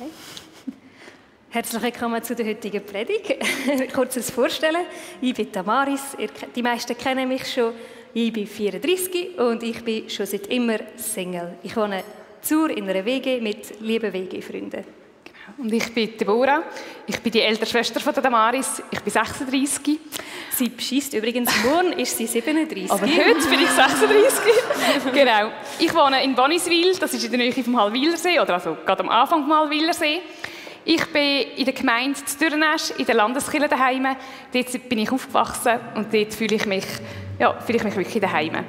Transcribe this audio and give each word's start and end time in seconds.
Okay. 0.00 0.10
Herzlich 1.50 1.82
willkommen 1.82 2.22
zu 2.22 2.36
der 2.36 2.46
heutigen 2.46 2.84
Predigt. 2.86 3.34
Kurzes 3.92 4.30
Vorstellen. 4.30 4.86
Ich 5.20 5.34
bin 5.34 5.50
Tamaris. 5.50 6.16
Die 6.54 6.62
meisten 6.62 6.96
kennen 6.96 7.26
mich 7.26 7.52
schon. 7.52 7.72
Ich 8.14 8.32
bin 8.32 8.46
34 8.46 9.36
und 9.36 9.60
ich 9.64 9.82
bin 9.82 10.08
schon 10.08 10.26
seit 10.26 10.46
immer 10.46 10.78
Single. 10.96 11.58
Ich 11.64 11.76
wohne 11.76 12.04
zur 12.40 12.70
in 12.70 12.88
einer 12.88 13.04
WG 13.04 13.40
mit 13.40 13.80
lieben 13.80 14.12
WG-Freunden. 14.12 14.84
Und 15.56 15.72
ich 15.72 15.92
bin 15.92 16.16
Deborah. 16.16 16.62
Ich 17.04 17.18
bin 17.18 17.32
die 17.32 17.40
ältere 17.40 17.66
Schwester 17.66 17.98
von 17.98 18.14
Damaris. 18.14 18.80
Ich 18.92 19.00
bin 19.00 19.12
36. 19.12 19.98
Sie 20.58 20.70
beschießt 20.70 21.14
übrigens, 21.14 21.52
morgen 21.62 21.92
ist 21.92 22.16
sie 22.16 22.26
37. 22.26 22.90
Aber 22.90 23.02
heute 23.02 23.48
bin 23.48 23.60
ich 23.60 23.70
36. 23.70 25.12
genau. 25.14 25.52
Ich 25.78 25.94
wohne 25.94 26.24
in 26.24 26.34
Boniswil, 26.34 26.96
das 26.98 27.14
ist 27.14 27.22
in 27.22 27.30
der 27.30 27.38
Nähe 27.38 27.52
vom 27.52 27.80
Halwilersee, 27.80 28.40
oder 28.40 28.54
also 28.54 28.76
gerade 28.84 29.04
am 29.04 29.08
Anfang 29.08 29.42
vom 29.42 29.54
Halwilersee. 29.54 30.20
Ich 30.84 31.06
bin 31.12 31.42
in 31.54 31.64
der 31.64 31.74
Gemeinde 31.74 32.18
Dürnesch, 32.40 32.90
in 32.98 33.06
der 33.06 33.14
Landeskirche 33.14 33.68
daheim. 33.68 34.16
Dort 34.52 34.88
bin 34.88 34.98
ich 34.98 35.12
aufgewachsen 35.12 35.78
und 35.94 36.12
dort 36.12 36.34
fühle 36.34 36.56
ich 36.56 36.66
mich, 36.66 36.86
ja, 37.38 37.56
fühle 37.60 37.78
ich 37.78 37.84
mich 37.84 37.94
wirklich 37.94 38.20
daheim. 38.20 38.64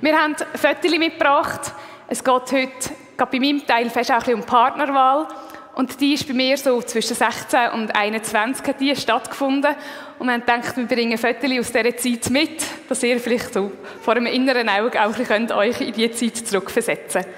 Wir 0.00 0.20
haben 0.20 0.34
Fotos 0.56 0.98
mitgebracht. 0.98 1.72
Es 2.08 2.24
geht 2.24 2.34
heute, 2.50 2.90
gerade 3.16 3.30
bei 3.30 3.38
meinem 3.38 3.64
Teil, 3.64 3.88
fast 3.90 4.10
auch 4.10 4.14
ein 4.14 4.20
bisschen 4.22 4.40
um 4.40 4.42
Partnerwahl. 4.44 5.28
Und 5.76 6.00
die 6.00 6.14
ist 6.14 6.26
bei 6.26 6.34
mir 6.34 6.58
so 6.58 6.82
zwischen 6.82 7.14
16 7.14 7.70
und 7.74 7.94
21 7.94 8.66
hat 8.66 8.80
die 8.80 8.96
stattgefunden. 8.96 9.76
Und 10.18 10.26
wir 10.26 10.38
gedacht, 10.38 10.76
wir 10.76 10.86
bringen 10.86 11.16
Fotos 11.16 11.58
aus 11.60 11.72
dieser 11.72 11.96
Zeit 11.96 12.30
mit, 12.30 12.62
dass 12.88 13.02
ihr 13.02 13.20
vielleicht 13.20 13.54
so 13.54 13.70
vor 14.02 14.16
einem 14.16 14.26
inneren 14.26 14.68
Auge 14.68 15.00
auch 15.00 15.14
könnt 15.14 15.52
euch 15.52 15.80
in 15.80 15.92
diese 15.92 16.10
Zeit 16.12 16.36
zurückversetzen 16.36 17.22
könnt. 17.22 17.34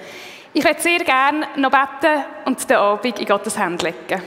Ich 0.52 0.64
würde 0.64 0.80
sehr 0.80 0.98
gerne 1.00 1.46
noch 1.56 1.70
beten 1.70 2.24
und 2.46 2.68
den 2.68 2.76
Abend 2.76 3.20
in 3.20 3.26
Gottes 3.26 3.58
Hände 3.58 3.86
legen. 3.86 4.22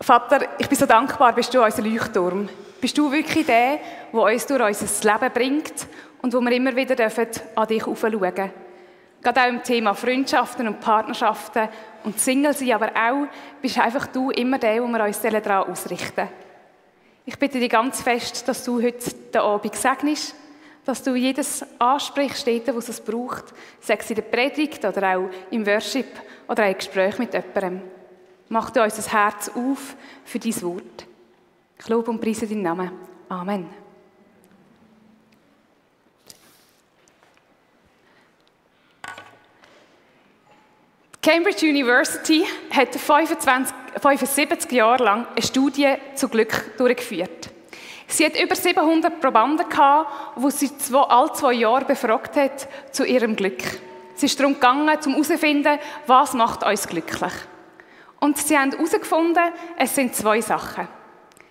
Vater, 0.00 0.40
ich 0.58 0.68
bin 0.68 0.76
so 0.76 0.84
dankbar, 0.84 1.32
bist 1.32 1.54
du 1.54 1.62
unser 1.62 1.82
Leuchtturm. 1.82 2.48
Bist 2.80 2.98
du 2.98 3.10
wirklich 3.10 3.46
der, 3.46 3.78
der 4.12 4.20
uns 4.20 4.46
durch 4.46 4.62
unser 4.62 5.12
Leben 5.12 5.32
bringt 5.32 5.86
und 6.20 6.34
wo 6.34 6.40
wir 6.40 6.52
immer 6.52 6.76
wieder 6.76 6.96
an 7.54 7.66
dich 7.68 7.86
aufschauen 7.86 8.12
dürfen. 8.12 8.50
Gerade 9.22 9.40
auch 9.40 9.48
im 9.48 9.62
Thema 9.62 9.94
Freundschaften 9.94 10.68
und 10.68 10.80
Partnerschaften 10.80 11.68
und 12.06 12.20
Single 12.20 12.54
sein, 12.54 12.72
aber 12.72 12.92
auch 12.94 13.26
bist 13.60 13.78
einfach 13.78 14.06
du 14.06 14.30
immer 14.30 14.58
der, 14.58 14.80
wo 14.80 14.86
wir 14.86 15.04
uns 15.04 15.20
daran 15.20 15.68
ausrichten 15.68 16.28
Ich 17.26 17.36
bitte 17.36 17.58
dich 17.58 17.68
ganz 17.68 18.00
fest, 18.00 18.46
dass 18.46 18.64
du 18.64 18.80
heute 18.80 19.10
den 19.34 19.40
Abend 19.40 19.74
segnest, 19.74 20.36
dass 20.84 21.02
du 21.02 21.16
jedes 21.16 21.66
ansprichst, 21.80 22.46
dort, 22.46 22.74
wo 22.74 22.78
es 22.78 23.00
braucht, 23.00 23.46
sei 23.80 23.96
es 23.98 24.08
in 24.08 24.16
der 24.16 24.22
Predigt 24.22 24.84
oder 24.84 25.16
auch 25.16 25.28
im 25.50 25.66
Worship 25.66 26.06
oder 26.46 26.66
auch 26.66 26.70
im 26.70 26.78
Gespräch 26.78 27.18
mit 27.18 27.34
jemandem. 27.34 27.82
Mach 28.48 28.70
du 28.70 28.84
unser 28.84 29.12
Herz 29.12 29.48
auf 29.48 29.96
für 30.24 30.38
dein 30.38 30.62
Wort. 30.62 31.06
Ich 31.76 31.88
lobe 31.88 32.12
und 32.12 32.20
preise 32.20 32.46
deinen 32.46 32.62
Namen. 32.62 32.92
Amen. 33.28 33.85
Cambridge 41.26 41.66
University 41.66 42.44
hat 42.70 42.94
25, 42.94 43.74
75 44.00 44.70
Jahre 44.70 45.02
lang 45.02 45.26
eine 45.26 45.42
Studie 45.44 45.94
zu 46.14 46.28
Glück 46.28 46.76
durchgeführt. 46.78 47.50
Sie 48.06 48.24
hat 48.24 48.40
über 48.40 48.54
700 48.54 49.20
Probanden 49.20 49.68
gehabt, 49.68 50.08
die 50.36 50.50
sie 50.52 50.78
zwei, 50.78 51.00
alle 51.00 51.32
zwei 51.32 51.54
Jahre 51.54 51.84
befragt 51.84 52.36
hat 52.36 52.68
zu 52.92 53.04
ihrem 53.04 53.34
Glück. 53.34 53.60
Es 54.14 54.22
ist 54.22 54.38
darum 54.38 54.54
gegangen, 54.54 54.88
um 54.88 55.12
herauszufinden, 55.14 55.80
was 56.06 56.32
macht 56.34 56.62
uns 56.62 56.86
glücklich. 56.86 57.32
Und 58.20 58.38
sie 58.38 58.56
haben 58.56 58.70
herausgefunden, 58.70 59.52
es 59.78 59.96
sind 59.96 60.14
zwei 60.14 60.40
Sachen. 60.40 60.86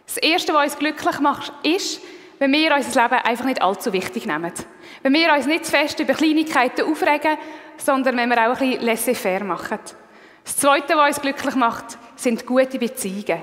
Das 0.05 0.15
Erste, 0.15 0.53
was 0.53 0.71
uns 0.71 0.79
glücklich 0.79 1.19
macht, 1.19 1.51
ist, 1.63 1.99
wenn 2.39 2.51
wir 2.51 2.75
unser 2.75 3.03
Leben 3.03 3.21
einfach 3.23 3.45
nicht 3.45 3.61
allzu 3.61 3.93
wichtig 3.93 4.25
nehmen. 4.25 4.51
Wenn 5.03 5.13
wir 5.13 5.33
uns 5.33 5.45
nicht 5.45 5.65
zu 5.65 5.71
fest 5.71 5.99
über 5.99 6.13
Kleinigkeiten 6.13 6.85
aufregen, 6.85 7.37
sondern 7.77 8.17
wenn 8.17 8.29
wir 8.29 8.37
auch 8.37 8.59
ein 8.59 8.69
bisschen 8.69 8.85
laissez-faire 8.85 9.43
machen. 9.43 9.79
Das 10.43 10.57
Zweite, 10.57 10.95
was 10.95 11.17
uns 11.17 11.21
glücklich 11.21 11.55
macht, 11.55 11.97
sind 12.15 12.45
gute 12.45 12.77
Beziehungen. 12.77 13.41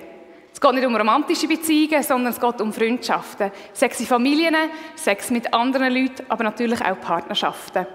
Es 0.52 0.60
geht 0.60 0.72
nicht 0.74 0.86
um 0.86 0.94
romantische 0.94 1.48
Beziehungen, 1.48 2.02
sondern 2.02 2.32
es 2.32 2.40
geht 2.40 2.60
um 2.60 2.72
Freundschaften. 2.72 3.50
Sex 3.72 4.00
in 4.00 4.06
Familien, 4.06 4.54
Sex 4.94 5.30
mit 5.30 5.52
anderen 5.52 5.92
Leuten, 5.92 6.24
aber 6.28 6.44
natürlich 6.44 6.80
auch 6.84 7.00
Partnerschaften. 7.00 7.86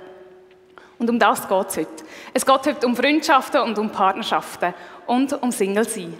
Und 0.99 1.09
um 1.09 1.19
das 1.19 1.47
geht 1.47 1.67
es 1.67 1.77
heute. 1.77 2.03
Es 2.33 2.45
geht 2.45 2.65
heute 2.65 2.87
um 2.87 2.95
Freundschaften 2.95 3.61
und 3.61 3.77
um 3.77 3.91
Partnerschaften 3.91 4.73
und 5.05 5.31
um 5.41 5.51
Single-Sein. 5.51 6.13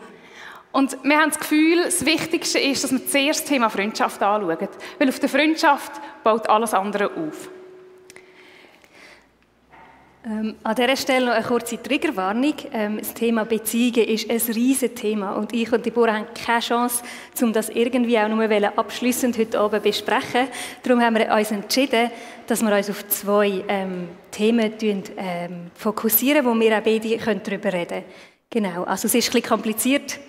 Und 0.72 0.97
wir 1.03 1.17
haben 1.17 1.29
das 1.29 1.39
Gefühl, 1.39 1.83
das 1.83 2.05
Wichtigste 2.05 2.59
ist, 2.59 2.83
dass 2.83 2.91
wir 2.91 3.05
zuerst 3.05 3.41
das 3.41 3.50
Thema 3.50 3.69
Freundschaft 3.69 4.22
anschauen. 4.22 4.67
Weil 5.00 5.09
auf 5.09 5.19
der 5.19 5.29
Freundschaft 5.29 5.91
baut 6.23 6.50
alles 6.50 6.73
andere 6.73 7.09
auf. 7.11 7.50
Ähm, 10.29 10.55
an 10.61 10.75
dieser 10.75 10.97
Stelle 10.97 11.28
noch 11.28 11.33
eine 11.33 11.45
kurze 11.45 11.81
Triggerwarnung. 11.81 12.53
Ähm, 12.73 12.97
das 12.97 13.13
Thema 13.13 13.45
Beziehungen 13.45 14.09
ist 14.09 14.29
ein 14.29 14.41
riesiges 14.53 15.00
Thema 15.00 15.33
und 15.33 15.53
ich 15.53 15.72
und 15.72 15.85
Deborah 15.85 16.16
haben 16.16 16.28
keine 16.33 16.59
Chance, 16.59 17.01
um 17.41 17.53
das 17.53 17.69
irgendwie 17.69 18.19
auch 18.19 18.28
nur 18.28 18.44
abschließend 18.78 19.38
heute 19.38 19.57
Abend 19.57 19.84
besprechen. 19.84 20.49
Darum 20.84 21.01
haben 21.01 21.16
wir 21.16 21.31
uns 21.34 21.51
entschieden, 21.51 22.11
dass 22.45 22.61
wir 22.61 22.75
uns 22.75 22.89
auf 22.89 23.07
zwei 23.07 23.63
ähm, 23.69 24.09
Themen 24.29 24.73
ähm, 24.81 25.72
fokussieren, 25.73 26.45
wo 26.45 26.53
wir 26.55 26.78
auch 26.78 26.84
beide 26.84 27.17
darüber 27.17 27.72
reden 27.72 27.88
können. 27.88 28.05
Genau, 28.49 28.84
also 28.84 29.07
es 29.07 29.16
ist 29.16 29.29
ein 29.29 29.31
bisschen 29.31 29.49
kompliziert, 29.49 30.19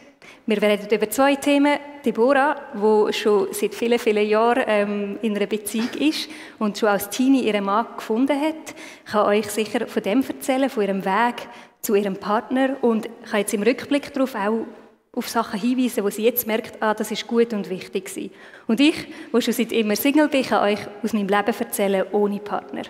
wir 0.48 0.62
reden 0.62 0.88
über 0.90 1.10
zwei 1.10 1.36
Themen. 1.36 1.78
Deborah, 2.06 2.56
die 2.72 3.12
schon 3.12 3.48
seit 3.52 3.74
vielen, 3.74 3.98
vielen 3.98 4.26
Jahren 4.26 4.64
ähm, 4.66 5.18
in 5.20 5.36
einer 5.36 5.46
Beziehung 5.46 5.90
ist 5.98 6.30
und 6.58 6.78
schon 6.78 6.88
als 6.88 7.10
Teenie 7.10 7.42
ihren 7.42 7.66
Mann 7.66 7.86
gefunden 7.94 8.40
hat, 8.40 8.74
kann 9.04 9.26
euch 9.26 9.50
sicher 9.50 9.86
von 9.86 10.02
dem 10.02 10.24
erzählen, 10.26 10.70
von 10.70 10.84
ihrem 10.84 11.04
Weg 11.04 11.34
zu 11.82 11.94
ihrem 11.94 12.16
Partner 12.16 12.78
und 12.80 13.10
kann 13.30 13.40
jetzt 13.40 13.52
im 13.52 13.62
Rückblick 13.62 14.10
darauf 14.14 14.34
auch 14.36 14.64
auf 15.12 15.28
Sachen 15.28 15.60
hinweisen, 15.60 16.02
wo 16.02 16.08
sie 16.08 16.24
jetzt 16.24 16.46
merkt, 16.46 16.82
ah, 16.82 16.94
das 16.94 17.10
ist 17.10 17.26
gut 17.26 17.52
und 17.52 17.68
wichtig 17.68 18.06
gewesen. 18.06 18.30
Und 18.66 18.80
ich, 18.80 19.06
wo 19.32 19.42
schon 19.42 19.52
seit 19.52 19.72
immer 19.72 19.96
Single 19.96 20.28
bin, 20.28 20.44
kann 20.44 20.64
euch 20.64 20.80
aus 21.02 21.12
meinem 21.12 21.28
Leben 21.28 21.54
erzählen 21.58 22.06
ohne 22.12 22.38
Partner. 22.38 22.84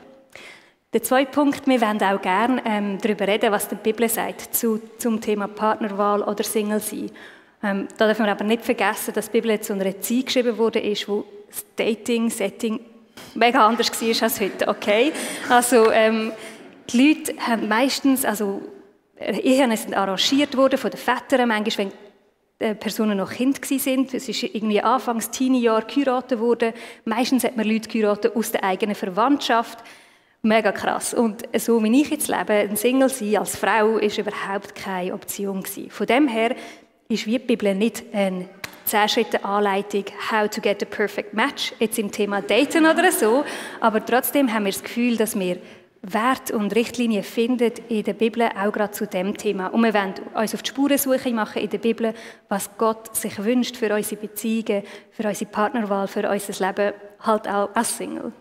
Der 0.93 1.03
zweite 1.03 1.33
Punkt, 1.33 1.67
wir 1.67 1.81
wollen 1.81 2.03
auch 2.03 2.23
gerne 2.23 2.63
ähm, 2.65 2.99
darüber 3.03 3.27
reden, 3.27 3.51
was 3.51 3.67
die 3.67 3.75
Bibel 3.75 4.09
sagt 4.09 4.55
zu, 4.55 4.81
zum 4.99 5.21
Thema 5.21 5.49
Partnerwahl 5.49 6.23
oder 6.23 6.45
Single 6.45 6.79
sein. 6.79 7.11
Ähm, 7.63 7.89
da 7.97 8.07
dürfen 8.07 8.25
wir 8.25 8.33
aber 8.33 8.45
nicht 8.45 8.65
vergessen, 8.65 9.15
dass 9.15 9.31
die 9.31 9.41
Bibel 9.41 9.61
zu 9.61 9.73
einer 9.73 10.01
Zeit 10.01 10.27
geschrieben 10.27 10.59
wurde, 10.59 10.79
ist, 10.79 11.09
wo 11.09 11.25
das 11.49 11.65
Dating-Setting 11.77 12.81
mega 13.35 13.67
anders 13.67 13.91
war 13.91 14.23
als 14.23 14.41
heute. 14.41 14.69
Okay? 14.69 15.13
Also, 15.49 15.91
ähm, 15.91 16.33
die 16.91 17.09
Leute 17.09 17.35
haben 17.41 17.69
meistens, 17.69 18.25
also 18.25 18.63
Ehen 19.21 19.77
sind 19.77 19.95
arrangiert 19.95 20.57
worden 20.57 20.79
von 20.79 20.91
den 20.91 20.99
Vätern, 20.99 21.49
manchmal, 21.49 21.91
wenn 22.59 22.79
Personen 22.79 23.19
noch 23.19 23.31
Kind 23.31 23.65
sind. 23.65 24.15
Es 24.15 24.29
ist 24.29 24.43
irgendwie 24.43 24.81
anfangs 24.81 25.31
Teenie-Jahr 25.31 25.83
geheiratet 25.83 26.41
worden. 26.41 26.73
Meistens 27.05 27.45
hat 27.45 27.57
man 27.57 27.67
Leute 27.67 27.89
geheiratet 27.89 28.35
aus 28.35 28.51
der 28.51 28.65
eigenen 28.65 28.95
Verwandtschaft. 28.95 29.79
Mega 30.43 30.73
krass. 30.73 31.15
Und 31.15 31.43
so 31.57 31.83
wie 31.83 32.01
ich 32.01 32.11
jetzt 32.11 32.29
lebe, 32.29 32.53
ein 32.53 32.77
Single 32.77 33.09
sein 33.09 33.37
als 33.37 33.57
Frau, 33.57 33.99
ist 33.99 34.19
überhaupt 34.19 34.75
keine 34.75 35.15
Option 35.15 35.63
gewesen. 35.63 35.91
Von 35.91 36.07
dem 36.07 36.29
her 36.29 36.55
ist 37.11 37.25
wie 37.25 37.39
die 37.39 37.47
Bibel 37.47 37.75
nicht 37.75 38.05
eine 38.13 38.51
10 38.85 39.09
Schritte 39.09 39.43
Anleitung, 39.43 40.05
how 40.31 40.47
to 40.47 40.61
get 40.61 40.83
a 40.83 40.87
perfect 40.87 41.33
match, 41.33 41.73
jetzt 41.79 41.99
im 41.99 42.11
Thema 42.11 42.43
Daten 42.43 42.85
oder 42.85 43.11
so, 43.11 43.47
aber 43.81 44.05
trotzdem 44.05 44.53
haben 44.53 44.67
wir 44.67 44.73
das 44.73 44.83
Gefühl, 44.83 45.17
dass 45.17 45.39
wir 45.39 45.57
Wert 46.03 46.51
und 46.51 46.75
Richtlinien 46.75 47.23
finden 47.23 47.73
in 47.89 48.05
der 48.05 48.13
Bibel, 48.13 48.43
auch 48.43 48.71
gerade 48.73 48.91
zu 48.91 49.07
dem 49.07 49.39
Thema. 49.39 49.69
Und 49.69 49.85
wir 49.85 49.95
wollen 49.95 50.15
uns 50.35 50.55
auf 50.55 50.63
die 50.63 50.69
Spurensuche 50.69 51.31
machen 51.31 51.63
in 51.63 51.71
der 51.71 51.79
Bibel, 51.79 52.13
was 52.51 52.69
Gott 52.77 53.17
sich 53.17 53.43
wünscht 53.43 53.79
für 53.79 53.95
unsere 53.95 54.21
Beziehungen, 54.21 54.83
für 55.11 55.27
unsere 55.27 55.51
Partnerwahl, 55.51 56.09
für 56.09 56.29
unser 56.29 56.67
Leben, 56.67 56.93
halt 57.21 57.49
auch 57.49 57.75
als 57.75 57.97
Single. 57.97 58.33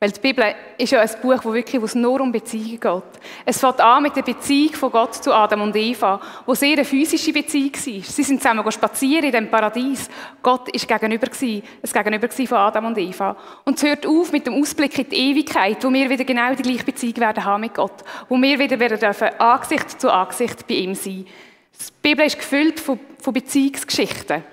Weil 0.00 0.12
die 0.12 0.20
Bibel 0.20 0.54
ist 0.76 0.92
ja 0.92 1.00
ein 1.00 1.10
Buch, 1.20 1.40
wo 1.42 1.52
wirklich 1.52 1.82
wo 1.82 1.84
es 1.84 1.96
nur 1.96 2.20
um 2.20 2.30
Beziehungen 2.30 2.78
geht. 2.78 3.20
Es 3.44 3.58
fängt 3.58 3.80
an 3.80 4.04
mit 4.04 4.14
der 4.14 4.22
Beziehung 4.22 4.72
von 4.74 4.92
Gott 4.92 5.16
zu 5.16 5.34
Adam 5.34 5.62
und 5.62 5.74
Eva, 5.74 6.20
wo 6.46 6.54
sehr 6.54 6.74
eine 6.74 6.84
physische 6.84 7.32
Beziehung 7.32 7.74
war. 7.74 7.82
Sie 8.04 8.22
sind 8.22 8.40
zusammen 8.40 8.70
spazieren 8.70 9.24
in 9.24 9.32
dem 9.32 9.50
Paradies. 9.50 10.08
Gott 10.40 10.68
ist 10.68 10.86
gegenüber 10.86 11.26
gewesen, 11.26 11.64
es 11.82 11.92
Gegenüber 11.92 12.28
von 12.30 12.58
Adam 12.58 12.84
und 12.84 12.98
Eva. 12.98 13.36
Und 13.64 13.76
es 13.76 13.82
hört 13.82 14.06
auf 14.06 14.30
mit 14.30 14.46
dem 14.46 14.54
Ausblick 14.54 14.96
in 15.00 15.08
die 15.08 15.16
Ewigkeit, 15.16 15.82
wo 15.82 15.92
wir 15.92 16.08
wieder 16.08 16.24
genau 16.24 16.54
die 16.54 16.62
gleiche 16.62 16.84
Beziehung 16.84 17.16
werden 17.16 17.44
haben 17.44 17.62
mit 17.62 17.74
Gott, 17.74 18.04
wo 18.28 18.36
wir 18.40 18.56
wieder 18.56 18.78
werden 18.78 19.00
dürfen 19.00 19.30
Angesicht 19.40 20.00
zu 20.00 20.12
Angesicht 20.12 20.64
bei 20.68 20.74
ihm 20.74 20.94
sein. 20.94 21.26
Die 21.26 22.08
Bibel 22.08 22.24
ist 22.24 22.38
gefüllt 22.38 22.78
von, 22.78 23.00
von 23.20 23.34
Beziehungsgeschichten. 23.34 24.44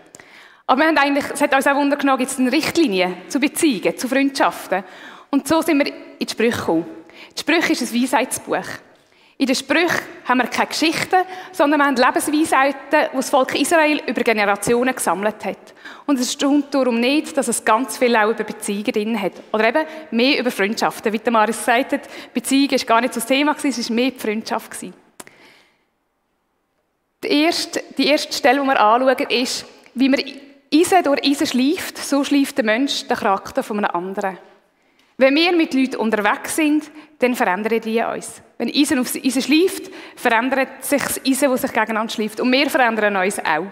Aber 0.65 0.81
wir 0.81 0.87
haben 0.87 0.97
eigentlich, 0.97 1.25
es 1.31 1.41
hat 1.41 1.53
uns 1.53 1.67
auch 1.67 1.75
Wunder 1.75 1.97
genommen, 1.97 2.17
gibt 2.17 2.31
es 2.31 2.39
eine 2.39 2.51
Richtlinie 2.51 3.13
zu 3.27 3.39
Beziehungen, 3.39 3.95
zu 3.95 4.07
Freundschaften. 4.07 4.83
Und 5.29 5.47
so 5.47 5.61
sind 5.61 5.79
wir 5.79 5.87
in 5.87 6.25
die 6.25 6.29
Sprüche 6.29 6.57
gekommen. 6.57 6.85
Die 7.35 7.39
Sprüche 7.39 7.73
ist 7.73 7.81
ein 7.81 8.01
Weisheitsbuch. 8.01 8.65
In 9.37 9.47
den 9.47 9.55
Sprüchen 9.55 9.99
haben 10.23 10.37
wir 10.37 10.47
keine 10.47 10.67
Geschichten, 10.67 11.23
sondern 11.51 11.81
wir 11.81 11.85
haben 11.87 11.97
Lebensweisheiten, 11.97 13.09
die 13.11 13.15
das 13.17 13.29
Volk 13.29 13.59
Israel 13.59 14.01
über 14.07 14.21
Generationen 14.21 14.95
gesammelt 14.95 15.43
hat. 15.43 15.73
Und 16.05 16.19
es 16.19 16.31
stimmt 16.31 16.73
darum 16.73 17.01
nicht, 17.01 17.35
dass 17.35 17.49
es 17.49 17.65
ganz 17.65 17.97
viel 17.97 18.15
auch 18.15 18.29
über 18.29 18.45
Beziehungen 18.45 18.85
drin 18.85 19.21
hat. 19.21 19.33
Oder 19.51 19.67
eben 19.69 19.85
mehr 20.11 20.39
über 20.39 20.51
Freundschaften. 20.51 21.11
Wie 21.11 21.19
der 21.19 21.33
Maris 21.33 21.57
gesagt 21.57 21.91
hat, 21.91 22.33
Beziehung 22.33 22.71
war 22.71 22.85
gar 22.85 23.01
nicht 23.01 23.13
so 23.13 23.19
das 23.19 23.27
Thema, 23.27 23.55
es 23.61 23.89
war 23.89 23.95
mehr 23.95 24.11
die 24.11 24.19
Freundschaft. 24.19 24.71
Die 27.23 27.43
erste, 27.43 27.83
die 27.97 28.07
erste 28.07 28.31
Stelle, 28.31 28.61
die 28.61 28.67
wir 28.67 28.79
anschauen, 28.79 29.29
ist, 29.29 29.65
wie 29.95 30.09
man 30.09 30.21
Eisen 30.73 31.03
durch 31.03 31.23
Eisen 31.25 31.47
schleift, 31.47 31.97
so 31.97 32.23
schleift 32.23 32.57
der 32.57 32.65
Mensch 32.65 33.05
den 33.05 33.17
Charakter 33.17 33.63
von 33.63 33.79
einem 33.79 33.91
anderen. 33.93 34.37
Wenn 35.17 35.35
wir 35.35 35.53
mit 35.53 35.73
Leuten 35.73 35.95
unterwegs 35.95 36.57
sind, 36.57 36.91
dann 37.19 37.35
verändern 37.35 37.79
die 37.79 38.01
uns. 38.01 38.41
Wenn 38.57 38.69
Eisen 38.69 38.99
auf 38.99 39.15
Eisen 39.15 39.41
schleift, 39.41 39.91
verändert 40.15 40.83
sich 40.83 41.01
das 41.01 41.21
Eisen, 41.25 41.51
das 41.51 41.61
sich 41.61 41.71
gegeneinander 41.71 42.13
schleift. 42.13 42.39
Und 42.41 42.51
wir 42.51 42.69
verändern 42.69 43.15
uns 43.15 43.39
auch. 43.39 43.67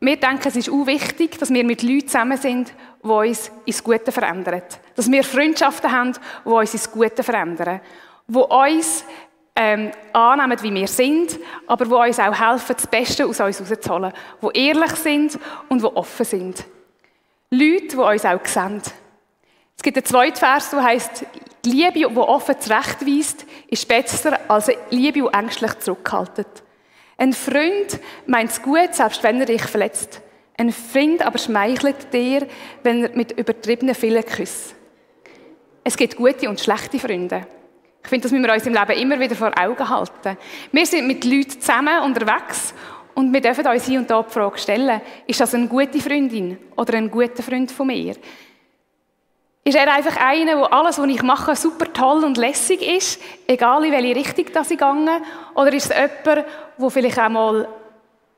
Wir 0.00 0.16
denken, 0.16 0.46
es 0.46 0.56
ist 0.56 0.70
auch 0.70 0.86
wichtig, 0.86 1.38
dass 1.38 1.52
wir 1.52 1.64
mit 1.64 1.82
Leuten 1.82 2.06
zusammen 2.06 2.38
sind, 2.38 2.72
die 3.02 3.08
uns 3.08 3.50
ins 3.64 3.82
Gute 3.82 4.12
verändern. 4.12 4.62
Dass 4.94 5.10
wir 5.10 5.24
Freundschaften 5.24 5.90
haben, 5.90 6.12
die 6.44 6.50
uns 6.50 6.72
ins 6.72 6.90
Gute 6.90 7.22
verändern. 7.22 7.80
Die 8.28 8.38
uns 8.38 9.04
ähm, 9.56 9.90
annehmen, 10.12 10.62
wie 10.62 10.74
wir 10.74 10.86
sind, 10.86 11.38
aber 11.66 11.84
die 11.84 11.92
uns 11.92 12.20
auch 12.20 12.40
helfen, 12.40 12.76
das 12.76 12.86
Beste 12.86 13.26
aus 13.26 13.40
uns 13.40 13.58
herauszuholen. 13.58 14.12
Die 14.40 14.66
ehrlich 14.66 14.92
sind 14.92 15.38
und 15.68 15.82
die 15.82 15.86
offen 15.86 16.24
sind. 16.24 16.64
Leute, 17.50 17.88
die 17.88 17.96
uns 17.96 18.24
auch 18.24 18.44
sehen. 18.44 18.82
Es 19.76 19.82
gibt 19.82 19.96
einen 19.96 20.04
zweiten 20.04 20.36
Vers, 20.36 20.70
der 20.70 20.82
heißt: 20.82 21.24
Die 21.64 21.70
Liebe, 21.70 21.92
die 21.92 22.06
offen 22.06 22.60
zurechtweist, 22.60 23.46
ist 23.68 23.88
besser 23.88 24.38
als 24.48 24.68
eine 24.68 24.78
Liebe, 24.90 25.20
die 25.20 25.34
ängstlich 25.34 25.78
zurückhaltet. 25.78 26.62
Ein 27.16 27.32
Freund 27.32 27.98
meint 28.26 28.50
es 28.50 28.62
gut, 28.62 28.94
selbst 28.94 29.22
wenn 29.22 29.40
er 29.40 29.46
dich 29.46 29.62
verletzt. 29.62 30.20
Ein 30.56 30.72
Freund 30.72 31.24
aber 31.24 31.38
schmeichelt 31.38 32.12
dir, 32.12 32.46
wenn 32.82 33.04
er 33.04 33.16
mit 33.16 33.32
übertriebenen 33.32 33.94
vielen 33.94 34.24
küsst. 34.24 34.74
Es 35.84 35.96
gibt 35.96 36.16
gute 36.16 36.48
und 36.48 36.60
schlechte 36.60 36.98
Freunde. 36.98 37.46
Ich 38.02 38.08
finde, 38.08 38.24
das 38.24 38.32
müssen 38.32 38.46
wir 38.46 38.52
uns 38.52 38.66
im 38.66 38.74
Leben 38.74 38.92
immer 38.92 39.20
wieder 39.20 39.34
vor 39.34 39.52
Augen 39.58 39.88
halten. 39.88 40.36
Wir 40.70 40.86
sind 40.86 41.06
mit 41.06 41.24
Leuten 41.24 41.60
zusammen 41.60 42.02
unterwegs 42.02 42.74
und 43.18 43.32
wir 43.32 43.40
dürfen 43.40 43.66
uns 43.66 43.84
hier 43.84 43.98
und 43.98 44.08
da 44.08 44.22
die 44.22 44.32
Frage 44.32 44.58
stellen, 44.58 45.00
ist 45.26 45.40
das 45.40 45.52
eine 45.52 45.66
gute 45.66 45.98
Freundin 45.98 46.56
oder 46.76 46.94
ein 46.94 47.10
guter 47.10 47.42
Freund 47.42 47.68
von 47.68 47.88
mir? 47.88 48.14
Ist 49.64 49.74
er 49.74 49.92
einfach 49.92 50.16
einer, 50.18 50.56
wo 50.56 50.62
alles, 50.62 51.00
was 51.00 51.08
ich 51.08 51.22
mache, 51.24 51.56
super 51.56 51.92
toll 51.92 52.22
und 52.22 52.36
lässig 52.36 52.80
ist, 52.80 53.20
egal 53.48 53.84
in 53.84 53.90
welche 53.90 54.14
Richtung 54.14 54.44
das 54.52 54.70
ich 54.70 54.78
gehe? 54.78 55.20
Oder 55.56 55.72
ist 55.72 55.90
es 55.90 55.96
jemand, 55.96 56.46
der 56.78 56.90
vielleicht 56.90 57.18
auch 57.18 57.28
mal 57.28 57.68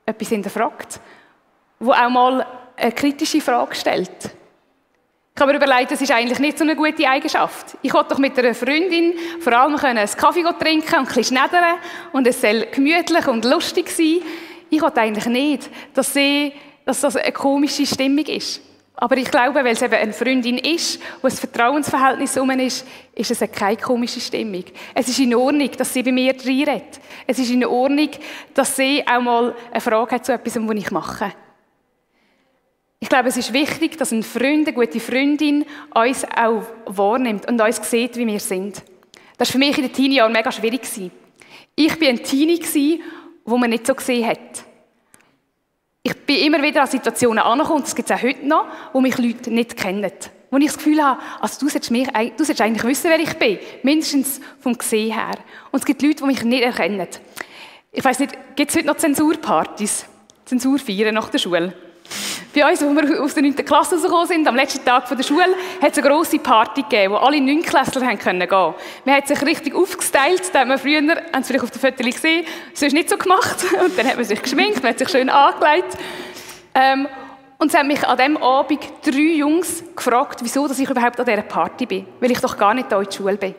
etwas 0.06 0.28
hinterfragt? 0.30 0.98
Der 1.78 2.06
auch 2.06 2.08
mal 2.08 2.46
eine 2.74 2.92
kritische 2.92 3.42
Frage 3.42 3.74
stellt? 3.74 4.30
Ich 5.36 5.42
habe 5.42 5.52
mir 5.52 5.62
überlegt, 5.62 5.90
das 5.90 6.00
ist 6.00 6.10
eigentlich 6.10 6.38
nicht 6.38 6.56
so 6.56 6.64
eine 6.64 6.74
gute 6.74 7.06
Eigenschaft. 7.06 7.76
Ich 7.82 7.92
wollte 7.92 8.10
doch 8.10 8.18
mit 8.18 8.38
einer 8.38 8.54
Freundin 8.54 9.12
vor 9.40 9.52
allem 9.52 9.76
einen 9.76 10.08
Kaffee 10.08 10.42
trinken 10.42 11.00
und 11.00 11.00
ein 11.00 11.04
bisschen 11.04 11.24
schneidern 11.36 11.78
und 12.12 12.26
es 12.26 12.40
soll 12.40 12.66
gemütlich 12.72 13.28
und 13.28 13.44
lustig 13.44 13.90
sein. 13.90 14.22
Ich 14.70 14.80
wollte 14.80 15.00
eigentlich 15.00 15.26
nicht, 15.26 15.68
dass, 15.92 16.14
sie, 16.14 16.52
dass 16.84 17.00
das 17.00 17.16
eine 17.16 17.32
komische 17.32 17.84
Stimmung 17.84 18.24
ist. 18.26 18.62
Aber 18.94 19.16
ich 19.16 19.30
glaube, 19.30 19.64
weil 19.64 19.68
es 19.68 19.80
eben 19.80 19.94
eine 19.94 20.12
Freundin 20.12 20.58
ist, 20.58 21.00
wo 21.22 21.28
ein 21.28 21.32
Vertrauensverhältnis 21.32 22.36
um 22.36 22.50
ist, 22.50 22.86
ist 23.14 23.30
es 23.30 23.40
keine 23.50 23.78
komische 23.78 24.20
Stimmung. 24.20 24.64
Es 24.94 25.08
ist 25.08 25.18
in 25.18 25.34
Ordnung, 25.34 25.70
dass 25.76 25.92
sie 25.92 26.02
bei 26.02 26.12
mir 26.12 26.34
reinredet. 26.34 27.00
Es 27.26 27.38
ist 27.38 27.50
in 27.50 27.64
Ordnung, 27.64 28.10
dass 28.52 28.76
sie 28.76 29.02
auch 29.06 29.22
mal 29.22 29.56
eine 29.70 29.80
Frage 29.80 30.16
hat 30.16 30.26
zu 30.26 30.32
etwas, 30.32 30.56
was 30.56 30.76
ich 30.76 30.90
mache. 30.90 31.32
Ich 33.02 33.08
glaube, 33.08 33.30
es 33.30 33.38
ist 33.38 33.54
wichtig, 33.54 33.96
dass 33.96 34.12
ein 34.12 34.22
Freund, 34.22 34.68
eine 34.68 34.74
gute 34.74 35.00
Freundin 35.00 35.64
uns 35.94 36.26
auch 36.36 36.62
wahrnimmt 36.84 37.48
und 37.48 37.58
uns 37.58 37.90
sieht, 37.90 38.16
wie 38.16 38.26
wir 38.26 38.40
sind. 38.40 38.82
Das 39.38 39.48
war 39.48 39.52
für 39.52 39.58
mich 39.58 39.78
in 39.78 39.84
den 39.84 39.92
Teenie-Jahren 39.94 40.32
mega 40.32 40.52
schwierig. 40.52 40.82
Ich 41.74 42.00
war 42.00 42.08
ein 42.08 42.22
Teenie, 42.22 42.60
wo 43.50 43.58
man 43.58 43.70
nicht 43.70 43.86
so 43.86 43.94
gesehen 43.94 44.26
hat. 44.26 44.64
Ich 46.02 46.16
bin 46.24 46.36
immer 46.36 46.62
wieder 46.62 46.82
an 46.82 46.88
Situationen 46.88 47.40
angekommen, 47.40 47.82
das 47.82 47.94
gibt 47.94 48.10
es 48.10 48.16
auch 48.16 48.22
heute 48.22 48.46
noch, 48.46 48.66
wo 48.92 49.00
mich 49.00 49.18
Leute 49.18 49.50
nicht 49.50 49.76
kennen. 49.76 50.10
Wo 50.50 50.56
ich 50.56 50.66
das 50.66 50.78
Gefühl 50.78 51.02
habe, 51.04 51.20
also 51.40 51.60
du 51.60 51.68
solltest, 51.68 51.90
mich, 51.90 52.08
du 52.08 52.44
solltest 52.44 52.60
eigentlich 52.60 52.84
wissen, 52.84 53.10
wer 53.10 53.20
ich 53.20 53.34
bin. 53.34 53.58
Mindestens 53.82 54.40
vom 54.60 54.76
Gesehen 54.76 55.14
her. 55.14 55.34
Und 55.70 55.80
es 55.80 55.84
gibt 55.84 56.02
Leute, 56.02 56.16
die 56.16 56.24
mich 56.24 56.42
nicht 56.42 56.62
erkennen. 56.62 57.06
Ich 57.92 58.04
weiss 58.04 58.18
nicht, 58.18 58.36
gibt 58.56 58.70
es 58.70 58.76
heute 58.76 58.86
noch 58.86 58.96
Zensurpartys? 58.96 60.06
Zensurfeiern 60.44 61.14
nach 61.14 61.28
der 61.28 61.38
Schule? 61.38 61.74
Bei 62.52 62.68
uns, 62.68 62.82
als 62.82 62.96
wir 62.96 63.22
aus 63.22 63.34
der 63.34 63.44
9. 63.44 63.54
Klasse 63.64 63.94
rausgekommen 63.94 64.26
sind, 64.26 64.48
am 64.48 64.56
letzten 64.56 64.84
Tag 64.84 65.08
der 65.08 65.22
Schule, 65.22 65.54
hat 65.80 65.92
es 65.92 65.98
eine 65.98 66.08
grosse 66.08 66.38
Party 66.40 66.82
gegeben, 66.82 67.14
wo 67.14 67.18
alle 67.18 67.40
Neunklässler 67.40 68.00
gehen 68.00 68.18
können 68.18 68.48
Man 69.04 69.14
hat 69.14 69.28
sich 69.28 69.40
richtig 69.42 69.72
aufgestylt, 69.72 70.52
da 70.52 70.60
hat 70.60 70.68
man 70.68 70.78
früher, 70.78 71.00
haben 71.00 71.42
Sie 71.42 71.44
vielleicht 71.44 71.64
auf 71.64 71.70
den 71.70 71.80
Fotos 71.80 72.06
gesehen, 72.06 72.44
so 72.74 72.86
ist 72.86 72.92
nicht 72.92 73.08
so 73.08 73.16
gemacht. 73.16 73.56
Und 73.84 73.96
dann 73.96 74.06
hat 74.08 74.16
man 74.16 74.24
sich 74.24 74.42
geschminkt, 74.42 74.82
man 74.82 74.92
hat 74.92 74.98
sich 74.98 75.08
schön 75.08 75.28
angelegt. 75.28 75.96
Ähm, 76.74 77.06
und 77.58 77.68
es 77.68 77.76
haben 77.76 77.88
mich 77.88 78.02
an 78.06 78.16
diesem 78.16 78.36
Abend 78.38 78.80
drei 79.04 79.36
Jungs 79.36 79.84
gefragt, 79.94 80.40
wieso 80.42 80.66
dass 80.66 80.78
ich 80.78 80.88
überhaupt 80.88 81.20
an 81.20 81.26
dieser 81.26 81.42
Party 81.42 81.84
bin, 81.84 82.06
weil 82.18 82.30
ich 82.30 82.40
doch 82.40 82.56
gar 82.56 82.72
nicht 82.72 82.88
hier 82.88 82.98
in 82.98 83.04
der 83.04 83.12
Schule 83.12 83.36
bin. 83.36 83.54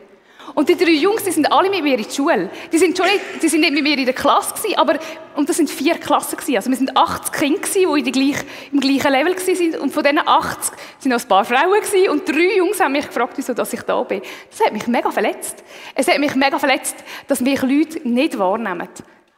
Und 0.54 0.68
die 0.68 0.76
drei 0.76 0.92
Jungs, 0.92 1.24
die 1.24 1.30
sind 1.30 1.50
alle 1.50 1.70
mit 1.70 1.82
mir 1.82 1.98
in 1.98 2.04
die 2.04 2.14
Schule. 2.14 2.50
Die 2.72 2.78
sind, 2.78 2.96
schon 2.96 3.06
nicht, 3.06 3.20
die 3.42 3.48
sind 3.48 3.60
nicht 3.60 3.72
mit 3.72 3.82
mir 3.82 3.96
in 3.96 4.04
der 4.04 4.14
Klasse 4.14 4.54
gewesen, 4.54 4.76
aber, 4.76 4.98
und 5.34 5.48
das 5.48 5.56
sind 5.56 5.70
vier 5.70 5.94
Klassen 5.94 6.36
gewesen. 6.36 6.56
Also 6.56 6.70
wir 6.70 6.76
sind 6.76 6.96
80 6.96 7.32
Kinder 7.32 7.60
gewesen, 7.60 8.04
die 8.04 8.12
gleich, 8.12 8.44
im 8.72 8.80
gleichen 8.80 9.12
Level 9.12 9.34
waren. 9.34 9.80
Und 9.80 9.92
von 9.92 10.02
diesen 10.02 10.18
80 10.18 10.74
sind 10.98 11.12
noch 11.12 11.20
ein 11.20 11.28
paar 11.28 11.44
Frauen 11.44 11.80
gewesen. 11.80 12.10
Und 12.10 12.28
drei 12.28 12.56
Jungs 12.56 12.80
haben 12.80 12.92
mich 12.92 13.06
gefragt, 13.06 13.34
wieso 13.36 13.54
dass 13.54 13.72
ich 13.72 13.82
da 13.82 14.02
bin. 14.02 14.20
Das 14.50 14.66
hat 14.66 14.72
mich 14.72 14.86
mega 14.86 15.10
verletzt. 15.10 15.62
Es 15.94 16.08
hat 16.08 16.18
mich 16.18 16.34
mega 16.34 16.58
verletzt, 16.58 16.96
dass 17.28 17.40
mich 17.40 17.62
Leute 17.62 18.06
nicht 18.06 18.38
wahrnehmen. 18.38 18.88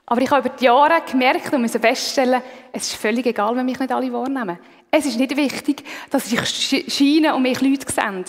Aber 0.06 0.20
ich 0.20 0.30
habe 0.30 0.46
über 0.46 0.56
die 0.56 0.64
Jahre 0.64 1.02
gemerkt 1.10 1.52
und 1.52 1.62
musste 1.62 1.80
feststellen, 1.80 2.42
es 2.72 2.88
ist 2.88 2.96
völlig 2.96 3.24
egal, 3.26 3.56
wenn 3.56 3.64
mich 3.64 3.78
nicht 3.78 3.92
alle 3.92 4.12
wahrnehmen. 4.12 4.58
Es 4.90 5.06
ist 5.06 5.18
nicht 5.18 5.36
wichtig, 5.36 5.82
dass 6.10 6.30
ich 6.30 6.40
scheine 6.92 7.34
und 7.34 7.42
mich 7.42 7.60
Leute 7.60 7.90
sehen. 7.90 8.24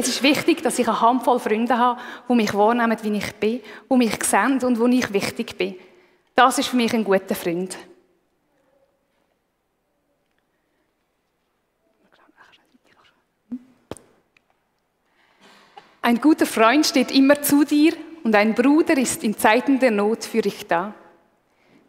Es 0.00 0.06
ist 0.06 0.22
wichtig, 0.22 0.62
dass 0.62 0.78
ich 0.78 0.86
eine 0.86 1.00
Handvoll 1.00 1.40
Freunde 1.40 1.76
habe, 1.76 2.00
die 2.28 2.34
mich 2.36 2.54
wahrnehmen, 2.54 2.96
wie 3.02 3.18
ich 3.18 3.34
bin, 3.34 3.60
die 3.90 3.96
mich 3.96 4.22
sehen 4.22 4.62
und 4.62 4.78
wo 4.78 4.86
ich 4.86 5.12
wichtig 5.12 5.58
bin. 5.58 5.74
Das 6.36 6.56
ist 6.56 6.68
für 6.68 6.76
mich 6.76 6.94
ein 6.94 7.02
guter 7.02 7.34
Freund. 7.34 7.76
Ein 16.00 16.20
guter 16.20 16.46
Freund 16.46 16.86
steht 16.86 17.10
immer 17.10 17.42
zu 17.42 17.64
dir 17.64 17.94
und 18.22 18.36
ein 18.36 18.54
Bruder 18.54 18.96
ist 18.96 19.24
in 19.24 19.36
Zeiten 19.36 19.80
der 19.80 19.90
Not 19.90 20.24
für 20.24 20.42
dich 20.42 20.64
da. 20.68 20.94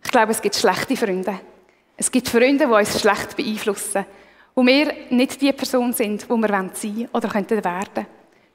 Ich 0.03 0.09
glaube, 0.09 0.31
es 0.31 0.41
gibt 0.41 0.55
schlechte 0.55 0.97
Freunde. 0.97 1.39
Es 1.95 2.09
gibt 2.09 2.27
Freunde, 2.27 2.65
die 2.65 2.73
uns 2.73 2.99
schlecht 2.99 3.37
beeinflussen 3.37 4.03
wo 4.59 4.65
wir 4.65 4.93
nicht 5.09 5.41
die 5.41 5.53
Person 5.53 5.93
sind, 5.93 6.23
die 6.23 6.27
wir 6.29 6.47
sein 6.49 6.71
wollen 6.83 7.09
oder 7.13 7.29
könnten 7.29 7.63
werden. 7.63 8.05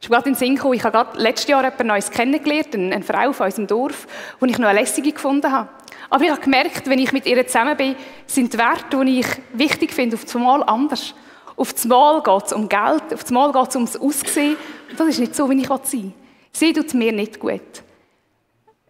Ich 0.02 0.11
gerade 0.11 0.28
in 0.28 0.34
den 0.34 0.38
Sinn 0.38 0.54
gekommen, 0.56 0.75
ich 0.75 0.84
habe 0.84 0.99
gerade 0.99 1.18
letztes 1.18 1.49
Jahr 1.49 1.62
jemand 1.62 1.87
Neues 1.87 2.11
kennengelernt, 2.11 2.75
eine 2.75 3.02
Frau 3.02 3.32
von 3.32 3.46
unserem 3.46 3.66
Dorf, 3.66 4.06
die 4.38 4.50
ich 4.50 4.58
noch 4.58 4.68
eine 4.68 4.80
lässige 4.80 5.12
gefunden 5.12 5.50
habe. 5.50 5.70
Aber 6.11 6.23
ich 6.23 6.30
habe 6.30 6.42
gemerkt, 6.42 6.90
wenn 6.90 6.99
ich 6.99 7.11
mit 7.12 7.25
ihr 7.25 7.46
zusammen 7.46 7.75
bin, 7.75 7.96
sind 8.26 8.52
die 8.52 8.58
Werte, 8.58 9.02
die 9.02 9.20
ich 9.20 9.26
wichtig 9.54 9.94
finde, 9.94 10.16
auf 10.16 10.37
einmal 10.37 10.62
anders. 10.64 11.14
Auf 11.56 11.73
einmal 11.82 12.23
geht 12.23 12.46
es 12.46 12.52
um 12.52 12.68
Geld, 12.68 13.14
auf 13.14 13.26
einmal 13.26 13.52
geht 13.52 13.68
es 13.70 13.76
ums 13.76 13.96
Aussehen. 13.96 14.58
Das 14.99 15.08
ist 15.08 15.20
nicht 15.20 15.34
so, 15.34 15.49
wie 15.49 15.58
ich 15.58 15.68
sein 15.68 15.80
will. 15.90 16.12
Sie 16.52 16.73
tut 16.75 16.92
mir 16.92 17.12
nicht 17.12 17.40
gut. 17.40 17.82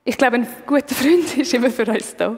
Ich 0.05 0.19
glaube, 0.19 0.39
ein 0.39 0.49
guter 0.67 0.97
Freund 0.97 1.37
ist 1.39 1.55
immer 1.55 1.71
für 1.71 1.87
uns 1.87 2.17
da. 2.17 2.37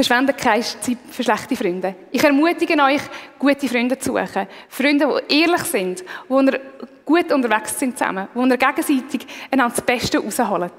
Verschwendet 0.00 0.38
keine 0.38 0.62
Zeit 0.62 0.96
für 1.10 1.22
schlechte 1.22 1.54
Freunde. 1.54 1.94
Ich 2.10 2.24
ermutige 2.24 2.72
euch, 2.82 3.02
gute 3.38 3.68
Freunde 3.68 3.98
zu 3.98 4.12
suchen. 4.12 4.46
Freunde, 4.70 5.22
die 5.28 5.42
ehrlich 5.42 5.60
sind, 5.64 6.02
die 6.26 6.60
gut 7.04 7.30
unterwegs 7.30 7.78
sind 7.78 7.98
zusammen, 7.98 8.26
wo 8.32 8.46
ihr 8.46 8.56
gegenseitig 8.56 9.26
einander 9.50 9.74
das 9.76 9.84
Beste 9.84 10.18
rausholt. 10.18 10.72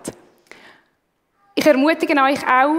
Ich 1.54 1.64
ermutige 1.68 2.20
euch 2.20 2.40
auch, 2.48 2.78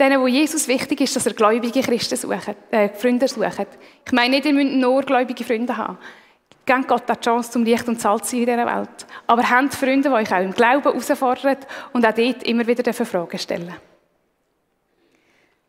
denen, 0.00 0.18
wo 0.22 0.28
Jesus 0.28 0.66
wichtig 0.66 1.02
ist, 1.02 1.14
dass 1.14 1.26
ihr 1.26 1.34
gläubige 1.34 1.82
Christen 1.82 2.16
sucht, 2.16 2.56
äh, 2.70 2.88
Freunde 2.88 3.28
sucht. 3.28 3.66
Ich 4.06 4.12
meine 4.12 4.36
nicht, 4.36 4.46
ihr 4.46 4.54
müsst 4.54 4.72
nur 4.72 5.02
gläubige 5.02 5.44
Freunde 5.44 5.76
haben. 5.76 5.98
Gebt 6.64 6.88
Gott 6.88 7.02
die 7.06 7.20
Chance, 7.20 7.50
zum 7.50 7.64
Licht 7.64 7.86
und 7.86 8.00
Salz 8.00 8.30
zu 8.30 8.36
sein 8.36 8.40
in 8.40 8.46
dieser 8.46 8.64
Welt. 8.64 9.06
Aber 9.26 9.50
habt 9.50 9.74
Freunde, 9.74 10.08
die 10.08 10.14
euch 10.14 10.32
auch 10.32 10.40
im 10.40 10.54
Glauben 10.54 10.84
herausfordern 10.84 11.58
und 11.92 12.06
auch 12.06 12.14
dort 12.14 12.44
immer 12.44 12.66
wieder 12.66 12.94
Fragen 12.94 13.38
stellen 13.38 13.74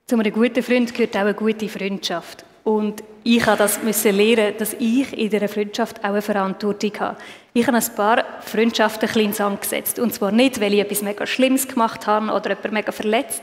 zu 0.06 0.20
einem 0.20 0.34
guten 0.34 0.62
Freund 0.62 0.94
gehört 0.94 1.16
auch 1.16 1.22
eine 1.22 1.34
gute 1.34 1.70
Freundschaft. 1.70 2.46
Und 2.64 3.04
ich 3.24 3.46
habe 3.46 3.58
das 3.58 3.82
müssen 3.84 4.16
lernen, 4.16 4.54
dass 4.58 4.74
ich 4.74 5.18
in 5.18 5.30
dieser 5.30 5.48
Freundschaft 5.48 6.00
auch 6.02 6.10
eine 6.10 6.22
Verantwortung 6.22 6.92
habe. 7.00 7.18
Ich 7.54 7.66
habe 7.68 7.78
ein 7.78 7.96
paar 7.96 8.24
Freundschaften 8.42 9.10
klein 9.10 9.34
gesetzt. 9.60 10.00
Und 10.00 10.14
zwar 10.14 10.32
nicht, 10.32 10.62
weil 10.62 10.74
ich 10.74 10.80
etwas 10.80 11.02
mega 11.02 11.26
Schlimmes 11.26 11.68
gemacht 11.68 12.06
habe 12.06 12.32
oder 12.32 12.50
jemand 12.50 12.74
mega 12.74 12.92
verletzt, 12.92 13.42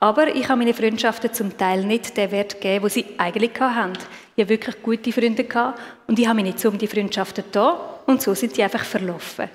aber 0.00 0.34
ich 0.34 0.48
habe 0.48 0.58
meine 0.58 0.74
Freundschaften 0.74 1.32
zum 1.32 1.56
Teil 1.56 1.84
nicht 1.84 2.16
den 2.16 2.30
Wert 2.30 2.60
gegeben, 2.60 2.82
den 2.82 2.90
sie 2.90 3.06
eigentlich 3.18 3.58
hatten. 3.60 3.98
Ich 4.34 4.42
habe 4.42 4.50
wirklich 4.50 4.82
gute 4.82 5.12
Freunde 5.12 5.44
gehabt 5.44 5.80
und 6.08 6.18
ich 6.18 6.26
habe 6.26 6.36
mich 6.36 6.54
nicht 6.54 6.64
um 6.64 6.76
die 6.76 6.88
Freundschaften 6.88 7.44
da 7.52 8.00
und 8.06 8.20
so 8.20 8.34
sind 8.34 8.56
die 8.56 8.62
einfach 8.62 8.84
verlaufen. 8.84 9.48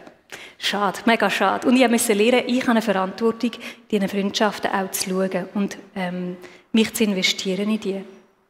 Schade, 0.57 0.99
mega 1.05 1.29
schade. 1.29 1.67
Und 1.67 1.77
ich 1.77 1.87
musste 1.89 2.13
lernen, 2.13 2.43
ich 2.47 2.61
habe 2.61 2.71
eine 2.71 2.81
Verantwortung, 2.81 3.51
diese 3.89 4.07
Freundschaften 4.07 4.71
auch 4.71 4.91
zu 4.91 5.09
schauen 5.09 5.47
und 5.53 5.77
ähm, 5.95 6.37
mich 6.71 6.93
zu 6.93 7.03
investieren 7.03 7.69
in 7.69 7.79
die. 7.79 8.01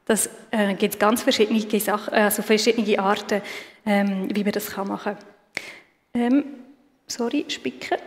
Das 0.05 0.29
äh, 0.51 0.73
gibt 0.73 0.99
ganz 0.99 1.21
verschiedene, 1.21 1.79
Sachen, 1.79 2.13
also 2.13 2.41
verschiedene 2.41 2.97
Arten, 2.97 3.41
ähm, 3.85 4.29
wie 4.33 4.43
man 4.43 4.53
das 4.53 4.75
machen 4.77 4.97
kann. 5.03 5.17
Ähm, 6.13 6.43
sorry, 7.05 7.45
spicken. 7.49 7.97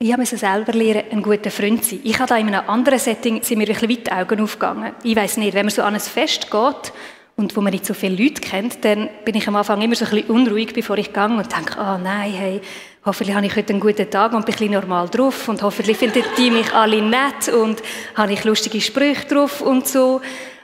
Ich 0.00 0.16
musste 0.16 0.36
selber 0.36 0.72
lernen, 0.74 1.10
ein 1.10 1.22
guter 1.22 1.50
Freund 1.50 1.82
zu 1.82 1.90
sein. 1.90 2.00
Ich 2.04 2.16
habe 2.20 2.28
da 2.28 2.36
in 2.36 2.54
einem 2.54 2.70
anderen 2.70 3.00
Setting, 3.00 3.42
sind 3.42 3.58
mir 3.58 3.64
ein 3.64 3.74
bisschen 3.74 3.90
weit 3.90 4.06
die 4.06 4.12
Augen 4.12 4.40
aufgegangen. 4.40 4.92
Ich 5.02 5.16
weiß 5.16 5.38
nicht, 5.38 5.54
wenn 5.54 5.66
man 5.66 5.74
so 5.74 5.82
an 5.82 5.94
ein 5.94 6.00
Fest 6.00 6.48
geht 6.52 6.92
und 7.34 7.56
wo 7.56 7.60
man 7.60 7.72
nicht 7.72 7.84
so 7.84 7.94
viele 7.94 8.14
Leute 8.14 8.40
kennt, 8.40 8.84
dann 8.84 9.08
bin 9.24 9.34
ich 9.34 9.48
am 9.48 9.56
Anfang 9.56 9.82
immer 9.82 9.96
so 9.96 10.04
ein 10.04 10.12
bisschen 10.12 10.30
unruhig, 10.30 10.72
bevor 10.72 10.98
ich 10.98 11.12
gehe 11.12 11.24
und 11.24 11.52
denke, 11.52 11.74
oh, 11.80 11.98
nein, 12.00 12.32
hey, 12.32 12.60
hoffentlich 13.04 13.34
habe 13.34 13.46
ich 13.46 13.56
heute 13.56 13.72
einen 13.72 13.80
guten 13.80 14.08
Tag 14.08 14.34
und 14.34 14.46
bin 14.46 14.54
ein 14.54 14.58
bisschen 14.58 14.72
normal 14.74 15.08
drauf 15.08 15.48
und 15.48 15.62
hoffentlich 15.62 15.96
finden 15.96 16.22
die 16.36 16.52
mich 16.52 16.72
alle 16.72 17.02
nett 17.02 17.52
und 17.52 17.82
habe 18.14 18.34
ich 18.34 18.44
lustige 18.44 18.80
Sprüche 18.80 19.26
drauf 19.26 19.60
und 19.60 19.88
so. 19.88 20.20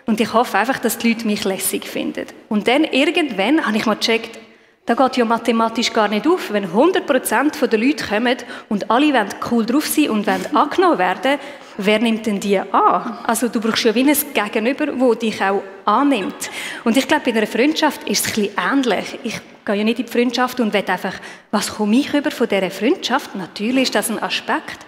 Und 0.07 0.21
ich 0.21 0.33
hoffe 0.33 0.59
einfach, 0.59 0.79
dass 0.79 0.99
die 0.99 1.09
Leute 1.09 1.26
mich 1.26 1.43
lässig 1.43 1.87
finden. 1.87 2.26
Und 2.49 2.69
dann 2.69 2.85
irgendwann 2.85 3.67
habe 3.67 3.76
ich 3.79 3.85
mal 3.85 3.97
gecheckt, 3.97 4.38
da 4.87 4.95
geht 4.95 5.17
ja 5.17 5.25
mathematisch 5.25 5.93
gar 5.93 6.09
nicht 6.09 6.26
auf. 6.26 6.53
Wenn 6.53 6.67
100% 6.67 7.67
der 7.67 7.79
Leute 7.79 8.05
kommen 8.05 8.37
und 8.69 8.91
alle 8.91 9.14
wollen 9.14 9.35
cool 9.50 9.64
drauf 9.64 9.87
sein 9.87 10.11
und 10.11 10.26
wollen 10.26 10.55
angenommen 10.55 10.99
werden, 10.99 11.38
wer 11.79 11.99
nimmt 11.99 12.26
denn 12.26 12.38
die 12.38 12.59
an? 12.59 13.19
Also 13.25 13.49
du 13.49 13.61
brauchst 13.61 13.85
ja 13.85 13.95
wie 13.95 14.09
ein 14.09 14.17
Gegenüber, 14.35 14.87
das 14.87 15.19
dich 15.19 15.43
auch 15.43 15.62
annimmt. 15.87 16.50
Und 16.85 16.97
ich 16.99 17.09
glaube, 17.09 17.31
in 17.31 17.37
einer 17.37 17.47
Freundschaft 17.47 18.07
ist 18.07 18.26
es 18.26 18.37
ein 18.37 18.43
bisschen 18.43 18.59
ähnlich. 18.73 19.19
Ich 19.23 19.41
gehe 19.64 19.75
ja 19.76 19.85
nicht 19.85 20.00
in 20.00 20.07
die 20.07 20.12
Freundschaft 20.12 20.61
und 20.61 20.75
will 20.75 20.85
einfach, 20.87 21.14
was 21.50 21.75
komme 21.75 21.97
ich 21.97 22.12
über 22.12 22.31
von 22.31 22.47
dieser 22.47 22.71
Freundschaft? 22.71 23.35
Natürlich 23.35 23.85
ist 23.85 23.95
das 23.95 24.11
ein 24.11 24.23
Aspekt. 24.23 24.85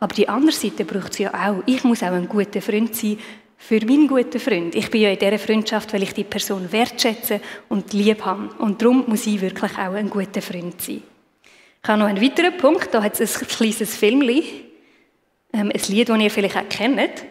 Aber 0.00 0.12
die 0.12 0.28
andere 0.28 0.52
Seite 0.52 0.84
braucht 0.84 1.12
es 1.12 1.18
ja 1.18 1.32
auch. 1.32 1.62
Ich 1.66 1.84
muss 1.84 2.02
auch 2.02 2.08
ein 2.08 2.28
guter 2.28 2.60
Freund 2.60 2.94
sein 2.94 3.18
für 3.56 3.84
meinen 3.84 4.06
guten 4.06 4.38
Freund. 4.38 4.74
Ich 4.74 4.90
bin 4.90 5.02
ja 5.02 5.10
in 5.10 5.18
dieser 5.18 5.38
Freundschaft, 5.38 5.92
weil 5.92 6.02
ich 6.02 6.12
die 6.12 6.24
Person 6.24 6.70
wertschätze 6.70 7.40
und 7.68 7.92
lieb 7.92 8.24
habe. 8.24 8.50
Und 8.58 8.80
darum 8.80 9.04
muss 9.06 9.26
ich 9.26 9.40
wirklich 9.40 9.72
auch 9.72 9.94
ein 9.94 10.10
guter 10.10 10.42
Freund 10.42 10.80
sein. 10.80 11.02
Ich 11.82 11.88
habe 11.88 12.00
noch 12.00 12.06
einen 12.06 12.22
weiteren 12.22 12.56
Punkt. 12.56 12.92
Da 12.92 13.02
hat 13.02 13.20
es 13.20 13.40
ein 13.40 13.48
kleines 13.48 13.96
Filmchen, 13.96 14.42
ähm, 15.52 15.72
ein 15.72 15.80
Lied, 15.88 16.08
das 16.08 16.20
ihr 16.20 16.30
vielleicht 16.30 16.56
auch 16.56 16.68
kennt. 16.68 17.24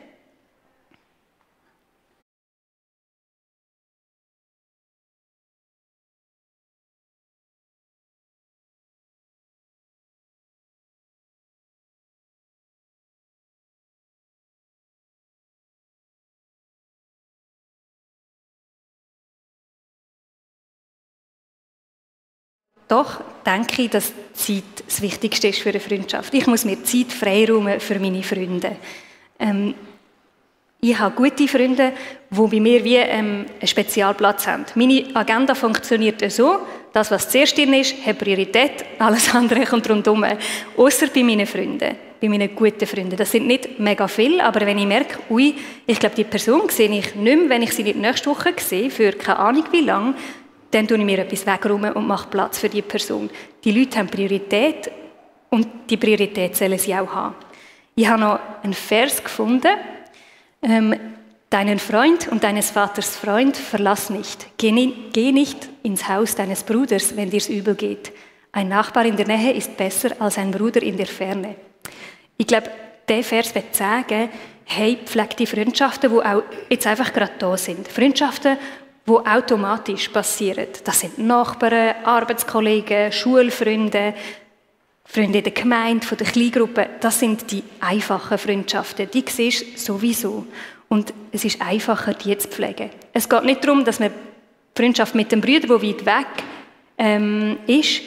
Doch 22.88 23.22
denke 23.46 23.84
ich, 23.84 23.90
dass 23.90 24.14
Zeit 24.34 24.64
das 24.86 25.02
Wichtigste 25.02 25.48
ist 25.48 25.60
für 25.60 25.70
eine 25.70 25.80
Freundschaft. 25.80 26.34
Ich 26.34 26.46
muss 26.46 26.66
mir 26.66 26.84
Zeit 26.84 27.12
freiräumen 27.12 27.80
für 27.80 28.00
meine 28.00 28.22
Freunde. 28.22 28.76
Ähm, 29.40 29.74
ich 30.82 31.00
habe 31.00 31.16
gute 31.16 31.48
Freunde, 31.48 31.94
die 32.30 32.48
bei 32.48 32.60
mir 32.60 32.84
wie 32.84 32.98
ähm, 32.98 33.46
einen 33.60 33.68
Spezialplatz 33.68 34.46
haben. 34.46 34.66
Meine 34.76 35.06
Agenda 35.16 35.56
funktioniert 35.56 36.32
so, 36.32 36.60
das, 36.94 37.10
was 37.10 37.28
zuerst 37.28 37.58
drin 37.58 37.74
ist, 37.74 38.06
hat 38.06 38.20
Priorität, 38.20 38.86
alles 39.00 39.34
andere 39.34 39.66
kommt 39.66 39.90
rundherum. 39.90 40.24
Außer 40.78 41.08
bei 41.08 41.24
meinen 41.24 41.48
Freunden, 41.48 41.96
bei 42.22 42.30
meinen 42.30 42.56
guten 42.56 42.86
Freunden. 42.86 43.18
Das 43.18 43.32
sind 43.32 43.48
nicht 43.48 43.80
mega 43.80 44.08
viele, 44.08 44.44
aber 44.44 44.62
wenn 44.62 44.78
ich 44.78 44.86
merke, 44.86 45.18
ui, 45.30 45.56
ich 45.88 46.00
glaube, 46.00 46.16
die 46.16 46.24
Person 46.24 46.70
sehe 46.70 46.88
ich 46.88 47.16
nicht 47.16 47.16
mehr, 47.16 47.50
wenn 47.50 47.64
ich 47.64 47.74
sie 47.74 47.84
nicht 47.84 47.98
nächste 47.98 48.30
Woche 48.30 48.54
sehe, 48.58 48.92
für 48.92 49.12
keine 49.14 49.40
Ahnung 49.40 49.66
wie 49.72 49.82
lange, 49.82 50.14
dann 50.72 50.88
tue 50.88 50.98
ich 50.98 51.04
mir 51.06 51.20
etwas 51.20 51.46
wegräumen 51.46 51.94
und 51.94 52.08
mache 52.08 52.30
Platz 52.30 52.60
für 52.60 52.70
die 52.70 52.82
Person. 52.82 53.30
Die 53.64 53.72
Leute 53.72 54.00
haben 54.00 54.08
Priorität 54.08 54.92
und 55.50 55.68
die 55.90 55.98
Priorität 55.98 56.56
sollen 56.56 56.78
sie 56.78 56.96
auch 56.96 57.14
haben. 57.14 57.36
Ich 57.96 58.08
habe 58.08 58.20
noch 58.20 58.40
einen 58.64 58.74
Vers 58.74 59.24
gefunden. 59.24 59.72
Ähm, 60.62 60.96
Deinen 61.56 61.80
Freund 61.80 62.28
und 62.28 62.44
deines 62.44 62.72
Vaters 62.72 63.16
Freund 63.16 63.56
verlass 63.56 64.10
nicht. 64.10 64.48
Geh, 64.58 64.72
nicht 64.74 65.70
ins 65.84 66.10
Haus 66.10 66.36
deines 66.36 66.64
Bruders, 66.64 67.16
wenn 67.16 67.30
dir's 67.30 67.48
übel 67.48 67.76
geht. 67.76 68.12
Ein 68.52 68.68
Nachbar 68.68 69.06
in 69.06 69.16
der 69.16 69.28
Nähe 69.28 69.54
ist 69.54 69.78
besser 69.78 70.10
als 70.20 70.38
ein 70.38 70.52
Bruder 70.52 70.82
in 70.82 70.98
der 70.98 71.06
Ferne. 71.06 71.56
Ich 72.36 72.48
glaube, 72.48 72.70
der 73.08 73.24
Vers 73.24 73.54
wird 73.54 73.74
sagen, 73.76 74.30
hey, 74.66 74.98
pfleg 75.06 75.38
die 75.38 75.46
Freundschaften, 75.46 76.12
die 76.12 76.18
auch 76.18 76.44
jetzt 76.70 76.88
einfach 76.88 77.14
gerade 77.14 77.34
da 77.38 77.56
sind. 77.56 77.88
Freundschaften, 77.88 78.58
wo 79.06 79.20
automatisch 79.20 80.10
passieren. 80.10 80.68
Das 80.84 81.00
sind 81.00 81.20
Nachbarn, 81.20 81.96
Arbeitskollegen, 82.04 83.12
Schulfreunde, 83.12 84.16
Freunde 85.06 85.42
der 85.44 85.52
Gemeinde, 85.52 86.06
von 86.06 86.18
der 86.18 86.28
Kleingruppe. 86.28 86.90
Das 87.00 87.20
sind 87.20 87.52
die 87.52 87.64
einfachen 87.80 88.38
Freundschaften. 88.38 89.10
Die 89.12 89.24
siehst 89.28 89.62
du 89.62 89.78
sowieso. 89.78 90.48
Und 90.90 91.14
es 91.32 91.46
ist 91.46 91.62
einfacher, 91.62 92.14
die 92.14 92.38
zu 92.38 92.48
pflegen. 92.48 92.90
Es 93.14 93.30
geht 93.30 93.44
nicht 93.44 93.64
darum, 93.64 93.86
dass 93.86 94.00
man 94.00 94.12
Freundschaft 94.76 95.16
mit 95.16 95.32
dem 95.32 95.42
Bruder, 95.42 95.68
der 95.68 95.82
weit 95.82 96.06
weg 96.06 96.28
ähm, 96.98 97.58
ist, 97.68 98.02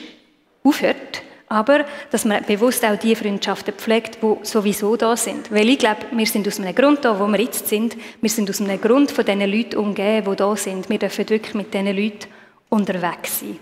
aufhört, 0.64 1.22
aber 1.48 1.84
dass 2.10 2.24
man 2.24 2.44
bewusst 2.44 2.84
auch 2.84 2.96
die 2.96 3.14
Freundschaften 3.14 3.74
pflegt, 3.74 4.18
die 4.22 4.36
sowieso 4.42 4.96
da 4.96 5.16
sind. 5.16 5.50
Weil 5.50 5.68
ich 5.68 5.78
glaube, 5.78 6.02
wir 6.12 6.26
sind 6.26 6.46
aus 6.46 6.60
einem 6.60 6.74
Grund 6.74 7.04
da, 7.04 7.18
wo 7.18 7.26
wir 7.26 7.40
jetzt 7.40 7.68
sind. 7.68 7.96
Wir 8.20 8.30
sind 8.30 8.50
aus 8.50 8.60
einem 8.60 8.80
Grund 8.80 9.10
von 9.10 9.24
diesen 9.24 9.40
Leuten 9.40 9.76
umgeben, 9.76 10.30
die 10.30 10.36
da 10.36 10.56
sind. 10.56 10.88
Wir 10.88 10.98
dürfen 10.98 11.28
wirklich 11.28 11.54
mit 11.54 11.72
diesen 11.72 11.96
Leuten 11.96 12.28
unterwegs 12.68 13.40
sein. 13.40 13.58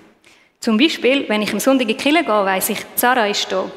Zum 0.61 0.79
Beispiel, 0.79 1.29
wenn 1.29 1.43
ich 1.43 1.53
am 1.53 1.61
Sonntag 1.61 1.89
in 1.89 1.97
die 1.97 2.03
gehe, 2.03 2.27
weiss 2.27 2.71
ich, 2.71 2.85
Sarah 2.97 3.27
ist 3.27 3.51
da. 3.51 3.71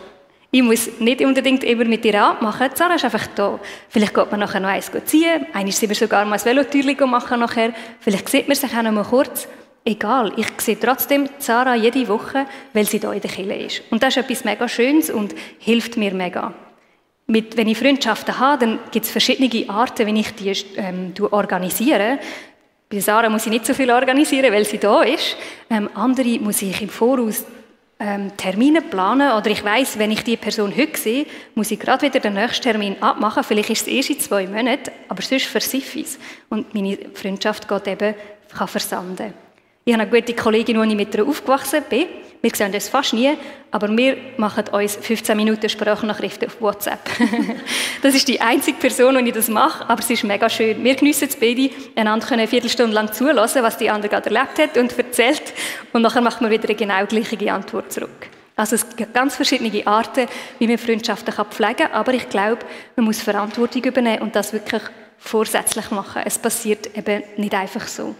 Ich 0.51 0.63
muss 0.63 0.89
nicht 0.99 1.21
unbedingt 1.21 1.63
immer 1.63 1.85
mit 1.85 2.03
ihr 2.05 2.23
abmachen. 2.23 2.71
Sarah 2.73 2.95
ist 2.95 3.05
einfach 3.05 3.27
da. 3.35 3.59
Vielleicht 3.87 4.15
geht 4.15 4.31
man 4.31 4.39
nachher 4.39 4.59
noch 4.59 4.69
eins 4.69 4.91
ziehen. 5.05 5.45
Einmal 5.53 5.71
sind 5.71 5.89
wir 5.89 5.95
sogar 5.95 6.25
mal 6.25 6.39
ein 6.39 6.43
Velotürchen 6.45 7.07
machen 7.07 7.39
nachher. 7.39 7.73
Vielleicht 7.99 8.27
sieht 8.29 8.47
man 8.47 8.55
sich 8.55 8.75
auch 8.75 8.81
noch 8.81 8.91
mal 8.91 9.03
kurz 9.03 9.47
egal. 9.86 10.33
Ich 10.38 10.48
sehe 10.57 10.79
trotzdem 10.79 11.29
Sarah 11.39 11.75
jede 11.75 12.07
Woche, 12.07 12.45
weil 12.74 12.86
sie 12.86 13.00
da 13.00 13.12
in 13.13 13.21
der 13.21 13.29
Kirche 13.29 13.53
ist. 13.53 13.81
Und 13.91 14.03
das 14.03 14.15
ist 14.15 14.24
etwas 14.24 14.45
mega 14.45 14.67
Schönes 14.67 15.09
und 15.09 15.33
hilft 15.59 15.98
mir 15.98 16.13
mega. 16.13 16.53
Mit, 17.27 17.57
wenn 17.57 17.67
ich 17.67 17.77
Freundschaften 17.77 18.39
habe, 18.39 18.65
dann 18.65 18.79
gibt 18.91 19.05
es 19.05 19.12
verschiedene 19.12 19.69
Arten, 19.69 20.07
wie 20.07 20.19
ich 20.19 20.33
die 20.36 20.51
ähm, 20.77 21.13
organisiere. 21.31 22.19
Bei 22.89 23.00
Sarah 23.00 23.29
muss 23.29 23.45
ich 23.45 23.51
nicht 23.51 23.67
so 23.67 23.75
viel 23.75 23.91
organisieren, 23.91 24.51
weil 24.51 24.65
sie 24.65 24.79
da 24.79 25.03
ist. 25.03 25.38
Ähm, 25.69 25.89
andere 25.93 26.39
muss 26.39 26.62
ich 26.63 26.81
im 26.81 26.89
Voraus 26.89 27.45
ähm, 28.00 28.31
Termine 28.38 28.81
planen 28.81 29.33
oder 29.33 29.51
ich 29.51 29.63
weiß, 29.63 30.00
wenn 30.00 30.12
ich 30.12 30.24
die 30.24 30.38
Person 30.38 30.75
heute 30.75 30.98
sehe, 30.98 31.25
muss 31.53 31.69
ich 31.69 31.79
gerade 31.79 32.03
wieder 32.07 32.19
den 32.19 32.33
nächsten 32.33 32.63
Termin 32.63 32.95
abmachen. 33.01 33.43
Vielleicht 33.43 33.69
ist 33.69 33.81
es 33.81 33.93
erst 33.93 34.09
in 34.09 34.19
zwei 34.19 34.48
Monaten, 34.48 34.91
aber 35.07 35.21
sonst 35.21 35.45
versiffe 35.45 36.00
ich 36.00 36.05
es. 36.05 36.19
Und 36.50 36.74
meine 36.74 36.98
Freundschaft 37.13 37.67
geht 37.67 37.88
eben, 37.88 38.15
kann 38.57 38.67
versanden. 38.67 39.33
Ich 39.89 39.93
habe 39.93 40.03
eine 40.03 40.12
gute 40.12 40.36
Kollegin, 40.36 40.77
als 40.77 40.91
ich 40.91 40.96
mit 40.96 41.15
ihr 41.15 41.25
aufgewachsen 41.25 41.81
bin. 41.89 42.05
Wir 42.43 42.51
sehen 42.53 42.72
das 42.72 42.88
fast 42.88 43.12
nie, 43.12 43.36
aber 43.72 43.89
wir 43.98 44.17
machen 44.38 44.65
uns 44.67 44.98
15 44.98 45.36
Minuten 45.36 45.67
Sprachnachrichten 45.67 46.48
auf 46.48 46.62
WhatsApp. 46.62 47.00
das 48.03 48.13
ist 48.13 48.27
die 48.27 48.39
einzige 48.39 48.77
Person, 48.77 49.17
die 49.17 49.31
ich 49.31 49.36
das 49.36 49.48
mache, 49.48 49.89
aber 49.89 50.00
es 50.00 50.12
ist 50.12 50.24
mega 50.24 50.48
schön. 50.48 50.84
Wir 50.84 50.93
geniessen 50.93 51.27
es 51.27 51.36
beide, 51.36 51.72
einander 51.96 52.31
eine 52.34 52.48
Viertelstunde 52.48 52.93
lang 52.93 53.12
zulassen, 53.12 53.63
was 53.63 53.79
die 53.79 53.89
andere 53.89 54.10
gerade 54.10 54.29
erlebt 54.29 54.60
hat 54.60 54.77
und 54.77 54.96
erzählt. 54.96 55.41
Und 55.91 56.03
nachher 56.03 56.22
macht 56.22 56.39
man 56.39 56.51
wieder 56.51 56.65
eine 56.65 56.75
genau 56.75 57.08
gleiche 57.08 57.51
Antwort 57.51 57.91
zurück. 57.91 58.27
Also 58.55 58.75
es 58.75 58.96
gibt 58.96 59.15
ganz 59.15 59.38
verschiedene 59.38 59.88
Arten, 59.88 60.27
wie 60.60 60.67
man 60.67 60.77
Freundschaften 60.77 61.34
pflegen 61.50 61.77
kann, 61.77 61.93
aber 61.93 62.13
ich 62.13 62.29
glaube, 62.29 62.60
man 62.96 63.08
muss 63.08 63.24
Verantwortung 63.24 63.84
übernehmen 63.84 64.22
und 64.22 64.36
das 64.36 64.53
wirklich 64.53 64.84
vorsätzlich 65.17 65.89
machen. 65.89 66.22
Es 66.25 66.38
passiert 66.38 66.96
eben 66.96 67.24
nicht 67.38 67.55
einfach 67.55 67.88
so. 67.88 68.13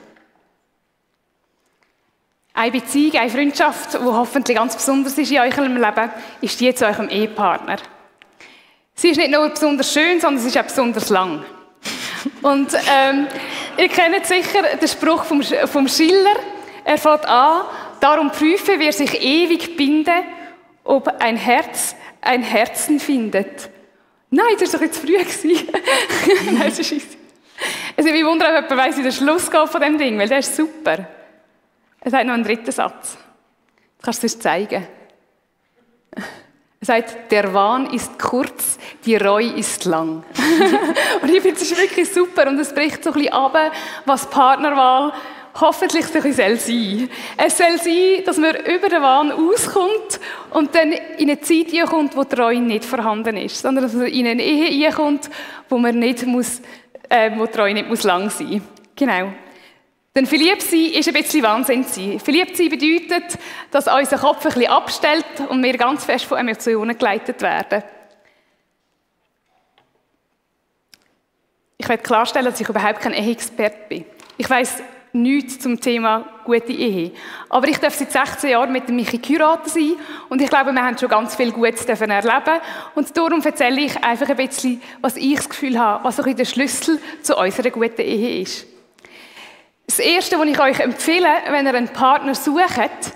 Eine 2.60 2.72
Beziehung, 2.72 3.16
eine 3.16 3.30
Freundschaft, 3.30 3.94
die 3.94 4.00
hoffentlich 4.00 4.58
ganz 4.58 4.75
besonders 4.75 5.18
ist 5.18 5.32
in 5.32 5.39
eurem 5.39 5.78
Leben, 5.78 6.12
ist 6.42 6.60
die 6.60 6.75
zu 6.75 6.86
eurem 6.86 7.08
Ehepartner. 7.08 7.78
Sie 8.96 9.12
ist 9.12 9.16
nicht 9.16 9.32
nur 9.32 9.48
besonders 9.48 9.94
schön, 9.94 10.20
sondern 10.20 10.44
sie 10.44 10.50
ist 10.50 10.58
auch 10.58 10.63
besonders 10.63 11.08
lang. 11.08 11.46
Und 12.42 12.74
ähm, 12.74 13.28
ihr 13.78 13.88
kennt 13.88 14.25
sicher 14.25 14.63
den 14.75 14.88
Spruch 14.89 15.24
vom, 15.24 15.42
vom 15.42 15.88
Schiller. 15.88 16.36
Er 16.84 16.98
fängt 16.98 17.25
an, 17.28 17.62
darum 18.01 18.30
prüfe, 18.30 18.74
wer 18.78 18.92
sich 18.92 19.24
ewig 19.24 19.78
binde, 19.78 20.12
ob 20.84 21.08
ein 21.22 21.38
Herz 21.38 21.96
ein 22.20 22.44
Herzen 22.44 23.00
findet. 23.00 23.70
Nein, 24.32 24.56
das 24.60 24.74
war 24.74 24.82
doch 24.82 24.86
jetzt 24.86 25.00
früh. 25.00 25.16
Nein, 26.51 26.63
das 26.66 26.80
ist 26.80 26.92
also 27.96 28.10
ich 28.10 28.25
wundere, 28.25 28.50
ob 28.58 28.70
jemand 28.70 28.78
weiss, 28.86 28.98
wie 28.98 29.04
der 29.04 29.12
Schluss 29.12 29.50
geht 29.50 29.70
von 29.70 29.80
dem 29.80 29.98
Ding, 29.98 30.20
weil 30.20 30.28
der 30.28 30.39
ist 30.39 30.58
super. 30.58 31.08
Es 32.01 32.13
hat 32.13 32.25
noch 32.25 32.34
einen 32.34 32.44
dritten 32.44 32.72
Satz. 32.72 33.18
Das 33.98 34.06
kannst 34.06 34.24
du 34.24 34.27
es 34.27 34.39
zeigen. 34.39 34.88
Er 36.82 36.86
sagt, 36.86 37.32
der 37.32 37.53
Wahn 37.53 37.88
ist 37.88 38.18
kurz, 38.18 38.79
die 39.06 39.18
Reue 39.18 39.51
ist 39.51 39.84
lang. 39.84 40.24
und 41.22 41.29
ich 41.29 41.41
finde, 41.41 41.60
es 41.62 41.77
wirklich 41.77 42.10
super 42.10 42.48
und 42.48 42.58
es 42.58 42.74
bricht 42.74 43.03
so 43.03 43.10
ein 43.10 43.15
bisschen 43.15 43.34
ab, 43.34 43.58
was 44.06 44.29
Partnerwahl 44.29 45.12
hoffentlich 45.60 46.06
so 46.06 46.20
ein 46.20 46.24
bisschen 46.24 46.58
sein 46.58 47.10
Es 47.36 47.58
soll 47.58 47.77
sein, 47.77 48.24
dass 48.25 48.38
man 48.38 48.56
über 48.56 48.88
den 48.88 49.01
Wahn 49.01 49.32
auskommt 49.32 50.22
und 50.51 50.74
dann 50.74 50.94
in 50.94 51.29
eine 51.29 51.41
Zeit 51.41 51.68
kommt, 51.89 52.15
wo 52.15 52.24
die 52.24 52.36
Reue 52.36 52.62
nicht 52.62 52.86
vorhanden 52.86 53.36
ist, 53.36 53.62
sondern 53.62 53.84
dass 53.84 53.94
man 53.94 54.08
in 54.08 54.27
eine 54.27 54.41
Ehe 54.41 54.89
kommt, 54.91 55.29
wo 55.68 55.77
man 55.77 56.00
nicht 56.00 56.25
muss, 56.25 56.62
äh, 57.10 57.32
wo 57.36 57.46
die 57.46 57.58
Reue 57.58 57.74
nicht 57.74 57.89
muss 57.89 58.03
lang 58.03 58.29
sein 58.29 58.48
muss. 58.48 58.62
Genau. 58.96 59.34
Denn 60.16 60.25
verliebt 60.25 60.63
sein 60.63 60.92
ist 60.94 61.08
ein 61.08 61.13
bisschen 61.13 61.44
Wahnsinn 61.44 61.84
sein. 61.84 62.20
Verliebt 62.20 62.58
sein 62.58 62.70
bedeutet, 62.70 63.38
dass 63.72 63.88
unser 63.88 64.18
Kopf 64.18 64.46
ein 64.46 64.54
bisschen 64.54 64.72
abstellt 64.72 65.25
und 65.50 65.62
wir 65.62 65.78
ganz 65.78 66.04
fest 66.06 66.25
von 66.25 66.39
Emotionen 66.39 66.98
geleitet 66.98 67.42
werden. 67.42 67.84
Ich 71.78 71.88
werde 71.88 72.04
klarstellen, 72.04 72.46
dass 72.46 72.60
ich 72.60 72.68
überhaupt 72.68 73.00
kein 73.00 73.13
Ehe-Experte 73.13 73.78
bin. 73.88 74.06
Ich 74.38 74.50
weiß 74.50 74.84
nichts 75.13 75.60
zum 75.60 75.80
Thema 75.80 76.25
gute 76.44 76.72
Ehe. 76.72 77.12
Aber 77.48 77.68
ich 77.68 77.78
darf 77.78 77.96
seit 77.96 78.12
16 78.12 78.50
Jahren 78.50 78.72
mit 78.72 78.89
Michi 78.89 79.18
geheiratet 79.18 79.72
sein 79.72 79.94
und 80.30 80.42
ich 80.42 80.50
glaube, 80.50 80.72
wir 80.72 80.84
haben 80.84 80.98
schon 80.98 81.10
ganz 81.10 81.36
viel 81.36 81.51
Gutes 81.51 81.86
erleben 81.86 82.62
und 82.96 83.18
darum 83.18 83.42
erzähle 83.42 83.82
ich 83.82 84.04
einfach 84.04 84.30
ein 84.30 84.36
bisschen, 84.36 84.82
was 85.01 85.18
ich 85.18 85.36
das 85.36 85.50
Gefühl 85.50 85.80
habe, 85.80 86.04
was 86.04 86.20
auch 86.20 86.25
der 86.25 86.46
Schlüssel 86.46 87.00
zu 87.22 87.36
unserer 87.38 87.70
guten 87.70 88.01
Ehe 88.01 88.42
ist. 88.42 88.69
Das 89.89 89.98
Erste, 89.98 90.38
was 90.38 90.48
ich 90.48 90.60
euch 90.60 90.79
empfehle, 90.81 91.27
wenn 91.50 91.65
ihr 91.65 91.74
einen 91.74 91.88
Partner 91.88 92.36
sucht, 92.36 93.15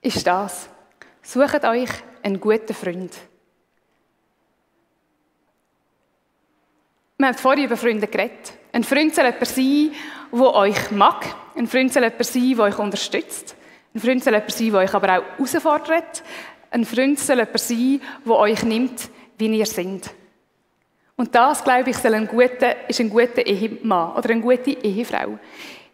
ist 0.00 0.26
das. 0.26 0.70
Sucht 1.20 1.66
euch 1.66 1.90
einen 2.22 2.40
guten 2.40 2.72
Freund. 2.72 3.12
Wir 7.18 7.26
haben 7.26 7.36
vorhin 7.36 7.64
über 7.64 7.76
Freunde 7.76 8.06
geredet. 8.06 8.54
Ein 8.72 8.84
Freund 8.84 9.14
soll 9.14 9.26
jemand 9.26 9.46
sein, 9.46 9.92
der 10.32 10.54
euch 10.54 10.90
mag. 10.92 11.26
Ein 11.54 11.66
Freund 11.66 11.92
soll 11.92 12.04
jemand 12.04 12.24
sein, 12.24 12.56
der 12.56 12.64
euch 12.64 12.78
unterstützt. 12.78 13.54
Ein 13.94 14.00
Freund 14.00 14.24
soll 14.24 14.32
jemand 14.32 14.50
sein, 14.50 14.70
der 14.70 14.80
euch 14.80 14.94
aber 14.94 15.18
auch 15.18 15.24
herausfordert. 15.36 16.22
Ein 16.70 16.86
Freund 16.86 17.18
soll 17.18 17.36
jemand 17.36 17.58
sein, 17.60 18.00
der 18.24 18.32
euch 18.32 18.62
nimmt, 18.62 19.10
wie 19.36 19.58
ihr 19.58 19.66
seid. 19.66 20.10
Und 21.16 21.34
das, 21.34 21.62
glaube 21.62 21.90
ich, 21.90 21.98
soll 21.98 22.14
ein 22.14 22.26
guter, 22.26 22.88
ist 22.88 22.98
ein 22.98 23.10
guter 23.10 23.44
Ehemann 23.44 24.16
oder 24.16 24.30
eine 24.30 24.40
gute 24.40 24.70
Ehefrau. 24.70 25.38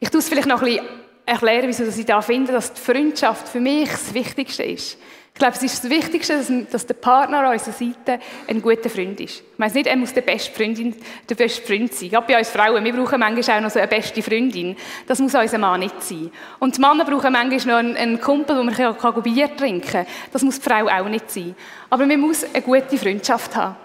Ich 0.01 0.11
tue 0.11 0.21
es 0.21 0.29
vielleicht 0.29 0.49
noch 0.49 0.63
ein 0.63 0.69
bisschen 0.69 0.87
erklären, 1.27 1.69
wieso 1.69 1.85
ich 1.85 2.07
da 2.07 2.23
finde, 2.23 2.53
dass 2.53 2.73
die 2.73 2.81
Freundschaft 2.81 3.49
für 3.49 3.61
mich 3.61 3.91
das 3.91 4.15
Wichtigste 4.15 4.63
ist. 4.63 4.97
Ich 5.39 5.41
glaube, 5.41 5.55
es 5.55 5.63
ist 5.63 5.85
das 5.85 5.91
Wichtigste, 5.91 6.67
dass, 6.69 6.85
der 6.85 6.95
Partner 6.95 7.39
an 7.39 7.53
unserer 7.53 7.73
Seite 7.73 8.19
ein 8.49 8.61
guter 8.61 8.91
Freund 8.91 9.21
ist. 9.21 9.37
Ich 9.37 9.59
meine 9.59 9.73
nicht, 9.73 9.87
er 9.87 9.97
muss 9.97 10.13
der 10.13 10.23
beste 10.23 10.53
Freundin, 10.53 10.97
der 11.29 11.37
beste 11.37 11.65
Freund 11.65 11.95
sein. 11.95 12.11
Gerade 12.11 12.27
bei 12.27 12.39
uns 12.39 12.49
Frauen, 12.49 12.85
wir 12.85 12.93
brauchen 12.93 13.21
manchmal 13.21 13.59
auch 13.59 13.63
noch 13.63 13.71
so 13.71 13.79
eine 13.79 13.87
beste 13.87 14.21
Freundin. 14.21 14.77
Das 15.07 15.21
muss 15.21 15.37
unser 15.37 15.59
Mann 15.59 15.79
nicht 15.79 16.03
sein. 16.03 16.33
Und 16.59 16.77
die 16.77 16.81
Männer 16.81 17.05
brauchen 17.05 17.33
manchmal 17.33 17.85
noch 17.85 17.89
einen, 17.89 17.97
einen 17.97 18.21
Kumpel, 18.21 18.59
wo 18.59 18.65
man 18.65 18.75
kann 18.75 19.23
Bier 19.23 19.57
trinken 19.57 19.89
kann. 19.89 20.07
Das 20.33 20.43
muss 20.43 20.59
die 20.59 20.69
Frau 20.69 20.89
auch 20.89 21.09
nicht 21.09 21.31
sein. 21.31 21.55
Aber 21.89 22.05
man 22.05 22.19
muss 22.19 22.43
eine 22.43 22.61
gute 22.61 22.99
Freundschaft 22.99 23.55
haben. 23.55 23.77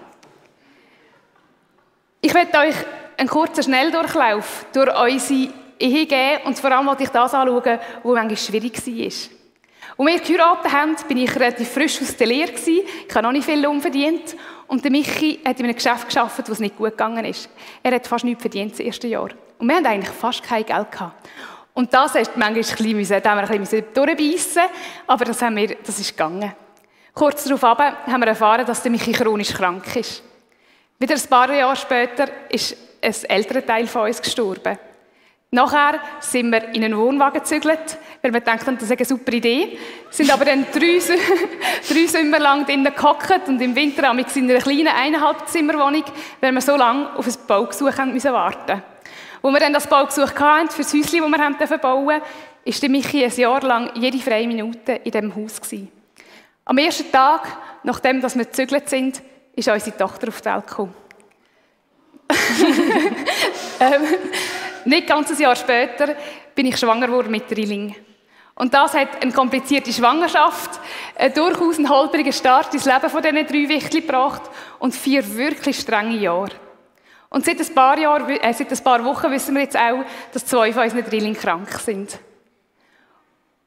Ich 2.20 2.34
werde 2.34 2.58
euch 2.58 2.76
einen 3.16 3.30
kurzen 3.30 3.62
Schnelldurchlauf 3.62 4.66
durch 4.74 4.90
unsere 5.00 5.50
Ehe 5.80 6.06
geben 6.06 6.44
und 6.46 6.58
vor 6.58 6.72
allem 6.72 6.88
wollte 6.88 7.04
ich 7.04 7.10
das 7.10 7.34
anschauen, 7.34 7.80
was 8.04 8.14
manchmal 8.14 8.38
schwierig 8.38 8.74
war. 8.86 9.06
Als 9.96 10.08
wir 10.08 10.20
geheiratet 10.20 10.72
haben, 10.72 10.96
bin 11.08 11.18
ich 11.18 11.36
relativ 11.36 11.70
frisch 11.70 12.02
aus 12.02 12.16
der 12.16 12.28
Lehre. 12.28 12.52
Ich 12.52 13.14
habe 13.14 13.24
noch 13.24 13.32
nicht 13.32 13.46
viel 13.46 13.66
umverdient. 13.66 14.36
Und 14.68 14.84
der 14.84 14.92
Michi 14.92 15.40
hat 15.46 15.60
in 15.60 15.66
einem 15.66 15.76
Geschäft 15.76 16.10
gearbeitet, 16.10 16.50
wo 16.50 16.54
es 16.54 16.60
nicht 16.60 16.78
gut 16.78 16.92
gegangen 16.92 17.26
ist. 17.26 17.50
Er 17.84 17.94
hat 17.94 18.08
fast 18.08 18.26
nichts 18.26 18.42
verdient 18.42 18.72
das 18.72 18.80
erste 18.80 19.08
Jahr. 19.08 19.30
Und 19.60 19.68
wir 19.68 19.76
hatten 19.76 19.86
eigentlich 19.86 20.14
fast 20.16 20.42
kein 20.42 20.66
Geld 20.66 20.92
gehabt. 20.92 21.30
Und 21.74 21.94
das 21.94 22.16
hat 22.16 22.38
manchmal 22.38 22.48
ein 22.48 22.54
bisschen, 22.56 23.24
haben 23.24 23.38
wir 23.38 23.50
ein 23.50 23.60
bisschen 23.60 23.86
durchbeissen 23.94 24.64
aber 25.08 25.26
das, 25.26 25.42
haben 25.42 25.56
wir, 25.56 25.76
das 25.84 26.00
ist 26.00 26.12
gegangen. 26.12 26.54
Kurz 27.14 27.44
darauf 27.44 27.62
haben 27.80 28.22
wir 28.22 28.28
erfahren, 28.28 28.66
dass 28.66 28.82
der 28.82 28.92
Michi 28.92 29.12
chronisch 29.12 29.54
krank 29.54 29.96
ist. 29.96 30.24
Wieder 30.98 31.16
ein 31.16 31.30
paar 31.30 31.54
Jahre 31.54 31.76
später 31.76 32.28
ist 32.50 32.76
ein 33.02 33.14
älterer 33.30 33.66
Teil 33.66 33.88
von 33.88 34.08
uns 34.08 34.22
gestorben. 34.22 34.78
Nachher 35.54 36.00
sind 36.20 36.52
wir 36.52 36.74
in 36.74 36.84
einen 36.84 36.98
Wohnwagen 36.98 37.40
gezügelt, 37.40 38.00
weil 38.24 38.34
wir 38.34 38.40
dachten, 38.40 38.76
das 38.76 38.90
ist 38.90 38.92
eine 38.92 39.06
super 39.06 39.34
Idee. 39.34 39.78
Sind 40.10 40.34
aber 40.34 40.46
dann 40.46 40.66
drei, 40.74 40.98
drei 41.88 42.08
Sommer 42.08 42.40
lang 42.40 42.66
drinnen 42.66 42.92
gehockt 42.92 43.48
und 43.48 43.62
im 43.62 43.76
Winter 43.76 44.08
haben 44.08 44.18
wir 44.18 44.26
in 44.36 44.50
einer 44.50 44.60
kleinen 44.60 44.88
eineinhalb 44.88 45.48
Zimmerwohnung, 45.48 46.06
weil 46.42 46.52
wir 46.54 46.62
so 46.62 46.76
lange 46.76 47.16
auf 47.16 47.28
ein 47.28 47.36
Baugesuch 47.46 47.96
haben 47.96 48.14
müssen 48.14 48.34
warten. 48.34 48.82
Wo 49.44 49.52
wir 49.52 49.60
dann 49.60 49.74
das 49.74 49.86
Baugesuch 49.86 50.34
hatten, 50.34 50.72
für 50.72 50.82
das 50.82 50.92
Häuschen, 50.92 51.20
das 51.20 51.32
wir 51.32 51.38
haben 51.38 51.80
bauen 51.80 52.22
ist 52.66 52.82
der 52.82 52.90
Michi 52.90 53.24
ein 53.24 53.36
Jahr 53.36 53.62
lang 53.62 53.92
jede 53.94 54.18
freie 54.18 54.48
Minute 54.48 54.94
in 55.04 55.12
diesem 55.12 55.36
Haus 55.36 55.62
gewesen. 55.62 55.92
Am 56.66 56.80
ersten 56.80 57.12
Tag, 57.12 57.46
nachdem 57.84 58.24
wir 58.24 58.30
gezügelt 58.30 58.90
sind, 58.90 59.22
ist 59.56 59.68
unsere 59.68 59.98
Tochter 59.98 60.30
auf 60.30 60.42
die 60.42 60.46
Welt 60.50 60.66
gekommen. 60.66 60.94
ähm, 63.80 64.02
nicht 64.86 65.08
ganz 65.08 65.32
ein 65.32 65.40
Jahr 65.40 65.56
später 65.56 66.16
bin 66.56 66.66
ich 66.66 66.78
schwanger 66.78 67.08
geworden 67.08 67.32
mit 67.32 67.50
Drilling. 67.50 67.96
Und 68.56 68.74
das 68.74 68.94
hat 68.94 69.22
eine 69.22 69.32
komplizierte 69.32 69.92
Schwangerschaft, 69.92 70.80
einen 71.18 71.34
durchaus 71.34 71.78
einen 71.78 71.90
holprigen 71.90 72.34
Start 72.34 72.74
ins 72.74 72.86
Leben 72.86 73.10
von 73.10 73.22
diesen 73.22 73.48
drei 73.48 73.70
Wichteln 73.70 74.06
gebracht 74.06 74.44
und 74.80 74.94
vier 74.94 75.36
wirklich 75.36 75.80
strenge 75.80 76.18
Jahre. 76.18 76.52
Und 77.30 77.46
seit 77.46 77.60
ein 77.60 77.74
paar, 77.74 77.98
Jahren, 77.98 78.30
äh, 78.30 78.54
seit 78.54 78.72
ein 78.72 78.84
paar 78.84 79.04
Wochen 79.04 79.32
wissen 79.32 79.56
wir 79.56 79.64
jetzt 79.64 79.76
auch, 79.76 80.04
dass 80.32 80.46
zwei 80.46 80.72
von 80.72 80.84
unseren 80.84 81.04
Drilling 81.04 81.34
krank 81.34 81.68
sind. 81.80 82.20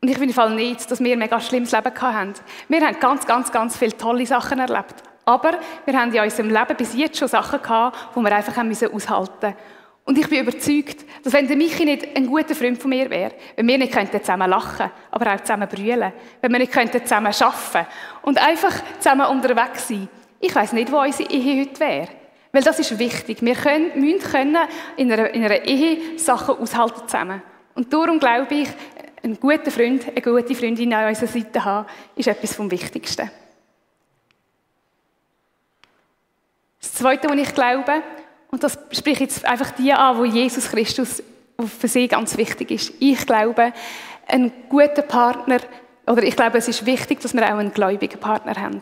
Und 0.01 0.09
ich 0.09 0.19
finde 0.19 0.35
Fall 0.35 0.55
nicht, 0.55 0.89
dass 0.89 1.01
wir 1.01 1.15
ein 1.15 1.19
mega 1.19 1.41
schlimmes 1.41 1.73
Leben 1.73 2.01
hatten. 2.01 2.35
Wir 2.69 2.87
haben 2.87 3.01
ganz, 3.01 3.27
ganz, 3.27 3.51
ganz 3.51 3.77
viele 3.77 3.97
tolle 3.97 4.25
Sachen 4.25 4.61
erlebt. 4.61 5.03
Aber 5.25 5.59
wir 5.85 6.01
haben 6.01 6.15
in 6.15 6.23
unserem 6.23 6.51
Leben 6.51 6.77
bis 6.77 6.95
jetzt 6.95 7.19
schon 7.19 7.27
Sachen 7.27 7.61
gehabt, 7.61 7.97
die 8.15 8.21
wir 8.21 8.33
einfach 8.33 8.57
haben 8.57 8.71
aushalten 8.71 8.93
mussten. 8.93 9.55
Und 10.07 10.17
ich 10.17 10.29
bin 10.29 10.41
überzeugt, 10.41 11.05
dass 11.25 11.33
wenn 11.33 11.49
der 11.49 11.57
Michi 11.57 11.85
nicht 11.85 12.17
ein 12.17 12.29
guter 12.29 12.55
Freund 12.55 12.81
von 12.81 12.91
mir 12.91 13.11
wäre, 13.11 13.33
wenn 13.57 13.67
wir 13.67 13.77
nicht 13.77 13.93
zusammen 13.93 14.49
lachen, 14.49 14.89
aber 15.11 15.35
auch 15.35 15.41
zusammen 15.41 15.69
brüllen, 15.69 16.13
wenn 16.41 16.53
wir 16.53 16.61
nicht 16.61 16.73
zusammen 16.73 17.35
arbeiten 17.39 17.87
und 18.23 18.39
einfach 18.39 18.73
zusammen 19.01 19.27
unterwegs 19.27 19.89
sein, 19.89 20.09
ich 20.39 20.55
weiß 20.55 20.75
nicht, 20.75 20.93
wo 20.93 21.01
unsere 21.01 21.29
Ehe 21.29 21.61
heute 21.61 21.81
wäre. 21.81 22.09
Weil 22.53 22.63
das 22.63 22.79
ist 22.79 22.97
wichtig. 22.99 23.39
Wir 23.43 23.57
können, 23.57 24.01
müssen 24.01 24.31
können 24.31 24.57
in 24.97 25.13
einer, 25.13 25.35
in 25.35 25.45
einer 25.45 25.65
Ehe 25.65 26.17
Sachen 26.19 26.57
aushalten 26.57 27.09
zusammen. 27.09 27.43
Und 27.75 27.93
darum 27.93 28.21
glaube 28.21 28.55
ich, 28.55 28.69
ein 29.25 29.41
guter 29.41 29.73
Freund, 29.73 30.07
eine 30.07 30.23
gute 30.23 30.55
Freundin 30.55 30.95
an 30.95 31.09
unserer 31.09 31.27
Seite 31.27 31.65
haben, 31.65 31.89
ist 32.15 32.29
etwas 32.29 32.55
vom 32.55 32.71
Wichtigsten. 32.71 33.29
Das 36.81 36.95
Zweite, 36.95 37.29
was 37.29 37.37
ich 37.37 37.53
glaube, 37.53 38.03
und 38.57 38.65
das 38.65 38.79
spricht 38.91 39.21
jetzt 39.21 39.45
einfach 39.45 39.71
die 39.73 39.93
an, 39.93 40.17
wo 40.17 40.25
Jesus 40.25 40.71
Christus 40.71 41.23
für 41.79 41.89
sie 41.89 42.09
ganz 42.09 42.39
wichtig 42.39 42.71
ist. 42.71 42.91
Ich 43.01 43.27
glaube, 43.27 43.75
ein 44.27 44.51
guter 44.71 45.03
Partner, 45.03 45.59
oder 46.07 46.23
ich 46.23 46.35
glaube, 46.35 46.57
es 46.57 46.67
ist 46.67 46.87
wichtig, 46.87 47.21
dass 47.21 47.35
wir 47.35 47.45
auch 47.45 47.59
einen 47.59 47.75
gläubigen 47.75 48.19
Partner 48.19 48.55
haben. 48.55 48.81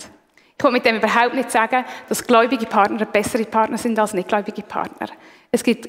Ich 0.57 0.65
will 0.65 0.71
mit 0.71 0.87
dem 0.87 0.95
überhaupt 0.95 1.35
nicht 1.35 1.51
sagen, 1.51 1.85
dass 2.09 2.25
gläubige 2.25 2.67
Partner 2.67 3.05
bessere 3.05 3.43
Partner 3.47 3.77
sind 3.77 3.99
als 3.99 4.15
nichtgläubige 4.15 4.63
Partner. 4.63 5.09
Es 5.51 5.65
gibt 5.65 5.89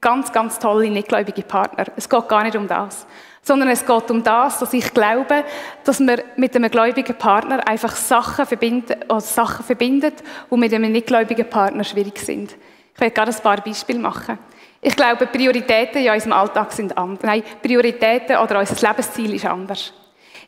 ganz, 0.00 0.32
ganz 0.32 0.58
tolle 0.58 0.88
nichtgläubige 0.88 1.42
Partner. 1.42 1.84
Es 1.94 2.08
geht 2.08 2.28
gar 2.28 2.42
nicht 2.42 2.56
um 2.56 2.66
das. 2.66 3.06
Sondern 3.42 3.68
es 3.68 3.84
geht 3.84 4.10
um 4.10 4.24
das, 4.24 4.60
dass 4.60 4.72
ich 4.72 4.94
glaube, 4.94 5.44
dass 5.84 6.00
man 6.00 6.22
mit 6.36 6.56
einem 6.56 6.70
gläubigen 6.70 7.16
Partner 7.16 7.68
einfach 7.68 7.96
Sachen 7.96 8.46
verbindet, 8.46 9.10
oder 9.10 9.20
Sachen 9.20 9.62
verbindet, 9.62 10.24
die 10.50 10.56
mit 10.56 10.72
einem 10.72 10.90
nichtgläubigen 10.90 11.50
Partner 11.50 11.84
schwierig 11.84 12.18
sind. 12.18 12.56
Ich 12.96 13.00
werde 13.00 13.14
gerade 13.14 13.30
ein 13.30 13.42
paar 13.42 13.60
Beispiele 13.60 13.98
machen. 13.98 14.38
Ich 14.80 14.96
glaube, 14.96 15.26
Prioritäten 15.26 16.02
in 16.02 16.10
unserem 16.10 16.32
Alltag 16.32 16.72
sind 16.72 16.96
anders. 16.96 17.24
Nein, 17.24 17.42
Prioritäten 17.62 18.38
oder 18.38 18.58
unser 18.58 18.88
Lebensziel 18.88 19.34
ist 19.34 19.44
anders. 19.44 19.92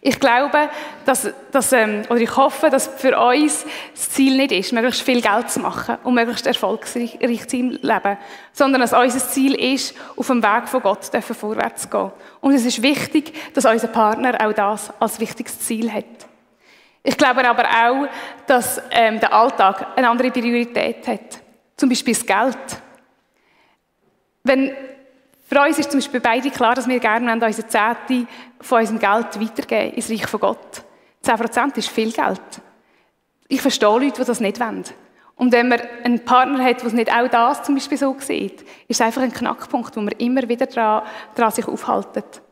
Ich 0.00 0.18
glaube, 0.18 0.70
dass, 1.04 1.28
dass, 1.50 1.72
ähm, 1.72 2.04
oder 2.08 2.20
ich 2.20 2.34
hoffe, 2.36 2.70
dass 2.70 2.86
für 2.86 3.18
uns 3.18 3.66
das 3.92 4.10
Ziel 4.10 4.36
nicht 4.36 4.52
ist, 4.52 4.72
möglichst 4.72 5.02
viel 5.02 5.20
Geld 5.20 5.50
zu 5.50 5.60
machen 5.60 5.98
und 6.04 6.14
möglichst 6.14 6.46
erfolgreich 6.46 7.18
zu 7.48 7.56
leben, 7.56 8.18
sondern 8.52 8.80
dass 8.80 8.94
unser 8.94 9.18
Ziel 9.18 9.54
ist, 9.54 9.94
auf 10.16 10.28
dem 10.28 10.42
Weg 10.42 10.68
von 10.68 10.80
Gott 10.80 11.10
vorwärts 11.20 11.82
zu 11.82 11.88
gehen. 11.88 12.12
Und 12.40 12.54
es 12.54 12.64
ist 12.64 12.80
wichtig, 12.80 13.34
dass 13.54 13.66
unser 13.66 13.88
Partner 13.88 14.38
auch 14.40 14.52
das 14.54 14.90
als 15.00 15.20
wichtiges 15.20 15.60
Ziel 15.60 15.92
hat. 15.92 16.04
Ich 17.02 17.16
glaube 17.16 17.46
aber 17.46 17.64
auch, 17.64 18.06
dass 18.46 18.80
ähm, 18.92 19.18
der 19.20 19.32
Alltag 19.32 19.84
eine 19.96 20.08
andere 20.08 20.30
Priorität 20.30 21.06
hat. 21.08 21.47
Zum 21.78 21.88
Beispiel 21.88 22.12
das 22.12 22.26
Geld. 22.26 22.82
Wenn 24.42 24.72
für 25.48 25.62
uns 25.62 25.78
ist 25.78 25.90
zum 25.90 26.00
Beispiel 26.00 26.20
beide 26.20 26.50
klar, 26.50 26.74
dass 26.74 26.86
wir 26.86 27.00
gerne 27.00 27.32
unsere 27.32 27.66
Zehnte 27.66 28.26
von 28.60 28.80
unserem 28.80 28.98
Geld 28.98 29.40
weitergeben 29.40 29.94
ins 29.94 30.10
Reich 30.10 30.26
von 30.26 30.40
Gott. 30.40 30.82
10% 31.24 31.78
ist 31.78 31.88
viel 31.88 32.12
Geld. 32.12 32.40
Ich 33.48 33.62
verstehe 33.62 33.88
Leute, 33.88 34.20
die 34.20 34.26
das 34.26 34.40
nicht 34.40 34.60
wollen. 34.60 34.84
Und 35.36 35.52
wenn 35.52 35.68
man 35.68 35.80
einen 36.04 36.22
Partner 36.22 36.62
hat, 36.62 36.82
der 36.82 36.92
nicht 36.92 37.10
auch 37.10 37.28
das 37.28 37.62
zum 37.62 37.76
Beispiel 37.76 37.96
so 37.96 38.14
sieht, 38.18 38.60
ist 38.60 38.70
es 38.88 39.00
einfach 39.00 39.22
ein 39.22 39.32
Knackpunkt, 39.32 39.96
wo 39.96 40.00
man 40.00 40.12
immer 40.18 40.46
wieder 40.46 40.66
daran, 40.66 41.08
daran 41.34 41.52
sich 41.52 41.66
aufhaltet. 41.66 42.42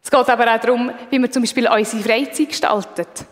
Es 0.00 0.10
geht 0.10 0.28
aber 0.28 0.54
auch 0.54 0.60
darum, 0.60 0.92
wie 1.10 1.18
man 1.18 1.32
zum 1.32 1.42
Beispiel 1.42 1.66
unsere 1.66 2.02
Freizeit 2.02 2.50
gestaltet. 2.50 3.24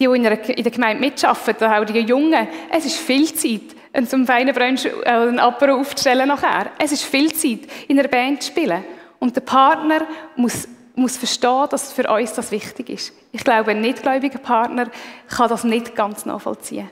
Die, 0.00 0.06
die 0.06 0.52
in 0.52 0.62
der 0.62 0.72
Gemeinde 0.72 1.00
mitarbeiten, 1.00 1.64
auch 1.64 1.84
die 1.84 2.00
Jungen, 2.00 2.48
es 2.70 2.86
ist 2.86 2.96
viel 2.96 3.32
Zeit, 3.34 3.76
und 3.92 4.08
zum 4.08 4.26
feinen 4.26 4.54
Brunch 4.54 4.86
äh, 4.86 5.10
ein 5.10 5.38
Apero 5.38 5.74
aufzustellen 5.74 6.28
nachher. 6.28 6.70
Es 6.78 6.92
ist 6.92 7.04
viel 7.04 7.32
Zeit, 7.32 7.60
in 7.88 7.98
einer 7.98 8.08
Band 8.08 8.42
zu 8.42 8.50
spielen. 8.50 8.84
Und 9.18 9.34
der 9.34 9.40
Partner 9.40 10.06
muss, 10.36 10.68
muss 10.94 11.16
verstehen, 11.16 11.66
dass 11.70 11.92
für 11.92 12.10
uns 12.10 12.32
das 12.32 12.52
wichtig 12.52 12.88
ist. 12.88 13.12
Ich 13.32 13.42
glaube, 13.42 13.72
ein 13.72 13.80
nichtgläubiger 13.80 14.38
Partner 14.38 14.88
kann 15.28 15.48
das 15.48 15.64
nicht 15.64 15.94
ganz 15.96 16.24
nachvollziehen. 16.24 16.88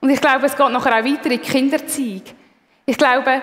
Und 0.00 0.10
ich 0.10 0.20
glaube, 0.20 0.46
es 0.46 0.56
geht 0.56 0.70
nachher 0.70 1.00
auch 1.00 1.04
weiter 1.04 1.24
in 1.24 1.30
die 1.30 1.38
Kinderziehung. 1.38 2.22
Ich 2.86 2.98
glaube, 2.98 3.42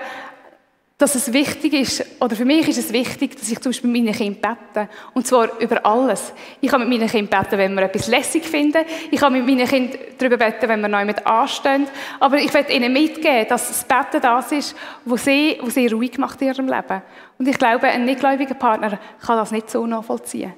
dass 1.01 1.15
es 1.15 1.33
wichtig 1.33 1.73
ist, 1.73 2.05
oder 2.19 2.35
für 2.35 2.45
mich 2.45 2.67
ist 2.67 2.77
es 2.77 2.93
wichtig, 2.93 3.35
dass 3.35 3.49
ich 3.49 3.59
zum 3.59 3.71
Beispiel 3.71 3.89
mit 3.89 4.03
meinen 4.03 4.15
Kindern 4.15 4.55
bete. 4.73 4.89
Und 5.15 5.25
zwar 5.25 5.59
über 5.59 5.83
alles. 5.83 6.31
Ich 6.61 6.69
kann 6.69 6.79
mit 6.79 6.89
meinen 6.89 7.09
Kindern 7.09 7.43
beten, 7.43 7.57
wenn 7.57 7.73
wir 7.73 7.83
etwas 7.83 8.07
lässig 8.07 8.45
finden. 8.45 8.85
Ich 9.09 9.19
kann 9.19 9.33
mit 9.33 9.45
meinen 9.45 9.67
Kindern 9.67 9.99
darüber 10.19 10.37
beten, 10.37 10.69
wenn 10.69 10.81
wir 10.81 10.87
neu 10.87 11.03
mit 11.05 11.25
anstehen. 11.25 11.87
Aber 12.19 12.37
ich 12.37 12.53
werde 12.53 12.71
ihnen 12.71 12.93
mitgeben, 12.93 13.47
dass 13.49 13.67
das 13.67 13.83
Beten 13.83 14.21
das 14.21 14.51
ist, 14.51 14.75
was 15.05 15.25
sie, 15.25 15.57
was 15.61 15.73
sie 15.73 15.87
ruhig 15.87 16.17
macht 16.19 16.39
in 16.41 16.49
ihrem 16.49 16.67
Leben. 16.67 17.01
Und 17.39 17.47
ich 17.47 17.57
glaube, 17.57 17.87
ein 17.87 18.05
nichtgläubiger 18.05 18.53
Partner 18.53 18.99
kann 19.25 19.37
das 19.37 19.51
nicht 19.51 19.71
so 19.71 19.87
nachvollziehen. 19.87 20.53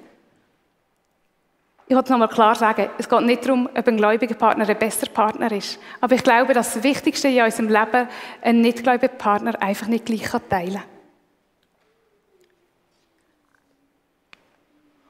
Ich 1.85 1.95
wollte 1.95 2.11
nochmal 2.11 2.29
klar 2.29 2.55
sagen, 2.55 2.89
es 2.97 3.09
geht 3.09 3.21
nicht 3.21 3.45
darum, 3.45 3.69
ob 3.75 3.87
ein 3.87 3.97
gläubiger 3.97 4.35
Partner 4.35 4.67
ein 4.67 4.79
besser 4.79 5.07
Partner 5.07 5.51
ist. 5.51 5.79
Aber 5.99 6.15
ich 6.15 6.23
glaube, 6.23 6.53
dass 6.53 6.73
das 6.73 6.83
Wichtigste 6.83 7.27
in 7.27 7.43
unserem 7.43 7.67
Leben 7.67 8.07
ein 8.41 8.61
nicht 8.61 8.83
gläubiger 8.83 9.13
Partner 9.13 9.61
einfach 9.61 9.87
nicht 9.87 10.05
gleich 10.05 10.29
teilen 10.49 10.75
kann. 10.75 10.83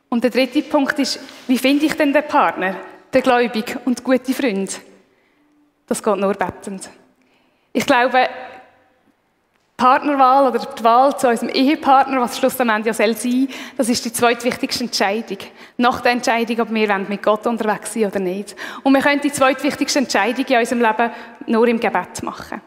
Und 0.10 0.24
der 0.24 0.32
dritte 0.32 0.62
Punkt 0.62 0.98
ist, 1.00 1.20
wie 1.48 1.58
finde 1.58 1.86
ich 1.86 1.96
denn 1.96 2.14
den 2.14 2.28
Partner, 2.28 2.76
den 3.14 3.24
gläubig 3.24 3.78
und 3.86 4.04
gute 4.04 4.34
Freund? 4.34 4.80
Das 5.88 6.04
geht 6.04 6.18
nur 6.18 6.34
bettend. 6.34 6.90
Ich 7.72 7.86
glaube, 7.86 8.30
Partnerwahl 9.78 10.48
oder 10.48 10.60
die 10.60 10.84
Wahl 10.84 11.18
zu 11.18 11.28
unserem 11.28 11.50
Ehepartner, 11.50 12.22
was 12.22 12.38
schlussendlich 12.38 12.86
ja 12.86 12.94
soll 12.94 13.16
sein, 13.16 13.48
das 13.76 13.90
ist 13.90 14.06
die 14.06 14.14
zweitwichtigste 14.14 14.84
Entscheidung. 14.84 15.40
Nach 15.78 16.00
der 16.02 16.12
Entscheidung, 16.12 16.60
ob 16.62 16.74
wir 16.74 17.00
mit 17.00 17.24
Gott 17.24 17.48
unterwegs 17.48 17.94
sind 17.94 18.06
oder 18.06 18.20
nicht. 18.20 18.56
Und 18.84 18.94
wir 18.94 19.02
können 19.02 19.22
die 19.22 19.32
zweitwichtigste 19.32 20.00
Entscheidung 20.00 20.46
in 20.46 20.58
unserem 20.58 20.82
Leben 20.82 21.12
nur 21.48 21.68
im 21.68 21.80
Gebet 21.80 22.22
machen. 22.22 22.62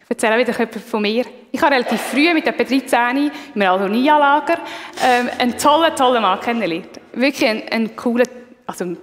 Ich 0.00 0.10
erzähle 0.10 0.38
wieder 0.38 0.58
etwas 0.58 0.82
von 0.82 1.00
mir. 1.00 1.24
Ich 1.52 1.62
habe 1.62 1.74
relativ 1.74 2.00
früh, 2.00 2.34
mit 2.34 2.46
etwa 2.46 2.64
13, 2.64 3.30
im 3.54 3.62
Aldonia-Lager, 3.62 4.58
ähm, 5.02 5.30
einen 5.38 5.56
tollen, 5.56 5.94
tollen 5.96 6.20
Mann 6.20 6.40
kennengelernt. 6.40 7.00
Wirklich 7.14 7.48
einen, 7.48 7.68
einen 7.68 7.96
coolen 7.96 8.26
also, 8.66 8.84
ein 8.84 8.98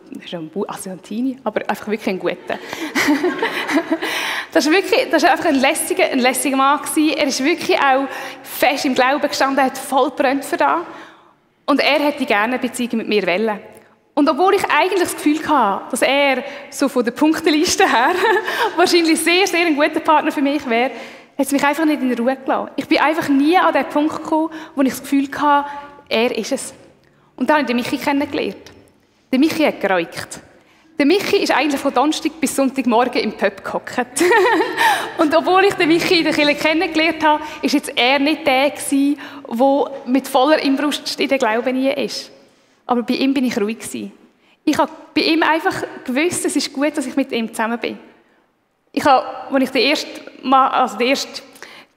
Argentini, 0.67 1.37
aber 1.43 1.69
einfach 1.69 1.87
wirklich 1.87 2.09
ein 2.09 2.19
guter. 2.19 2.35
das 4.51 4.65
war 4.65 4.73
wirklich, 4.73 5.09
das 5.11 5.23
war 5.23 5.31
einfach 5.31 5.45
ein 5.45 5.55
lässiger, 5.55 6.05
ein 6.05 6.19
lässiger 6.19 6.57
Mann 6.57 6.81
gewesen. 6.81 7.17
Er 7.17 7.27
ist 7.27 7.43
wirklich 7.43 7.77
auch 7.77 8.07
fest 8.41 8.85
im 8.85 8.95
Glauben 8.95 9.27
gestanden, 9.27 9.57
er 9.57 9.65
hat 9.65 9.77
voll 9.77 10.11
brennt 10.11 10.45
für 10.45 10.57
das. 10.57 10.81
Und 11.65 11.81
er 11.81 11.99
hätte 11.99 12.25
gerne 12.25 12.53
eine 12.53 12.59
Beziehung 12.59 12.97
mit 12.97 13.09
mir 13.09 13.27
wollen. 13.27 13.59
Und 14.15 14.27
obwohl 14.27 14.55
ich 14.55 14.63
eigentlich 14.65 15.01
das 15.01 15.15
Gefühl 15.15 15.47
hatte, 15.47 15.85
dass 15.91 16.01
er 16.01 16.43
so 16.69 16.89
von 16.89 17.05
der 17.05 17.11
Punkteliste 17.11 17.89
her 17.89 18.11
wahrscheinlich 18.75 19.19
sehr, 19.19 19.47
sehr 19.47 19.65
ein 19.65 19.75
guter 19.75 19.99
Partner 19.99 20.31
für 20.31 20.41
mich 20.41 20.67
wäre, 20.67 20.89
hat 20.89 21.45
es 21.45 21.51
mich 21.51 21.63
einfach 21.63 21.85
nicht 21.85 22.01
in 22.01 22.13
Ruhe 22.13 22.35
gelassen. 22.35 22.71
Ich 22.75 22.87
bin 22.87 22.97
einfach 22.99 23.29
nie 23.29 23.57
an 23.57 23.71
den 23.71 23.85
Punkt 23.85 24.15
gekommen, 24.17 24.49
wo 24.75 24.81
ich 24.81 24.89
das 24.89 25.01
Gefühl 25.01 25.29
hatte, 25.37 25.69
er 26.09 26.37
ist 26.37 26.51
es. 26.51 26.73
Und 27.37 27.49
dann 27.49 27.61
habe 27.61 27.71
ich 27.71 27.75
Michi 27.75 27.97
kennengelernt. 27.97 28.73
Der 29.31 29.39
Michi 29.39 29.63
hat 29.63 29.79
geräucht. 29.79 30.41
Der 30.97 31.05
Michi 31.05 31.37
ist 31.37 31.51
eigentlich 31.51 31.79
von 31.79 31.93
Donnerstag 31.93 32.31
bis 32.41 32.55
Sonntagmorgen 32.55 33.21
im 33.21 33.31
Pub 33.31 33.63
gehockt. 33.63 34.23
und 35.17 35.33
obwohl 35.35 35.65
ich 35.65 35.73
den 35.75 35.87
Michi 35.87 36.17
in 36.17 36.23
der 36.23 36.33
Kirche 36.33 36.55
kennengelernt 36.55 37.23
habe, 37.23 37.43
ist 37.61 37.73
jetzt 37.73 37.93
er 37.95 38.19
nicht 38.19 38.45
der 38.45 38.71
der 38.71 39.91
mit 40.05 40.27
voller 40.27 40.61
Inbrust 40.61 41.19
in 41.19 41.29
den 41.29 41.37
Glauben 41.37 41.79
nie 41.79 41.91
ist. 41.91 42.31
Aber 42.85 43.03
bei 43.03 43.13
ihm 43.13 43.33
bin 43.33 43.45
ich 43.45 43.57
ruhig. 43.57 44.11
Ich 44.65 44.77
habe 44.77 44.91
bei 45.13 45.21
ihm 45.21 45.43
einfach 45.43 45.83
gewusst, 46.03 46.45
es 46.45 46.55
ist 46.55 46.73
gut, 46.73 46.97
dass 46.97 47.05
ich 47.05 47.15
mit 47.15 47.31
ihm 47.31 47.53
zusammen 47.53 47.79
bin. 47.79 47.97
Ich 48.91 49.05
habe, 49.05 49.53
als 49.53 49.63
ich 49.63 49.69
den 49.69 49.83
ersten, 49.83 50.09
Mal, 50.41 50.69
also 50.69 50.97
den 50.97 51.09
ersten 51.09 51.48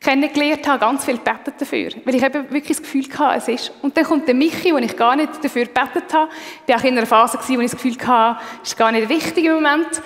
kennengelernt 0.02 0.66
habe, 0.66 0.80
ganz 0.80 1.04
viel 1.04 1.18
gebetet 1.18 1.54
dafür. 1.58 1.90
Weil 2.04 2.14
ich 2.14 2.22
eben 2.22 2.50
wirklich 2.50 2.78
das 2.78 2.82
Gefühl 2.82 3.06
hatte, 3.18 3.38
es 3.38 3.48
ist. 3.48 3.72
Und 3.82 3.96
dann 3.96 4.04
kommt 4.04 4.26
der 4.26 4.34
Michi, 4.34 4.72
wo 4.72 4.78
ich 4.78 4.96
gar 4.96 5.16
nicht 5.16 5.42
dafür 5.42 5.66
gebetet 5.66 6.12
habe. 6.12 6.30
Ich 6.66 6.72
war 6.72 6.80
auch 6.80 6.84
in 6.84 6.98
einer 6.98 7.06
Phase, 7.06 7.38
wo 7.38 7.60
ich 7.60 7.70
das 7.70 7.80
Gefühl 7.80 7.96
hatte, 8.06 8.40
es 8.62 8.70
ist 8.70 8.78
gar 8.78 8.90
nicht 8.92 9.08
wichtig 9.08 9.44
im 9.44 9.54
Moment. 9.54 10.02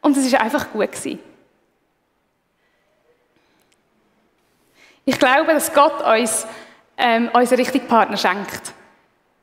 Und 0.00 0.16
es 0.16 0.32
war 0.32 0.40
einfach 0.40 0.70
gut. 0.72 0.92
Gewesen. 0.92 1.18
Ich 5.06 5.18
glaube, 5.18 5.52
dass 5.52 5.72
Gott 5.72 6.02
uns 6.02 6.46
ähm, 6.96 7.30
unseren 7.32 7.58
richtigen 7.58 7.86
Partner 7.86 8.16
schenkt. 8.16 8.72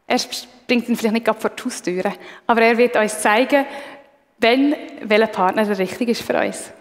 Er 0.07 0.19
bringt 0.67 0.89
ihn 0.89 0.95
vielleicht 0.95 1.13
nicht 1.13 1.25
gerade 1.25 1.39
vor 1.39 1.51
die 1.51 1.63
Haustüre, 1.63 2.13
aber 2.47 2.61
er 2.61 2.77
wird 2.77 2.95
uns 2.95 3.19
zeigen, 3.19 3.65
wenn, 4.39 4.75
welcher 5.03 5.27
Partner 5.27 5.65
der 5.65 5.77
richtige 5.77 6.11
ist 6.11 6.21
für 6.21 6.39
uns. 6.39 6.71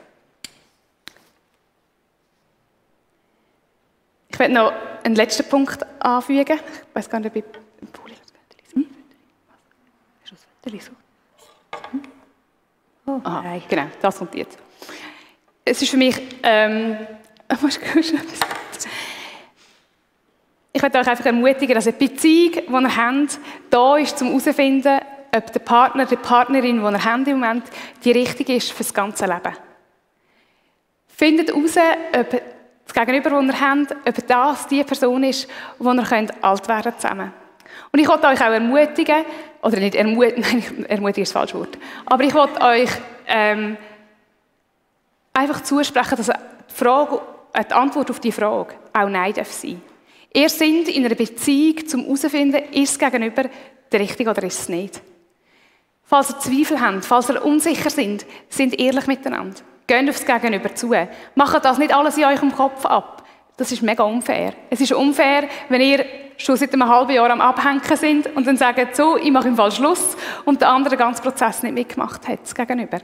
Ich 4.41 4.49
werde 4.49 4.55
noch 4.55 4.73
einen 5.05 5.17
letzten 5.17 5.47
Punkt 5.47 5.85
anfügen. 6.03 6.59
Ich 6.59 6.95
weiß 6.95 7.11
gar 7.11 7.21
nicht, 7.21 7.29
ob 7.29 7.37
ich 7.37 7.45
im 7.83 7.89
Pulli 7.89 8.15
hm? 8.73 8.87
Hm? 11.91 12.03
Oh, 13.05 13.21
Aha, 13.23 13.43
nein. 13.43 13.63
Genau, 13.69 13.85
das 14.01 14.17
kommt 14.17 14.35
jetzt. 14.35 14.57
Es 15.63 15.83
ist 15.83 15.91
für 15.91 15.99
mich. 15.99 16.19
Ähm, 16.43 16.97
ich 20.73 20.83
möchte 20.83 20.99
euch 20.99 21.09
einfach 21.09 21.27
ermutigen, 21.27 21.75
dass 21.75 21.87
eine 21.87 21.99
Beziehung, 21.99 22.53
die 22.67 22.73
ihr 22.73 22.97
habt, 22.97 23.39
da 23.69 23.99
ist, 23.99 24.23
um 24.23 24.29
herauszufinden, 24.29 25.01
ob 25.37 25.53
der 25.53 25.61
Partner, 25.61 26.07
die 26.07 26.17
Partnerin, 26.17 26.79
die 26.79 26.83
ihr 26.83 27.05
habt 27.05 27.29
im 27.29 27.41
Moment, 27.41 27.65
die 28.03 28.13
richtige 28.13 28.55
ist 28.55 28.73
für 28.73 28.85
das 28.85 28.95
ganze 28.95 29.27
Leben. 29.27 29.55
Findet 31.09 31.49
heraus, 31.49 31.77
ob 32.19 32.43
das 32.93 33.07
Gegenüber, 33.07 33.31
das 33.31 33.45
ihr 33.45 33.61
habt, 33.61 33.97
ob 34.07 34.27
das 34.27 34.67
die 34.67 34.85
Person 34.85 35.25
ist, 35.25 35.49
wo 35.79 35.93
ihr 35.93 36.03
könnt 36.03 36.33
alt 36.43 36.69
werden 36.69 36.93
zusammen. 36.99 37.33
Und 37.93 37.99
ich 37.99 38.09
wollte 38.09 38.27
euch 38.27 38.41
auch 38.41 38.53
ermutigen, 38.53 39.25
oder 39.63 39.79
nicht 39.79 39.95
ermutigen, 39.95 40.43
nein, 40.43 40.87
ermutigen 40.87 41.23
ist 41.23 41.35
das 41.35 41.41
falsche 41.41 41.59
Wort, 41.59 41.79
aber 42.07 42.25
ich 42.25 42.35
wollte 42.35 42.61
euch 42.61 42.91
ähm, 43.27 43.77
einfach 45.33 45.63
zusprechen, 45.63 46.17
dass 46.17 46.27
die, 46.27 46.75
Frage, 46.75 47.21
äh, 47.53 47.65
die 47.65 47.75
Antwort 47.75 48.11
auf 48.11 48.21
die 48.21 48.33
Frage 48.33 48.75
auch 48.93 49.09
Nein 49.09 49.33
darf 49.35 49.53
sein. 49.53 49.81
Ihr 50.33 50.49
seid 50.49 50.89
in 50.89 51.05
einer 51.05 51.15
Beziehung, 51.15 51.77
um 51.95 52.05
herauszufinden, 52.05 52.63
ist 52.73 52.93
es 52.93 52.99
Gegenüber 52.99 53.45
der 53.91 54.01
Richtige 54.01 54.31
oder 54.31 54.43
ist 54.45 54.61
es 54.61 54.69
nicht. 54.69 55.01
Falls 56.05 56.31
ihr 56.31 56.39
Zweifel 56.39 56.81
habt, 56.81 57.05
falls 57.05 57.31
ihr 57.31 57.45
unsicher 57.45 57.91
sind, 57.91 58.27
sind 58.49 58.79
ehrlich 58.79 59.07
miteinander. 59.07 59.61
Geht 59.91 60.09
aufs 60.09 60.25
Gegenüber 60.25 60.73
zu. 60.73 60.95
Macht 61.35 61.65
das 61.65 61.79
nicht 61.79 61.93
alles 61.93 62.17
in 62.17 62.25
eurem 62.25 62.55
Kopf 62.55 62.87
ab. 62.87 63.25
Das 63.57 63.73
ist 63.73 63.83
mega 63.83 64.05
unfair. 64.05 64.53
Es 64.71 64.81
ist 64.81 64.93
unfair, 64.93 65.49
wenn 65.69 65.81
ihr 65.81 66.05
schon 66.37 66.57
seit 66.57 66.73
einem 66.73 66.89
halben 66.89 67.11
Jahr 67.11 67.29
am 67.29 67.41
Abhängen 67.41 67.83
sind 67.97 68.29
und 68.37 68.47
dann 68.47 68.57
sagt, 68.57 68.95
so, 68.95 69.17
ich 69.17 69.33
mache 69.33 69.49
im 69.49 69.57
Fall 69.57 69.73
Schluss 69.73 70.17
und 70.45 70.61
der 70.61 70.69
andere 70.69 70.95
den 70.95 71.01
ganzen 71.01 71.25
Prozess 71.25 71.65
nicht 71.65 71.75
mitgemacht 71.75 72.29
hat, 72.29 72.39
das 72.41 72.55
Gegenüber. 72.55 72.99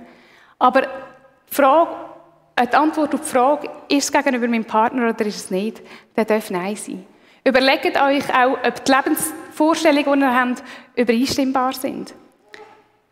Aber 0.60 0.82
die 0.82 1.54
Frage, 1.56 1.90
die 2.56 2.76
Antwort 2.76 3.12
auf 3.14 3.20
die 3.20 3.26
Frage, 3.26 3.68
ist 3.88 4.04
es 4.04 4.12
gegenüber 4.12 4.46
meinem 4.46 4.64
Partner 4.64 5.08
oder 5.08 5.26
ist 5.26 5.36
es 5.36 5.50
nicht, 5.50 5.82
der 6.16 6.24
darf 6.24 6.50
Nein 6.50 6.76
sein. 6.76 7.04
Überlegt 7.42 8.00
euch 8.00 8.32
auch, 8.32 8.58
ob 8.64 8.84
die 8.84 8.92
Lebensvorstellungen, 8.92 10.20
die 10.20 10.24
ihr 10.24 10.40
habt, 10.40 10.62
übereinstimmbar 10.94 11.72
sind. 11.72 12.14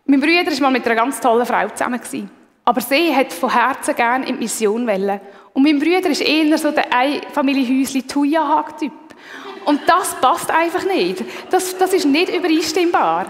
Mein 0.06 0.20
Bruder 0.20 0.52
war 0.52 0.60
mal 0.60 0.70
mit 0.70 0.86
einer 0.86 0.94
ganz 0.94 1.18
tollen 1.18 1.44
Frau 1.44 1.68
zusammen. 1.70 2.00
Aber 2.64 2.80
sie 2.80 3.14
hat 3.14 3.32
von 3.32 3.52
Herzen 3.52 3.94
gerne 3.94 4.26
in 4.26 4.34
die 4.36 4.44
Mission 4.44 4.86
wollen. 4.86 5.20
Und 5.52 5.62
mein 5.62 5.78
Bruder 5.78 6.10
ist 6.10 6.22
eher 6.22 6.56
so 6.58 6.70
der 6.70 6.86
Familienhäusli-Tuya-Typ. 7.32 8.92
Und 9.66 9.80
das 9.86 10.14
passt 10.20 10.50
einfach 10.50 10.84
nicht. 10.84 11.24
Das, 11.50 11.76
das 11.76 11.92
ist 11.92 12.06
nicht 12.06 12.34
übereinstimmbar. 12.34 13.26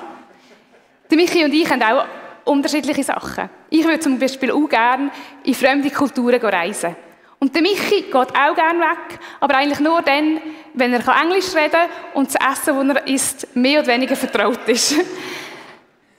Die 1.11 1.17
Michi 1.17 1.45
und 1.45 1.53
ich 1.53 1.69
haben 1.71 1.83
auch 1.83 2.07
unterschiedliche 2.45 3.03
Sachen. 3.03 3.51
Ich 3.71 3.85
würde 3.85 4.01
zum 4.01 4.19
Beispiel 4.19 4.51
auch 4.51 4.69
gerne 4.69 5.11
in 5.45 5.55
fremde 5.55 5.91
Kulturen 5.91 6.41
reisen. 6.41 6.97
Und 7.39 7.55
der 7.55 7.63
Michi 7.63 8.03
geht 8.03 8.15
auch 8.15 8.55
gerne 8.55 8.81
weg, 8.81 9.19
aber 9.41 9.57
eigentlich 9.57 9.81
nur 9.81 10.01
dann, 10.01 10.41
wenn 10.73 10.95
er 10.95 11.23
Englisch 11.23 11.55
reden 11.55 11.73
kann 11.73 11.89
und 12.15 12.35
das 12.35 12.37
Essen, 12.37 12.89
das 12.89 12.97
er 12.97 13.07
isst, 13.07 13.55
mehr 13.57 13.81
oder 13.81 13.89
weniger 13.89 14.17
vertraut 14.17 14.67
ist. 14.67 14.95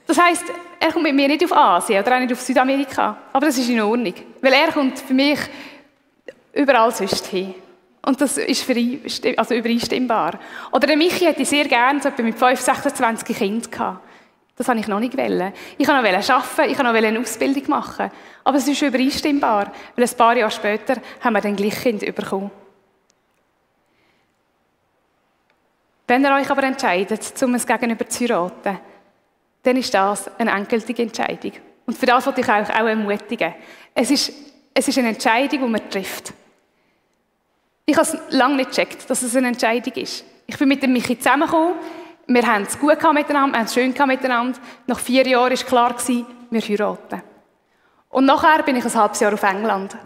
Das 0.06 0.20
heisst, 0.20 0.44
er 0.78 0.92
kommt 0.92 1.04
mit 1.04 1.14
mir 1.14 1.28
nicht 1.28 1.44
auf 1.44 1.52
Asien 1.52 2.02
oder 2.02 2.16
auch 2.16 2.20
nicht 2.20 2.32
auf 2.32 2.40
Südamerika. 2.40 3.16
Aber 3.32 3.46
das 3.46 3.58
ist 3.58 3.68
in 3.68 3.80
Ordnung. 3.80 4.14
Weil 4.40 4.52
er 4.52 4.72
kommt 4.72 4.98
für 4.98 5.14
mich 5.14 5.38
überall 6.52 6.90
sonst 6.90 7.26
hin. 7.26 7.54
Und 8.02 8.20
das 8.20 8.38
ist 8.38 8.62
für 8.62 8.72
ihn 8.72 9.02
also 9.36 9.54
übereinstimmbar. 9.54 10.38
Oder 10.70 10.86
der 10.86 10.96
Michi 10.96 11.24
hätte 11.24 11.44
sehr 11.44 11.66
gerne 11.66 12.00
so 12.00 12.10
mit 12.22 12.38
5, 12.38 12.60
26 12.60 13.36
Kindern 13.36 13.70
gehabt. 13.70 14.00
Das 14.56 14.68
habe 14.68 14.78
ich 14.78 14.88
noch 14.88 15.00
nicht 15.00 15.16
wollen. 15.16 15.52
Ich 15.76 15.86
wollte 15.86 16.02
noch 16.02 16.30
arbeiten, 16.30 16.70
ich 16.70 16.78
wollte 16.78 16.84
noch 16.84 16.94
eine 16.94 17.20
Ausbildung 17.20 17.68
machen. 17.68 18.10
Aber 18.44 18.56
es 18.56 18.68
ist 18.68 18.80
übereinstimmbar, 18.80 19.72
weil 19.94 20.04
ein 20.04 20.16
paar 20.16 20.36
Jahre 20.36 20.50
später 20.50 20.96
haben 21.20 21.34
wir 21.34 21.40
dann 21.40 21.56
gleich 21.56 21.82
Kind 21.82 22.14
bekommen. 22.14 22.50
Wenn 26.06 26.24
ihr 26.24 26.32
euch 26.32 26.48
aber 26.48 26.62
entscheidet, 26.62 27.42
um 27.42 27.54
es 27.56 27.66
gegenüber 27.66 28.08
zu 28.08 28.24
heiraten, 28.24 28.78
dann 29.66 29.76
ist 29.76 29.92
das 29.92 30.30
eine 30.38 30.52
endgültige 30.52 31.02
Entscheidung. 31.02 31.52
Und 31.86 31.98
für 31.98 32.06
das 32.06 32.24
wollte 32.26 32.40
ich 32.40 32.48
euch 32.48 32.70
auch 32.70 32.86
ermutigen. 32.86 33.54
Es 33.94 34.10
ist, 34.10 34.32
es 34.72 34.88
ist 34.88 34.98
eine 34.98 35.08
Entscheidung, 35.08 35.60
die 35.60 35.68
man 35.68 35.90
trifft. 35.90 36.32
Ich 37.84 37.96
habe 37.96 38.06
es 38.06 38.16
lange 38.30 38.56
nicht 38.56 38.70
gecheckt, 38.70 39.08
dass 39.10 39.22
es 39.22 39.34
eine 39.34 39.48
Entscheidung 39.48 39.94
ist. 39.94 40.24
Ich 40.46 40.56
bin 40.56 40.68
mit 40.68 40.82
dem 40.82 40.92
Michi 40.92 41.18
zusammengekommen. 41.18 41.74
Wir 42.28 42.46
haben 42.46 42.62
es 42.62 42.78
gut 42.78 43.00
miteinander, 43.12 43.52
wir 43.52 43.58
haben 43.58 43.66
es 43.66 43.74
schön 43.74 43.94
miteinander. 44.06 44.58
Nach 44.86 44.98
vier 44.98 45.26
Jahren 45.26 45.50
war 45.50 45.94
klar, 45.94 45.94
wir 46.50 46.60
heiraten. 46.60 47.22
Und 48.08 48.24
nachher 48.24 48.62
bin 48.62 48.76
ich 48.76 48.84
ein 48.84 48.94
halbes 48.94 49.20
Jahr 49.20 49.34
auf 49.34 49.42
England. 49.42 49.96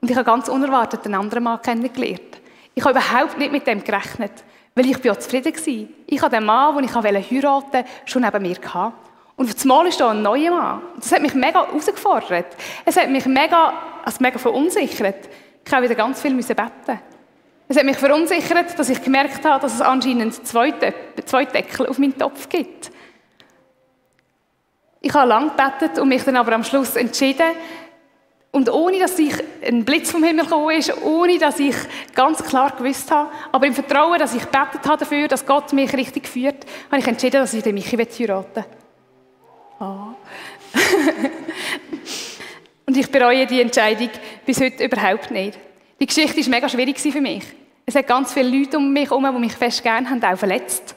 Und 0.00 0.10
ich 0.10 0.16
habe 0.16 0.24
ganz 0.24 0.48
unerwartet 0.48 1.04
einen 1.04 1.14
anderen 1.14 1.44
Mann 1.44 1.62
kennengelernt. 1.62 2.40
Ich 2.74 2.84
habe 2.84 2.98
überhaupt 2.98 3.38
nicht 3.38 3.52
mit 3.52 3.66
dem 3.66 3.82
gerechnet, 3.82 4.44
weil 4.76 4.86
ich 4.86 5.02
ja 5.02 5.18
zufrieden 5.18 5.54
war. 5.54 5.88
Ich 6.06 6.22
habe 6.22 6.36
den 6.36 6.44
Mann, 6.44 6.76
den 6.76 6.84
ich 6.84 6.94
heiraten 6.94 7.42
wollte, 7.42 7.84
schon 8.04 8.22
neben 8.22 8.42
mir 8.42 8.54
gehabt. 8.54 8.94
Und 9.34 9.52
auf 9.52 9.62
einmal 9.62 9.86
ist 9.86 10.00
da 10.00 10.10
ein 10.10 10.22
neuer 10.22 10.50
Mann. 10.50 10.82
Das 10.96 11.12
hat 11.12 11.22
mich 11.22 11.34
mega 11.34 11.66
herausgefordert. 11.66 12.56
Es 12.84 12.96
hat 12.96 13.10
mich 13.10 13.26
mega, 13.26 13.72
also 14.04 14.18
mega 14.20 14.38
verunsichert. 14.38 15.28
Ich 15.64 15.72
habe 15.72 15.84
wieder 15.84 15.94
ganz 15.94 16.20
viel 16.20 16.34
beten. 16.34 17.00
Es 17.68 17.76
hat 17.76 17.84
mich 17.84 17.96
verunsichert, 17.96 18.78
dass 18.78 18.88
ich 18.88 19.02
gemerkt 19.02 19.44
habe, 19.44 19.60
dass 19.60 19.74
es 19.74 19.80
anscheinend 19.80 20.46
zwei, 20.46 20.72
zwei 21.24 21.44
Deckel 21.46 21.86
auf 21.86 21.98
meinen 21.98 22.16
Topf 22.16 22.48
gibt. 22.48 22.92
Ich 25.00 25.12
habe 25.12 25.28
lange 25.28 25.50
gebetet 25.50 25.98
und 25.98 26.08
mich 26.08 26.22
dann 26.22 26.36
aber 26.36 26.52
am 26.52 26.64
Schluss 26.64 26.96
entschieden, 26.96 27.46
und 28.56 28.70
ohne, 28.70 28.98
dass 28.98 29.18
ich 29.18 29.34
ein 29.62 29.84
Blitz 29.84 30.10
vom 30.10 30.24
Himmel 30.24 30.46
gekommen 30.46 30.70
ist, 30.70 30.90
ohne, 31.02 31.38
dass 31.38 31.60
ich 31.60 31.76
ganz 32.14 32.42
klar 32.42 32.74
gewusst 32.74 33.10
habe, 33.10 33.30
aber 33.52 33.66
im 33.66 33.74
Vertrauen, 33.74 34.18
dass 34.18 34.34
ich 34.34 34.40
gebetet 34.40 34.80
habe 34.86 34.96
dafür, 34.96 35.28
dass 35.28 35.44
Gott 35.44 35.74
mich 35.74 35.92
richtig 35.92 36.26
führt, 36.26 36.64
habe 36.90 36.98
ich 36.98 37.06
entschieden, 37.06 37.42
dass 37.42 37.52
ich 37.52 37.62
den 37.62 37.74
Michi 37.74 37.98
heiraten 37.98 38.46
will. 38.54 38.64
Oh. 39.78 40.14
und 42.86 42.96
ich 42.96 43.12
bereue 43.12 43.44
die 43.44 43.60
Entscheidung 43.60 44.08
bis 44.46 44.58
heute 44.58 44.84
überhaupt 44.84 45.30
nicht. 45.30 45.58
Die 46.00 46.06
Geschichte 46.06 46.40
war 46.40 46.48
mega 46.48 46.68
schwierig 46.70 46.98
für 46.98 47.20
mich. 47.20 47.44
Es 47.84 47.94
hat 47.94 48.06
ganz 48.06 48.32
viele 48.32 48.48
Leute 48.48 48.78
um 48.78 48.90
mich 48.90 49.10
herum, 49.10 49.28
die 49.34 49.38
mich 49.38 49.52
fest 49.52 49.82
gerne 49.82 50.08
haben, 50.08 50.24
auch 50.24 50.38
verletzt. 50.38 50.94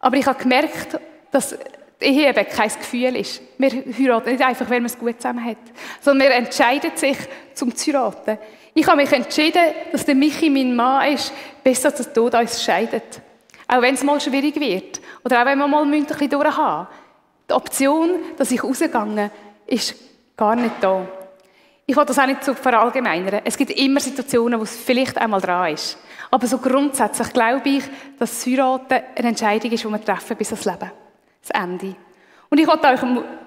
Aber 0.00 0.16
ich 0.16 0.26
habe 0.26 0.42
gemerkt, 0.42 0.98
dass 1.30 1.56
Ehe 2.00 2.28
eben 2.28 2.48
kein 2.48 2.68
Gefühl 2.68 3.16
ist. 3.16 3.42
Wir 3.58 3.70
heiraten 3.70 4.30
nicht 4.30 4.42
einfach, 4.42 4.68
weil 4.70 4.80
man 4.80 4.86
es 4.86 4.98
gut 4.98 5.16
zusammen 5.20 5.44
hat, 5.44 5.58
sondern 6.00 6.28
wir 6.28 6.36
entscheiden 6.36 6.92
sich, 6.94 7.16
zum 7.54 7.74
zu 7.76 7.92
heiraten. 7.92 8.38
Ich 8.72 8.86
habe 8.86 8.96
mich 8.96 9.12
entschieden, 9.12 9.62
dass 9.92 10.04
der 10.04 10.14
Michi 10.14 10.48
mein 10.48 10.74
Mann 10.74 11.12
ist, 11.12 11.32
bis 11.62 11.82
dass 11.82 11.96
der 11.96 12.12
Tod 12.12 12.34
uns 12.34 12.62
scheidet. 12.62 13.20
Auch 13.68 13.82
wenn 13.82 13.94
es 13.94 14.02
mal 14.02 14.20
schwierig 14.20 14.58
wird. 14.58 15.00
Oder 15.24 15.42
auch 15.42 15.46
wenn 15.46 15.58
wir 15.58 15.68
mal 15.68 15.82
ein 15.82 16.04
bisschen 16.04 16.30
durchhaben. 16.30 16.88
Die 17.48 17.54
Option, 17.54 18.10
dass 18.36 18.50
ich 18.50 18.62
rausgehe, 18.62 19.30
ist 19.66 19.94
gar 20.36 20.56
nicht 20.56 20.74
da. 20.80 21.06
Ich 21.84 21.96
will 21.96 22.04
das 22.04 22.18
auch 22.18 22.26
nicht 22.26 22.44
zu 22.44 22.54
verallgemeinern. 22.54 23.42
Es 23.44 23.56
gibt 23.56 23.72
immer 23.72 23.98
Situationen, 23.98 24.58
wo 24.58 24.62
es 24.62 24.76
vielleicht 24.76 25.18
einmal 25.18 25.40
dran 25.40 25.74
ist. 25.74 25.98
Aber 26.30 26.46
so 26.46 26.58
grundsätzlich 26.58 27.32
glaube 27.32 27.68
ich, 27.68 27.84
dass 28.18 28.30
das 28.30 28.46
Heiraten 28.46 29.00
eine 29.16 29.28
Entscheidung 29.28 29.72
ist, 29.72 29.84
die 29.84 29.88
wir 29.88 30.04
treffen 30.04 30.36
bis 30.36 30.52
ans 30.52 30.64
Leben. 30.64 30.90
Das 31.40 31.50
Ende. 31.50 31.96
Und 32.48 32.58
ich 32.58 32.66
wollte 32.66 32.88
euch 32.88 33.00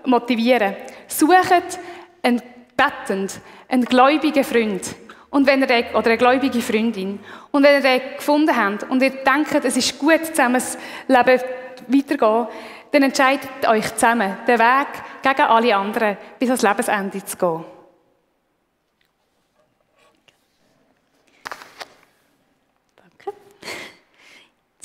motivieren. 0.06 0.75
Sucht 1.08 1.79
einen 2.21 2.41
bettend, 2.75 3.39
einen 3.67 3.86
gläubigen 3.86 4.43
Freund. 4.43 4.95
Und 5.29 5.47
wenn 5.47 5.62
ihr 5.62 5.67
den, 5.67 5.86
oder 5.95 6.08
eine 6.08 6.17
gläubige 6.17 6.62
Freundin. 6.62 7.19
Und 7.51 7.63
wenn 7.63 7.75
ihr 7.75 7.82
den 7.82 8.15
gefunden 8.17 8.56
habt 8.56 8.84
und 8.89 9.01
ihr 9.01 9.10
denkt, 9.10 9.65
es 9.65 9.77
ist 9.77 9.97
gut, 9.97 10.25
zusammen 10.25 10.56
das 10.56 10.77
Leben 11.08 11.41
weiterzugehen, 11.88 12.47
dann 12.91 13.03
entscheidet 13.03 13.67
euch 13.67 13.95
zusammen, 13.95 14.38
den 14.47 14.60
Weg 14.60 14.88
gegen 15.23 15.41
alle 15.41 15.75
anderen 15.75 16.17
bis 16.38 16.49
ans 16.49 16.62
Lebensende 16.62 17.25
zu 17.25 17.38
gehen. 17.38 17.73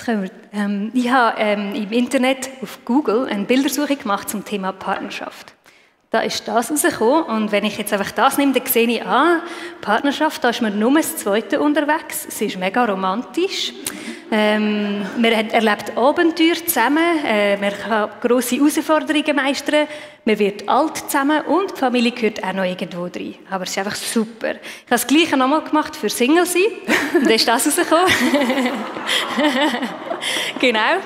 Wir, 0.09 0.31
ähm, 0.53 0.91
ich 0.95 1.11
habe 1.11 1.39
ähm, 1.39 1.75
im 1.75 1.93
Internet 1.93 2.51
auf 2.63 2.81
Google 2.85 3.27
eine 3.27 3.45
Bildersuche 3.45 3.97
gemacht 3.97 4.29
zum 4.29 4.45
Thema 4.45 4.73
Partnerschaft. 4.73 5.55
Da 6.11 6.21
ist 6.21 6.49
das 6.49 6.71
rausgekommen 6.71 7.25
und 7.25 7.53
wenn 7.53 7.67
ich 7.67 7.77
jetzt 7.77 7.93
einfach 7.93 8.13
das 8.13 8.39
nehme, 8.39 8.55
dann 8.55 8.65
sehe 8.65 8.89
ich, 8.89 9.05
ah, 9.05 9.43
Partnerschaft, 9.83 10.43
da 10.43 10.49
ist 10.49 10.63
man 10.63 10.79
nur 10.79 10.95
das 10.95 11.19
Zweite 11.19 11.61
unterwegs, 11.61 12.27
sie 12.31 12.47
ist 12.47 12.59
mega 12.59 12.87
romantisch. 12.87 13.75
Ähm, 14.31 15.03
man 15.19 15.33
erlebt 15.33 15.99
Abenteuer 15.99 16.55
zusammen, 16.67 17.05
äh, 17.27 17.59
man 17.59 17.73
kann 17.73 18.09
grosse 18.23 18.57
Herausforderungen 18.57 19.37
meistern, 19.37 19.87
man 20.25 20.39
wird 20.39 20.67
alt 20.67 20.97
zusammen 20.97 21.43
und 21.43 21.73
die 21.73 21.79
Familie 21.79 22.13
gehört 22.13 22.43
auch 22.43 22.55
noch 22.55 22.65
irgendwo 22.65 23.03
rein. 23.03 23.35
Aber 23.51 23.65
es 23.65 23.71
ist 23.71 23.79
einfach 23.79 23.95
super. 23.95 24.53
Ich 24.53 24.57
habe 24.57 24.61
das 24.89 25.07
Gleiche 25.07 25.37
nochmal 25.37 25.63
gemacht 25.63 25.95
für 25.95 26.09
Single 26.09 26.47
sein 26.47 26.63
und 27.17 27.25
dann 27.25 27.33
ist 27.33 27.47
das 27.47 27.67
rausgekommen. 27.67 28.07
genau. 30.59 31.01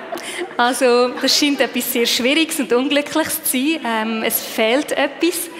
Also 0.56 1.08
das 1.08 1.38
scheint 1.38 1.60
etwas 1.60 1.92
sehr 1.92 2.06
Schwieriges 2.06 2.60
und 2.60 2.72
Unglückliches 2.72 3.42
zu 3.44 3.50
sein. 3.50 3.80
Ähm, 3.84 4.22
es 4.22 4.40
fehlt 4.42 4.92
etwas. 4.92 5.50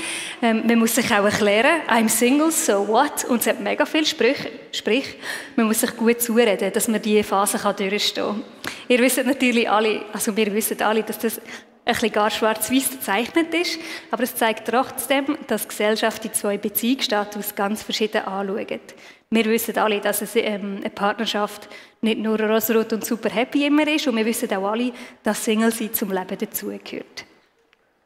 Ähm, 0.43 0.63
man 0.67 0.79
muss 0.79 0.95
sich 0.97 1.07
auch 1.13 1.25
erklären, 1.25 1.83
I'm 1.89 2.09
single, 2.09 2.51
so 2.51 2.87
what? 2.89 3.25
Und 3.25 3.41
es 3.41 3.47
hat 3.47 3.61
mega 3.61 3.87
viel 3.87 4.05
Sprich, 4.05 4.37
sprich 4.73 5.17
man 5.55 5.67
muss 5.67 5.81
sich 5.81 5.97
gut 5.97 6.21
zureden, 6.21 6.73
dass 6.73 6.89
man 6.89 7.01
diese 7.01 7.23
Phase 7.23 7.59
kann 7.59 7.77
durchstehen 7.77 8.25
kann. 8.25 8.45
Ihr 8.89 8.99
wisst 8.99 9.25
natürlich 9.25 9.71
alle, 9.71 10.03
also 10.13 10.37
wir 10.37 10.53
wissen 10.53 10.83
alle, 10.83 11.05
dass 11.05 11.19
das 11.21 11.39
ein 11.39 11.95
bisschen 11.95 12.13
gar 12.13 12.31
schwarz-weiß 12.31 12.91
gezeichnet 12.91 13.55
ist, 13.55 13.79
aber 14.11 14.25
es 14.25 14.35
zeigt 14.35 14.69
trotzdem, 14.69 15.39
dass 15.47 15.63
die 15.63 15.69
Gesellschaft 15.69 16.25
die 16.25 16.33
zwei 16.33 16.59
Beziehungsstatus 16.59 17.55
ganz 17.55 17.83
verschieden 17.83 18.25
anschaut. 18.25 18.95
Wir 19.33 19.47
wissen 19.47 19.79
alle, 19.79 19.99
dass 19.99 20.21
es, 20.21 20.37
ähm, 20.37 20.77
eine 20.81 20.91
Partnerschaft 20.91 21.67
nicht 22.03 22.19
nur 22.19 22.39
rosarot 22.39 22.93
und 22.93 23.03
super 23.03 23.31
happy 23.31 23.65
immer 23.65 23.89
ist 23.89 24.07
und 24.07 24.15
wir 24.15 24.27
wissen 24.27 24.53
auch 24.53 24.73
alle, 24.73 24.93
dass 25.23 25.43
Single 25.43 25.73
sein 25.73 25.95
zum 25.95 26.13
Leben 26.13 26.37
dazugehört. 26.37 27.25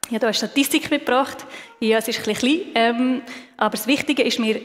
Ich 0.02 0.14
habe 0.14 0.18
hier 0.18 0.22
eine 0.22 0.34
Statistik 0.34 0.88
mitgebracht. 0.88 1.44
Ja, 1.80 1.98
es 1.98 2.06
ist 2.06 2.28
ein 2.28 2.32
klein, 2.32 2.60
ähm, 2.76 3.22
aber 3.56 3.72
das 3.72 3.88
Wichtige 3.88 4.22
ist 4.22 4.38
mir, 4.38 4.60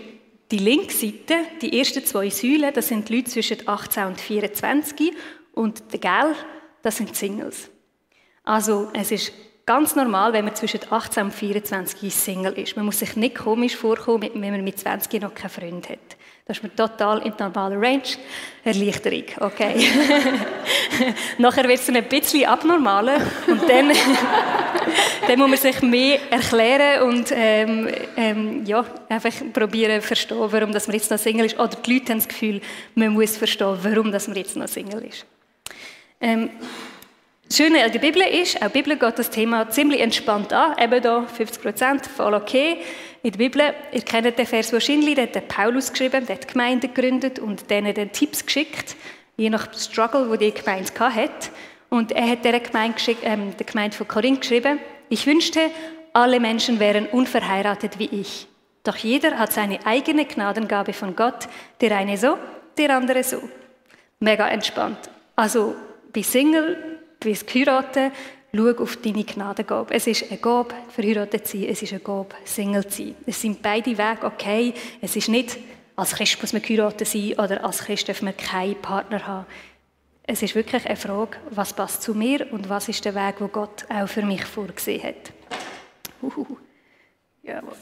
die 0.51 0.59
linke 0.59 0.93
Seite, 0.93 1.39
die 1.63 1.79
ersten 1.79 2.05
zwei 2.05 2.29
Säulen, 2.29 2.71
das 2.71 2.89
sind 2.89 3.09
die 3.09 3.15
Leute 3.15 3.31
zwischen 3.31 3.67
18 3.67 4.05
und 4.05 4.21
24 4.21 5.13
und 5.53 5.81
der 5.91 5.99
Gel, 5.99 6.35
das 6.83 6.97
sind 6.97 7.15
Singles. 7.15 7.71
Also 8.43 8.91
es 8.93 9.09
ist 9.09 9.33
ganz 9.65 9.95
normal, 9.95 10.33
wenn 10.33 10.45
man 10.45 10.53
zwischen 10.53 10.81
18 10.87 11.23
und 11.23 11.33
24 11.33 12.13
Single 12.13 12.53
ist. 12.53 12.75
Man 12.75 12.85
muss 12.85 12.99
sich 12.99 13.15
nicht 13.15 13.33
komisch 13.33 13.75
vorkommen, 13.75 14.29
wenn 14.35 14.51
man 14.51 14.63
mit 14.63 14.77
20 14.77 15.23
noch 15.23 15.33
keinen 15.33 15.49
Freund 15.49 15.89
hat. 15.89 16.17
Das 16.51 16.57
ist 16.57 16.63
mir 16.63 16.75
total 16.75 17.19
in 17.25 17.33
der 17.37 17.47
normalen 17.47 17.81
Range. 17.81 18.03
Erleichterung, 18.65 19.23
okay. 19.39 19.87
Nachher 21.37 21.65
wird 21.65 21.79
es 21.79 21.87
ein 21.87 22.03
bisschen 22.03 22.45
abnormaler 22.45 23.21
und 23.47 23.61
dann 23.69 23.89
dann 25.27 25.39
muss 25.39 25.49
man 25.49 25.57
sich 25.57 25.81
mehr 25.81 26.19
erklären 26.29 27.03
und 27.03 27.31
ähm, 27.33 27.87
ähm, 28.17 28.65
ja, 28.65 28.83
einfach 29.07 29.31
probieren 29.53 30.01
verstehen, 30.01 30.39
warum 30.41 30.73
das 30.73 30.87
man 30.87 30.97
jetzt 30.97 31.09
noch 31.09 31.17
Single 31.19 31.45
ist. 31.45 31.57
Oder 31.57 31.69
die 31.69 31.93
Leute 31.93 32.11
haben 32.11 32.19
das 32.19 32.27
Gefühl, 32.27 32.59
man 32.95 33.13
muss 33.13 33.37
verstehen, 33.37 33.77
warum 33.81 34.11
das 34.11 34.27
man 34.27 34.35
jetzt 34.35 34.57
noch 34.57 34.67
Single 34.67 35.05
ist. 35.05 35.25
Ähm, 36.19 36.49
das 37.47 37.55
Schöne 37.55 37.81
an 37.81 37.93
der 37.93 37.99
Bibel 37.99 38.23
ist, 38.23 38.61
auch 38.61 38.67
die 38.67 38.81
Bibel 38.81 38.97
geht 38.97 39.19
das 39.19 39.29
Thema 39.29 39.69
ziemlich 39.69 40.01
entspannt 40.01 40.51
an. 40.51 40.77
Eben 40.77 41.01
da 41.01 41.25
50 41.25 41.63
Prozent, 41.63 42.05
voll 42.07 42.33
okay. 42.33 42.79
In 43.23 43.31
der 43.31 43.37
Bibel, 43.37 43.61
ihr 43.91 44.01
kennt 44.01 44.35
den 44.35 44.47
Vers 44.47 44.73
wahrscheinlich, 44.73 45.13
der 45.13 45.27
hat 45.27 45.47
Paulus 45.47 45.91
geschrieben, 45.91 46.25
der 46.25 46.37
hat 46.37 46.47
Gemeinde 46.47 46.87
gegründet 46.87 47.37
und 47.37 47.69
denen 47.69 47.93
den 47.93 48.11
Tipps 48.11 48.43
geschickt, 48.43 48.95
je 49.37 49.49
nach 49.51 49.71
Struggle, 49.75 50.27
wo 50.27 50.35
die 50.35 50.51
Gemeinde 50.51 50.91
hatte. 50.99 51.49
Und 51.89 52.11
er 52.13 52.27
hat 52.27 52.43
der 52.43 52.59
Gemeinde, 52.59 52.99
ähm, 53.21 53.55
der 53.57 53.65
Gemeinde 53.65 53.95
von 53.95 54.07
Korinth 54.07 54.41
geschrieben, 54.41 54.79
ich 55.09 55.27
wünschte, 55.27 55.69
alle 56.13 56.39
Menschen 56.39 56.79
wären 56.79 57.05
unverheiratet 57.05 57.99
wie 57.99 58.09
ich. 58.11 58.47
Doch 58.83 58.95
jeder 58.95 59.37
hat 59.37 59.53
seine 59.53 59.85
eigene 59.85 60.25
Gnadengabe 60.25 60.93
von 60.93 61.15
Gott, 61.15 61.47
der 61.79 61.95
eine 61.95 62.17
so, 62.17 62.37
der 62.77 62.95
andere 62.95 63.23
so. 63.23 63.41
Mega 64.19 64.47
entspannt. 64.47 65.11
Also, 65.35 65.75
bei 66.11 66.23
Single, 66.23 66.99
bei 67.19 67.33
Heiraten, 67.33 68.11
schau 68.53 68.83
auf 68.83 68.97
deine 68.97 69.23
Gnadengabe. 69.23 69.93
Es 69.93 70.07
ist 70.07 70.29
eine 70.29 70.39
Gabe, 70.39 70.73
verheiratet 70.89 71.47
zu 71.47 71.57
sein, 71.57 71.69
es 71.69 71.81
ist 71.81 71.93
eine 71.93 72.01
Gabe, 72.01 72.35
Single 72.43 72.87
zu 72.87 73.03
sein. 73.03 73.15
Es 73.25 73.41
sind 73.41 73.61
beide 73.61 73.97
Wege 73.97 74.23
okay. 74.23 74.73
Es 75.01 75.15
ist 75.15 75.29
nicht, 75.29 75.57
als 75.95 76.13
Christ 76.13 76.41
muss 76.41 76.53
man 76.53 76.61
geheiratet 76.61 77.07
sein 77.07 77.33
oder 77.33 77.63
als 77.63 77.79
Christ 77.79 78.09
darf 78.09 78.21
man 78.21 78.35
keinen 78.35 78.81
Partner 78.81 79.25
haben. 79.25 79.45
Es 80.23 80.41
ist 80.41 80.55
wirklich 80.55 80.85
eine 80.85 80.95
Frage, 80.95 81.37
was 81.49 81.73
passt 81.73 82.03
zu 82.03 82.13
mir 82.13 82.51
und 82.51 82.69
was 82.69 82.87
ist 82.87 83.03
der 83.03 83.15
Weg, 83.15 83.35
wo 83.39 83.47
Gott 83.47 83.85
auch 83.89 84.07
für 84.07 84.21
mich 84.21 84.45
vorgesehen 84.45 85.03
hat. 85.03 85.33
Uhuhu. 86.21 86.57
Jawohl. 87.43 87.73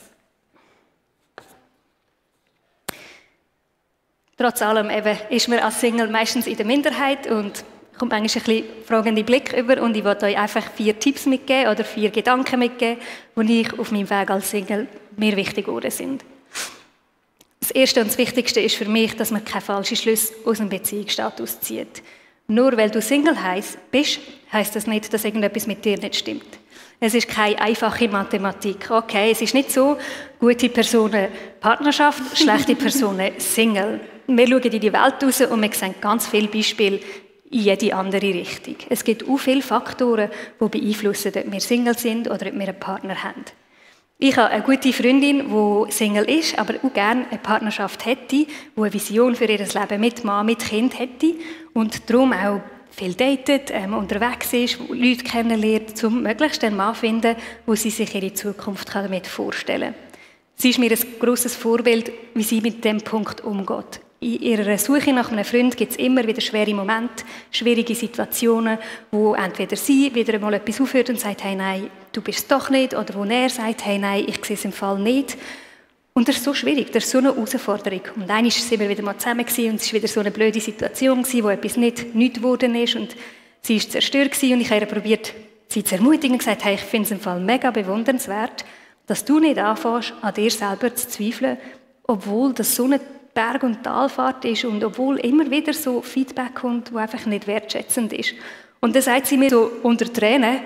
Trotz 4.38 4.62
allem 4.62 4.90
eben 4.90 5.18
ist 5.30 5.50
man 5.50 5.60
als 5.60 5.82
Single 5.82 6.08
meistens 6.08 6.48
in 6.48 6.56
der 6.56 6.66
Minderheit 6.66 7.28
und 7.28 7.66
kommt 8.00 8.12
manchmal 8.12 8.42
ein 8.42 8.64
bisschen 8.64 8.86
fragende 8.86 9.24
Blick 9.24 9.54
über 9.54 9.82
und 9.82 9.96
ich 9.96 10.04
wollte 10.04 10.26
euch 10.26 10.38
einfach 10.38 10.64
vier 10.72 10.98
Tipps 10.98 11.26
mitgeben 11.26 11.72
oder 11.72 11.84
vier 11.84 12.10
Gedanken 12.10 12.58
mitgeben, 12.58 12.98
die 13.38 13.62
ich 13.62 13.78
auf 13.78 13.92
meinem 13.92 14.10
Weg 14.10 14.30
als 14.32 14.50
Single 14.50 14.88
mir 15.18 15.36
wichtig 15.36 15.66
geworden 15.66 15.92
sind. 15.92 16.24
Das 17.60 17.72
Erste 17.72 18.00
und 18.02 18.08
das 18.08 18.18
Wichtigste 18.18 18.62
ist 18.62 18.76
für 18.76 18.86
mich, 18.86 19.16
dass 19.16 19.32
man 19.32 19.44
keine 19.46 19.62
falschen 19.62 19.98
Schlüsse 19.98 20.34
aus 20.46 20.58
dem 20.58 20.70
Beziehungsstatus 20.70 21.60
zieht. 21.60 22.02
Nur 22.48 22.76
weil 22.78 22.90
du 22.90 23.02
Single 23.02 23.40
heißt, 23.40 23.92
bist, 23.92 24.20
heißt 24.52 24.76
das 24.76 24.88
nicht, 24.88 25.14
dass 25.14 25.26
irgendetwas 25.26 25.68
mit 25.68 25.86
dir 25.86 26.00
nicht 26.00 26.16
stimmt. 26.16 26.58
Es 27.02 27.14
ist 27.14 27.28
keine 27.28 27.62
einfache 27.62 28.08
Mathematik. 28.08 28.90
Okay, 28.90 29.32
es 29.32 29.42
ist 29.42 29.54
nicht 29.54 29.72
so, 29.72 29.98
gute 30.40 30.68
Personen 30.70 31.28
Partnerschaft, 31.60 32.38
schlechte 32.38 32.76
Personen 32.76 33.34
Single. 33.38 34.00
Wir 34.26 34.48
schauen 34.48 34.62
in 34.62 34.80
die 34.80 34.94
Welt 34.94 35.24
raus 35.24 35.42
und 35.42 35.62
wir 35.62 35.74
sehen 35.74 35.96
ganz 36.02 36.28
viele 36.28 36.48
Beispiele 36.48 37.00
in 37.52 37.60
jede 37.60 37.96
andere 37.96 38.34
Richtung. 38.34 38.76
Es 38.90 39.04
gibt 39.04 39.28
auch 39.28 39.38
viele 39.38 39.62
Faktoren, 39.62 40.30
die 40.60 40.70
beeinflussen, 40.70 41.32
ob 41.36 41.52
wir 41.52 41.60
Single 41.60 41.98
sind 41.98 42.28
oder 42.28 42.48
ob 42.48 42.54
wir 42.54 42.68
einen 42.68 42.80
Partner 42.80 43.24
haben. 43.24 43.46
Ich 44.22 44.36
habe 44.36 44.50
eine 44.50 44.64
gute 44.64 44.92
Freundin, 44.92 45.50
die 45.50 45.92
Single 45.92 46.30
ist, 46.30 46.60
aber 46.60 46.76
auch 46.84 46.94
gerne 46.94 47.26
eine 47.30 47.40
Partnerschaft 47.40 48.06
hätte, 48.06 48.36
die 48.36 48.48
eine 48.76 48.94
Vision 48.94 49.36
für 49.36 49.46
ihr 49.46 49.60
Leben 49.60 50.02
mit 50.02 50.26
Mann, 50.26 50.46
mit 50.46 50.60
Kind 50.60 51.00
hätte 51.00 51.36
und 51.74 52.10
darum 52.10 52.34
auch 52.34 52.62
viel 52.92 53.14
datet, 53.14 53.72
ähm, 53.72 53.94
unterwegs 53.94 54.52
ist, 54.52 54.78
Leute 54.90 55.24
kennenlernt, 55.24 56.04
um 56.04 56.22
möglichst 56.22 56.64
einen 56.66 56.76
Mann 56.76 56.96
zu 56.96 57.00
finden, 57.00 57.36
wo 57.66 57.76
sie 57.76 57.92
sich 57.92 58.14
ihre 58.14 58.34
Zukunft 58.34 58.94
damit 58.94 59.26
vorstellen 59.26 59.94
kann. 59.94 60.10
Sie 60.56 60.72
ist 60.72 60.80
mir 60.80 60.92
ein 60.92 61.20
grosses 61.20 61.56
Vorbild, 61.56 62.12
wie 62.34 62.44
sie 62.44 62.60
mit 62.60 62.84
dem 62.84 63.00
Punkt 63.00 63.42
umgeht. 63.42 64.02
In 64.22 64.42
ihrer 64.42 64.78
Suche 64.78 65.14
nach 65.14 65.32
einem 65.32 65.46
Freund 65.46 65.78
gibt 65.78 65.94
es 65.94 65.98
immer 65.98 66.28
wieder 66.28 66.42
schwere 66.42 66.74
Momente, 66.74 67.24
schwierige 67.52 67.96
Situationen, 67.96 68.78
wo 69.12 69.34
entweder 69.34 69.78
sie 69.78 70.14
wieder 70.14 70.34
einmal 70.34 70.56
etwas 70.56 70.82
aufhört 70.82 71.10
und 71.10 71.20
sagt, 71.20 71.46
hey, 71.46 71.56
nein, 71.56 71.90
du 72.12 72.22
bist 72.22 72.40
es 72.40 72.48
doch 72.48 72.70
nicht, 72.70 72.94
oder 72.94 73.14
wo 73.16 73.24
er 73.24 73.50
sagt, 73.50 73.86
hey, 73.86 73.98
nein, 73.98 74.26
ich 74.28 74.44
sehe 74.44 74.58
es 74.58 74.66
im 74.66 74.74
Fall 74.74 75.00
nicht. 75.00 75.38
Und 76.12 76.28
das 76.28 76.36
ist 76.36 76.44
so 76.44 76.54
schwierig, 76.54 76.92
das 76.92 77.06
ist 77.06 77.12
so 77.12 77.20
eine 77.20 77.34
Herausforderung. 77.34 78.02
Und 78.18 78.30
einmal 78.30 78.52
sind 78.52 78.78
wir 78.78 78.90
wieder 78.90 79.04
mal 79.04 79.18
zusammen 79.18 79.46
und 79.46 79.50
es 79.50 79.88
war 79.88 79.94
wieder 79.94 80.08
so 80.10 80.20
eine 80.20 80.32
blöde 80.32 80.60
Situation, 80.60 81.24
gewesen, 81.24 81.44
wo 81.46 81.50
etwas 81.50 81.78
nicht, 81.78 82.14
nicht 82.14 82.36
geworden 82.36 82.76
ist 82.76 82.98
und 82.98 83.16
sie 83.62 83.78
war 83.78 83.90
zerstört 83.90 84.34
gewesen, 84.34 84.54
und 84.54 84.62
ich 84.62 84.70
habe 84.70 84.86
probiert, 84.86 85.34
sie 85.70 85.84
zu 85.86 85.96
ermutigen 85.96 86.32
und 86.32 86.40
gesagt, 86.40 86.66
hey, 86.66 86.76
ich 86.76 86.82
finde 86.82 87.06
es 87.06 87.12
im 87.12 87.22
Fall 87.22 87.40
mega 87.40 87.72
bewundernswert, 87.72 88.66
dass 89.08 89.24
du 89.24 89.40
nicht 89.40 89.60
anfängst, 89.60 90.14
an 90.22 90.34
dir 90.34 90.52
selber 90.52 90.94
zu 90.94 91.08
zweifeln, 91.08 91.58
obwohl 92.04 92.52
das 92.52 92.76
so 92.76 92.84
eine 92.84 93.00
Berg- 93.40 93.64
und 93.64 93.84
Talfahrt 93.84 94.44
ist 94.44 94.66
und 94.66 94.84
obwohl 94.84 95.18
immer 95.20 95.50
wieder 95.50 95.72
so 95.72 96.02
Feedback 96.02 96.56
kommt, 96.56 96.94
wo 96.94 96.98
einfach 96.98 97.26
nicht 97.26 97.48
wertschätzend 97.48 98.12
ist. 98.12 98.34
Und 98.82 98.94
dann 98.94 99.02
sagt 99.02 99.28
sie 99.28 99.38
mir 99.38 99.50
so 99.50 99.72
unter 99.82 100.12
Tränen, 100.12 100.60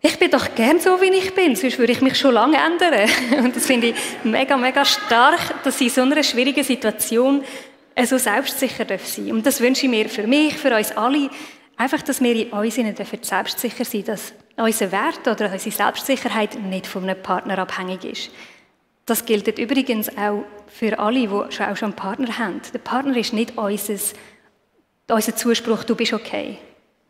ich 0.00 0.18
bin 0.18 0.28
doch 0.28 0.52
gern 0.56 0.80
so, 0.80 1.00
wie 1.00 1.10
ich 1.10 1.32
bin, 1.36 1.54
sonst 1.54 1.78
würde 1.78 1.92
ich 1.92 2.00
mich 2.00 2.18
schon 2.18 2.34
lange 2.34 2.56
ändern. 2.56 3.08
Und 3.44 3.54
das 3.54 3.64
finde 3.64 3.88
ich 3.88 3.94
mega, 4.24 4.56
mega 4.56 4.84
stark, 4.84 5.62
dass 5.62 5.78
sie 5.78 5.84
in 5.84 5.90
so 5.90 6.00
einer 6.02 6.20
schwierigen 6.24 6.64
Situation 6.64 7.44
so 8.02 8.18
selbstsicher 8.18 8.86
sein 8.88 8.88
dürfen. 8.88 9.30
Und 9.30 9.46
das 9.46 9.60
wünsche 9.60 9.86
ich 9.86 9.90
mir 9.90 10.08
für 10.08 10.26
mich, 10.26 10.54
für 10.54 10.74
uns 10.74 10.90
alle, 10.90 11.30
einfach, 11.76 12.02
dass 12.02 12.20
wir 12.20 12.34
in 12.34 12.50
uns 12.50 12.74
selbstsicher 13.22 13.84
sein 13.84 14.04
dass 14.04 14.32
unser 14.56 14.90
Wert 14.90 15.28
oder 15.28 15.52
unsere 15.52 15.76
Selbstsicherheit 15.76 16.60
nicht 16.60 16.88
von 16.88 17.04
einem 17.04 17.22
Partner 17.22 17.58
abhängig 17.58 18.04
ist. 18.04 18.30
Das 19.06 19.24
gilt 19.24 19.58
übrigens 19.58 20.08
auch 20.16 20.44
für 20.68 20.98
alle, 20.98 21.20
die 21.20 21.52
schon 21.52 21.66
auch 21.66 21.76
schon 21.76 21.88
einen 21.88 21.96
Partner 21.96 22.38
haben. 22.38 22.60
Der 22.72 22.78
Partner 22.78 23.16
ist 23.16 23.32
nicht 23.32 23.56
unser, 23.58 23.98
unser 25.08 25.36
Zuspruch, 25.36 25.84
du 25.84 25.94
bist 25.94 26.12
okay. 26.12 26.58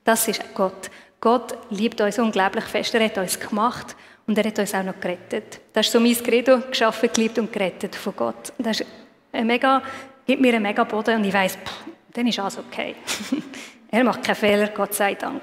Das 0.05 0.27
ist 0.29 0.43
Gott. 0.55 0.91
Gott 1.21 1.57
liebt 1.71 2.01
uns 2.01 2.19
unglaublich 2.19 2.65
fest. 2.65 2.95
Er 2.95 3.05
hat 3.05 3.19
uns 3.19 3.39
gemacht 3.39 3.95
und 4.27 4.39
er 4.39 4.45
hat 4.45 4.59
uns 4.59 4.75
auch 4.75 4.83
noch 4.83 4.99
gerettet. 4.99 5.61
Das 5.73 5.87
ist 5.87 5.93
so 5.93 6.01
mein 6.01 6.15
Credo, 6.15 6.61
geschaffen, 6.61 7.11
geliebt 7.13 7.39
und 7.39 7.53
gerettet 7.53 7.95
von 7.95 8.17
Gott. 8.17 8.53
Das 8.59 8.81
ist 8.81 8.87
ein 9.33 9.47
mega, 9.47 9.83
gibt 10.27 10.41
mir 10.41 10.55
einen 10.55 10.63
mega 10.63 10.85
Boden 10.85 11.17
und 11.17 11.25
ich 11.25 11.35
weiss, 11.35 11.59
dann 12.13 12.27
ist 12.27 12.39
alles 12.39 12.59
okay. 12.59 12.97
er 13.91 14.05
macht 14.05 14.25
keine 14.25 14.37
Fehler, 14.37 14.69
Gott 14.69 14.95
sei 14.95 15.15
Dank. 15.15 15.43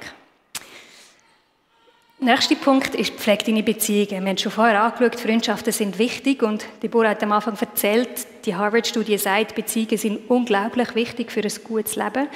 Nächster 2.19 2.55
Punkt 2.55 2.95
ist 2.95 3.13
Pflege 3.13 3.43
deine 3.43 3.61
Beziehungen. 3.61 4.23
Wir 4.23 4.29
haben 4.29 4.37
schon 4.39 4.51
vorher 4.51 4.81
angeschaut, 4.81 5.19
Freundschaften 5.19 5.71
sind 5.71 5.99
wichtig 5.99 6.41
und 6.41 6.65
Deborah 6.81 7.09
hat 7.09 7.21
am 7.21 7.31
Anfang 7.31 7.55
erzählt, 7.59 8.09
die 8.43 8.55
Harvard-Studie 8.55 9.19
sagt, 9.19 9.53
Beziehungen 9.53 9.97
sind 9.97 10.27
unglaublich 10.27 10.95
wichtig 10.95 11.31
für 11.31 11.41
ein 11.41 11.53
gutes 11.63 11.95
Leben 11.95 12.27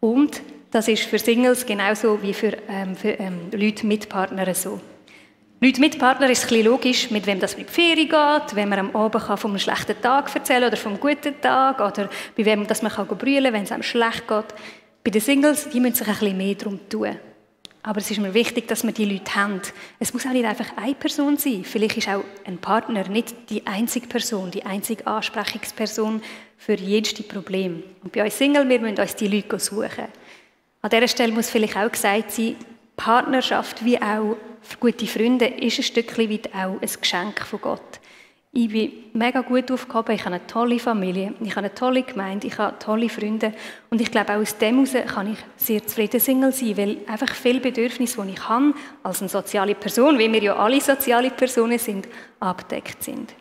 und 0.00 0.40
das 0.70 0.88
ist 0.88 1.02
für 1.02 1.18
Singles 1.18 1.66
genauso 1.66 2.22
wie 2.22 2.32
für, 2.32 2.56
ähm, 2.66 2.96
für 2.96 3.10
ähm, 3.20 3.50
Leute 3.52 3.86
mit 3.86 4.08
Partnern 4.08 4.54
so. 4.54 4.80
Leute 5.60 5.80
mit 5.82 5.98
Partner 5.98 6.30
ist 6.30 6.50
ein 6.50 6.64
logisch, 6.64 7.10
mit 7.10 7.26
wem 7.26 7.40
das 7.40 7.58
mit 7.58 7.68
Ferien 7.68 8.08
geht, 8.08 8.54
wenn 8.56 8.70
man 8.70 8.78
am 8.78 8.96
Abend 8.96 9.22
kann 9.22 9.36
vom 9.36 9.58
schlechten 9.58 10.00
Tag 10.00 10.34
erzählen 10.34 10.64
oder 10.64 10.78
vom 10.78 10.98
guten 10.98 11.38
Tag 11.42 11.78
oder 11.78 12.08
bei 12.38 12.46
wem 12.46 12.66
das 12.66 12.80
man 12.80 12.90
kann 12.90 13.06
brüllen 13.06 13.52
wenn 13.52 13.64
es 13.64 13.72
einem 13.72 13.82
schlecht 13.82 14.26
geht. 14.26 14.54
Bei 15.04 15.10
den 15.10 15.20
Singles, 15.20 15.68
die 15.68 15.80
müssen 15.80 15.96
sich 15.96 16.08
ein 16.08 16.14
bisschen 16.14 16.38
mehr 16.38 16.54
darum 16.54 16.80
tun. 16.88 17.18
Aber 17.82 17.98
es 17.98 18.10
ist 18.10 18.20
mir 18.20 18.34
wichtig, 18.34 18.68
dass 18.68 18.84
wir 18.84 18.92
die 18.92 19.06
Leute 19.06 19.34
haben. 19.34 19.60
Es 19.98 20.12
muss 20.12 20.26
auch 20.26 20.32
nicht 20.32 20.44
einfach 20.44 20.76
eine 20.76 20.94
Person 20.94 21.38
sein. 21.38 21.64
Vielleicht 21.64 21.96
ist 21.96 22.08
auch 22.08 22.24
ein 22.44 22.58
Partner 22.58 23.08
nicht 23.08 23.34
die 23.48 23.66
einzige 23.66 24.06
Person, 24.06 24.50
die 24.50 24.64
einzige 24.64 25.06
Ansprechungsperson 25.06 26.22
für 26.58 26.74
jedes 26.74 27.14
Problem. 27.26 27.82
Und 28.02 28.12
bei 28.12 28.22
uns 28.22 28.36
Single, 28.36 28.68
wir 28.68 28.80
müssen 28.80 28.98
uns 28.98 29.16
die 29.16 29.28
Leute 29.28 29.58
suchen. 29.58 30.04
An 30.82 30.90
dieser 30.90 31.08
Stelle 31.08 31.32
muss 31.32 31.48
vielleicht 31.48 31.76
auch 31.76 31.90
gesagt 31.90 32.32
sein, 32.32 32.56
Partnerschaft 32.96 33.82
wie 33.84 34.00
auch 34.00 34.36
gute 34.78 35.06
Freunde 35.06 35.46
ist 35.46 35.78
ein 35.78 35.82
Stückchen 35.82 36.30
weit 36.30 36.54
auch 36.54 36.80
ein 36.80 36.90
Geschenk 37.00 37.40
von 37.46 37.60
Gott. 37.60 37.99
Ich 38.52 38.68
bin 38.68 38.92
mega 39.12 39.42
gut 39.42 39.70
aufgehoben, 39.70 40.12
ich 40.12 40.24
habe 40.24 40.34
eine 40.34 40.46
tolle 40.48 40.80
Familie, 40.80 41.34
ich 41.40 41.50
habe 41.50 41.66
eine 41.66 41.74
tolle 41.74 42.02
Gemeinde, 42.02 42.48
ich 42.48 42.58
habe 42.58 42.76
tolle 42.80 43.08
Freunde 43.08 43.54
und 43.90 44.00
ich 44.00 44.10
glaube 44.10 44.32
auch 44.32 44.40
aus 44.40 44.58
dem 44.58 44.84
heraus 44.84 45.14
kann 45.14 45.32
ich 45.32 45.38
sehr 45.56 45.86
zufrieden 45.86 46.18
Single 46.18 46.50
sein, 46.50 46.76
weil 46.76 46.96
einfach 47.06 47.32
viele 47.32 47.60
Bedürfnisse, 47.60 48.20
die 48.20 48.32
ich 48.32 48.48
habe, 48.48 48.74
als 49.04 49.20
eine 49.20 49.28
soziale 49.28 49.76
Person, 49.76 50.18
wie 50.18 50.32
wir 50.32 50.42
ja 50.42 50.56
alle 50.56 50.80
soziale 50.80 51.30
Personen 51.30 51.78
sind, 51.78 52.08
abdeckt 52.40 53.04
sind. 53.04 53.36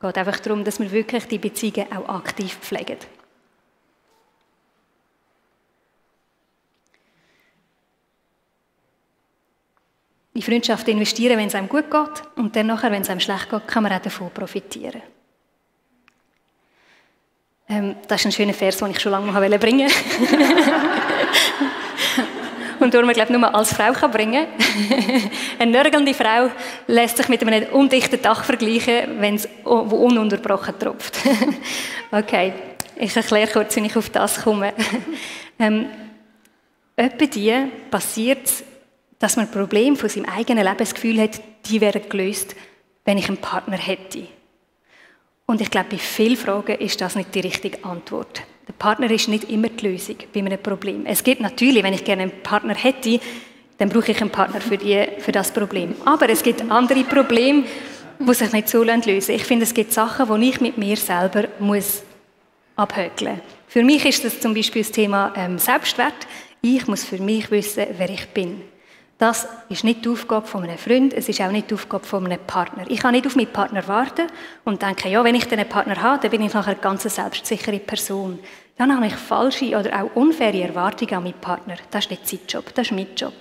Es 0.00 0.06
geht 0.06 0.16
einfach 0.16 0.40
darum, 0.40 0.64
dass 0.64 0.80
wir 0.80 0.90
wirklich 0.90 1.26
die 1.26 1.38
Beziehungen 1.38 1.92
auch 1.92 2.08
aktiv 2.08 2.56
pflegen. 2.62 2.96
In 10.34 10.42
Freundschaft 10.42 10.86
investieren, 10.88 11.38
wenn 11.38 11.46
es 11.46 11.54
einem 11.54 11.68
gut 11.68 11.90
geht. 11.90 12.22
Und 12.36 12.54
dann 12.56 12.66
nachher, 12.66 12.90
wenn 12.90 13.02
es 13.02 13.10
einem 13.10 13.20
schlecht 13.20 13.48
geht, 13.48 13.68
kann 13.68 13.84
man 13.84 13.92
auch 13.92 14.00
davon 14.00 14.30
profitieren. 14.30 15.02
Ähm, 17.68 17.96
das 18.08 18.20
ist 18.20 18.26
ein 18.26 18.32
schöner 18.32 18.52
Vers, 18.52 18.76
den 18.76 18.90
ich 18.90 19.00
schon 19.00 19.12
lange 19.12 19.30
mal 19.30 19.58
bringen 19.58 19.88
wollte. 19.88 20.44
und 22.80 22.92
darum, 22.92 23.10
glaube 23.10 23.32
ich, 23.32 23.38
nur 23.38 23.54
als 23.54 23.72
Frau 23.72 23.92
kann 23.92 24.10
bringen 24.10 24.46
Eine 25.58 25.70
nörgelnde 25.70 26.12
Frau 26.12 26.50
lässt 26.88 27.16
sich 27.16 27.28
mit 27.28 27.42
einem 27.42 27.72
undichten 27.72 28.20
Dach 28.20 28.44
vergleichen, 28.44 29.20
wenn 29.20 29.36
es 29.36 29.48
ununterbrochen 29.64 30.78
tropft. 30.78 31.16
okay, 32.10 32.52
ich 32.96 33.16
erkläre 33.16 33.50
kurz, 33.50 33.76
wie 33.76 33.86
ich 33.86 33.96
auf 33.96 34.10
das 34.10 34.42
komme. 34.42 34.74
ähm, 35.58 35.86
Etwa 36.96 37.26
die 37.26 37.52
passiert 37.90 38.48
dass 39.18 39.36
man 39.36 39.46
ein 39.46 39.52
Problem 39.52 39.96
von 39.96 40.08
seinem 40.08 40.26
eigenen 40.26 40.64
Leben 40.64 40.78
das 40.78 40.94
Gefühl 40.94 41.20
hat, 41.20 41.40
die 41.66 41.80
wären 41.80 42.08
gelöst, 42.08 42.54
wenn 43.04 43.18
ich 43.18 43.28
einen 43.28 43.38
Partner 43.38 43.76
hätte. 43.76 44.26
Und 45.46 45.60
ich 45.60 45.70
glaube, 45.70 45.90
bei 45.90 45.98
vielen 45.98 46.36
Fragen 46.36 46.78
ist 46.78 47.00
das 47.00 47.16
nicht 47.16 47.34
die 47.34 47.40
richtige 47.40 47.84
Antwort. 47.84 48.42
Der 48.66 48.72
Partner 48.72 49.10
ist 49.10 49.28
nicht 49.28 49.50
immer 49.50 49.68
die 49.68 49.88
Lösung 49.88 50.16
bei 50.32 50.40
einem 50.40 50.62
Problem. 50.62 51.04
Es 51.04 51.22
gibt 51.22 51.40
natürlich, 51.40 51.82
wenn 51.82 51.92
ich 51.92 52.04
gerne 52.04 52.22
einen 52.22 52.42
Partner 52.42 52.74
hätte, 52.74 53.20
dann 53.78 53.88
brauche 53.88 54.12
ich 54.12 54.20
einen 54.20 54.30
Partner 54.30 54.60
für, 54.60 54.78
die, 54.78 55.06
für 55.18 55.32
das 55.32 55.52
Problem. 55.52 55.94
Aber 56.04 56.28
es 56.30 56.42
gibt 56.42 56.62
andere 56.70 57.04
Probleme, 57.04 57.64
die 58.18 58.34
sich 58.34 58.52
nicht 58.52 58.68
so 58.68 58.82
lösen 58.82 59.14
lassen. 59.14 59.32
Ich 59.32 59.44
finde, 59.44 59.64
es 59.64 59.74
gibt 59.74 59.92
Sachen, 59.92 60.40
die 60.40 60.48
ich 60.48 60.60
mit 60.60 60.78
mir 60.78 60.96
selber 60.96 61.48
muss 61.58 62.02
abhökeln 62.76 63.34
muss. 63.34 63.42
Für 63.66 63.82
mich 63.82 64.04
ist 64.04 64.24
das 64.24 64.40
zum 64.40 64.54
Beispiel 64.54 64.82
das 64.82 64.92
Thema 64.92 65.32
ähm, 65.36 65.58
Selbstwert. 65.58 66.14
Ich 66.62 66.86
muss 66.86 67.04
für 67.04 67.18
mich 67.18 67.50
wissen, 67.50 67.84
wer 67.98 68.08
ich 68.08 68.26
bin. 68.28 68.62
Das 69.18 69.46
ist 69.68 69.84
nicht 69.84 70.04
die 70.04 70.08
Aufgabe 70.08 70.46
von 70.46 70.64
einem 70.64 70.76
Freund, 70.76 71.12
es 71.12 71.28
ist 71.28 71.40
auch 71.40 71.50
nicht 71.50 71.70
die 71.70 71.74
Aufgabe 71.74 72.04
von 72.04 72.24
einem 72.26 72.40
Partner. 72.46 72.84
Ich 72.88 73.00
kann 73.00 73.12
nicht 73.12 73.26
auf 73.26 73.36
meinen 73.36 73.52
Partner 73.52 73.86
warten 73.86 74.26
und 74.64 74.82
denken, 74.82 75.10
ja, 75.10 75.22
wenn 75.22 75.36
ich 75.36 75.50
einen 75.52 75.68
Partner 75.68 76.02
habe, 76.02 76.20
dann 76.22 76.30
bin 76.30 76.42
ich 76.42 76.52
nachher 76.52 76.72
eine 76.72 76.80
ganz 76.80 77.02
selbstsichere 77.02 77.78
Person. 77.78 78.40
Dann 78.76 78.94
habe 78.94 79.06
ich 79.06 79.14
falsche 79.14 79.78
oder 79.78 80.02
auch 80.02 80.16
unfaire 80.16 80.62
Erwartungen 80.62 81.14
an 81.14 81.22
meinen 81.22 81.40
Partner. 81.40 81.76
Das 81.92 82.06
ist 82.06 82.10
nicht 82.10 82.28
sein 82.28 82.40
Job, 82.48 82.74
das 82.74 82.88
ist 82.88 82.92
mein 82.92 83.06
Job. 83.16 83.34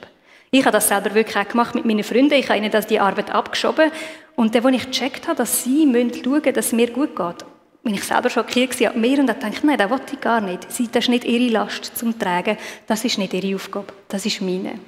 Ich 0.51 0.61
habe 0.61 0.73
das 0.73 0.87
selber 0.87 1.15
wirklich 1.15 1.35
auch 1.35 1.47
gemacht 1.47 1.73
mit 1.73 1.85
meinen 1.85 2.03
Freunden. 2.03 2.35
Ich 2.35 2.47
habe 2.47 2.59
ihnen 2.59 2.69
das 2.69 2.85
die 2.85 2.99
Arbeit 2.99 3.31
abgeschoben. 3.31 3.91
Und 4.35 4.53
dann, 4.53 4.63
als 4.67 4.75
ich 4.75 4.85
gecheckt 4.85 5.27
habe, 5.27 5.37
dass 5.37 5.63
sie 5.63 5.81
schauen 5.91 5.91
müssen, 5.91 6.53
dass 6.53 6.67
es 6.67 6.71
mir 6.73 6.91
gut 6.91 7.15
geht, 7.15 7.45
bin 7.81 7.95
ich 7.95 8.03
selber 8.03 8.29
schockiert 8.29 8.79
an 8.83 9.01
mir 9.01 9.17
und 9.17 9.25
dachte, 9.25 9.51
nein, 9.63 9.77
das 9.79 9.89
wollte 9.89 10.13
ich 10.13 10.21
gar 10.21 10.41
nicht. 10.41 10.65
Das 10.65 10.79
ist 10.79 11.09
nicht 11.09 11.25
ihre 11.25 11.51
Last 11.51 11.97
zum 11.97 12.19
Tragen. 12.19 12.57
Das 12.85 13.03
ist 13.03 13.17
nicht 13.17 13.33
ihre 13.33 13.55
Aufgabe. 13.55 13.87
Das 14.07 14.27
ist 14.27 14.41
meine. 14.41 14.79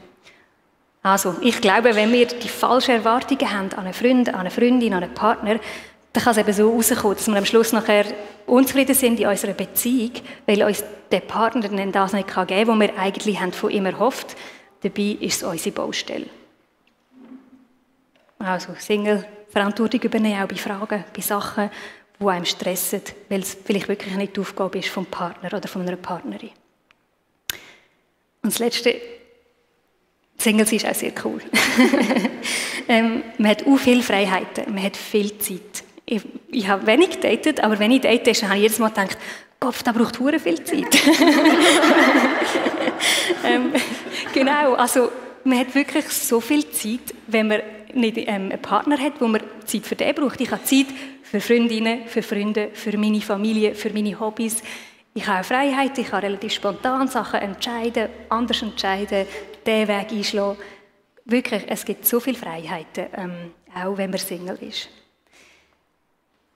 Also, 1.06 1.36
ich 1.40 1.62
glaube, 1.62 1.96
wenn 1.96 2.12
wir 2.12 2.26
die 2.26 2.50
falschen 2.50 2.96
Erwartungen 2.96 3.52
haben 3.52 3.72
an 3.74 3.86
einen 3.86 3.94
Freund, 3.94 4.28
an 4.30 4.40
eine 4.40 4.50
Freundin, 4.50 4.92
an 4.92 5.04
einen 5.04 5.14
Partner, 5.14 5.60
dann 6.12 6.24
kann 6.24 6.32
es 6.32 6.40
eben 6.40 6.52
so 6.52 6.74
rauskommen, 6.74 7.16
dass 7.16 7.28
wir 7.28 7.38
am 7.38 7.46
Schluss 7.46 7.74
nachher 7.74 8.06
unzufrieden 8.48 8.96
sind 8.96 9.20
in 9.20 9.28
unserer 9.28 9.54
Beziehung, 9.54 10.14
weil 10.48 10.64
uns 10.64 10.84
der 11.12 11.20
Partner 11.20 11.70
dann 11.70 11.92
das 11.92 12.14
nicht 12.14 12.28
geben 12.28 12.48
kann, 12.48 12.68
was 12.68 12.80
wir 12.80 12.98
eigentlich 12.98 13.40
haben 13.40 13.54
von 13.54 13.70
ihm 13.70 13.86
erhofft. 13.86 14.36
Dabei 14.82 15.18
ist 15.20 15.44
es 15.44 15.44
unsere 15.44 15.76
Baustelle. 15.76 16.26
Also, 18.40 18.74
Single 18.80 19.28
Verantwortung 19.50 20.02
übernehmen, 20.02 20.42
auch 20.42 20.48
bei 20.48 20.56
Fragen, 20.56 21.04
bei 21.16 21.22
Sachen, 21.22 21.70
die 22.20 22.26
einem 22.26 22.46
stressen, 22.46 23.04
weil 23.30 23.42
es 23.42 23.56
vielleicht 23.64 23.90
wirklich 23.90 24.16
nicht 24.16 24.36
die 24.36 24.42
Aufgabe 24.42 24.80
ist 24.80 24.90
vom 24.90 25.06
Partner 25.06 25.54
oder 25.56 25.68
von 25.68 25.84
einer 25.84 25.98
Partnerin. 25.98 26.50
Und 28.42 28.54
das 28.54 28.58
Letzte, 28.58 29.00
Single 30.38 30.66
sein 30.66 30.78
ist 30.78 30.88
auch 30.88 30.96
sehr 30.96 31.12
cool. 31.24 31.42
ähm, 32.88 33.24
man 33.38 33.52
hat 33.52 33.66
auch 33.66 33.78
viele 33.78 34.04
Freiheiten, 34.04 34.74
man 34.74 34.84
hat 34.84 34.98
viel 34.98 35.38
Zeit. 35.38 35.84
Ich, 36.06 36.22
ich 36.52 36.68
habe 36.68 36.86
wenig 36.86 37.20
datet, 37.20 37.64
aber 37.64 37.80
wenn 37.80 37.92
ich 37.92 38.02
date, 38.02 38.28
dann 38.28 38.50
habe 38.50 38.58
ich 38.58 38.64
jedes 38.64 38.80
Mal 38.80 38.90
gedacht, 38.90 39.18
Gott, 39.60 39.76
da 39.84 39.92
braucht 39.92 40.20
hure 40.20 40.40
viel 40.40 40.64
Zeit. 40.64 40.86
ähm, 43.46 43.72
genau, 44.34 44.74
also 44.74 45.10
man 45.44 45.58
hat 45.60 45.74
wirklich 45.74 46.06
so 46.10 46.40
viel 46.42 46.70
Zeit, 46.70 47.16
wenn 47.28 47.48
man 47.48 47.62
nicht 47.94 48.18
ähm, 48.18 48.28
einen 48.28 48.62
Partner 48.62 49.00
hat, 49.00 49.14
wo 49.20 49.28
man 49.28 49.42
Zeit 49.66 49.86
für 49.86 49.96
den 49.96 50.14
braucht. 50.14 50.42
Ich 50.42 50.52
habe 50.52 50.64
Zeit 50.64 50.88
für 51.24 51.40
Freundinnen, 51.40 52.08
für 52.08 52.22
Freunde, 52.22 52.70
für 52.74 52.98
meine 52.98 53.22
Familie, 53.22 53.74
für 53.74 53.92
meine 53.92 54.20
Hobbys. 54.20 54.62
Ich 55.18 55.26
habe 55.28 55.46
Freiheit, 55.46 55.98
ich 55.98 56.08
kann 56.10 56.20
relativ 56.20 56.52
spontan 56.52 57.08
Sachen 57.08 57.40
entscheiden, 57.40 58.10
anders 58.28 58.62
entscheiden, 58.62 59.26
den 59.66 59.88
Weg 59.88 60.12
einschlagen. 60.12 60.58
Wirklich, 61.24 61.64
es 61.68 61.86
gibt 61.86 62.06
so 62.06 62.20
viele 62.20 62.36
Freiheiten, 62.36 63.06
ähm, 63.16 63.54
auch 63.74 63.98
wenn 63.98 64.10
man 64.10 64.20
Single 64.20 64.58
ist. 64.58 64.90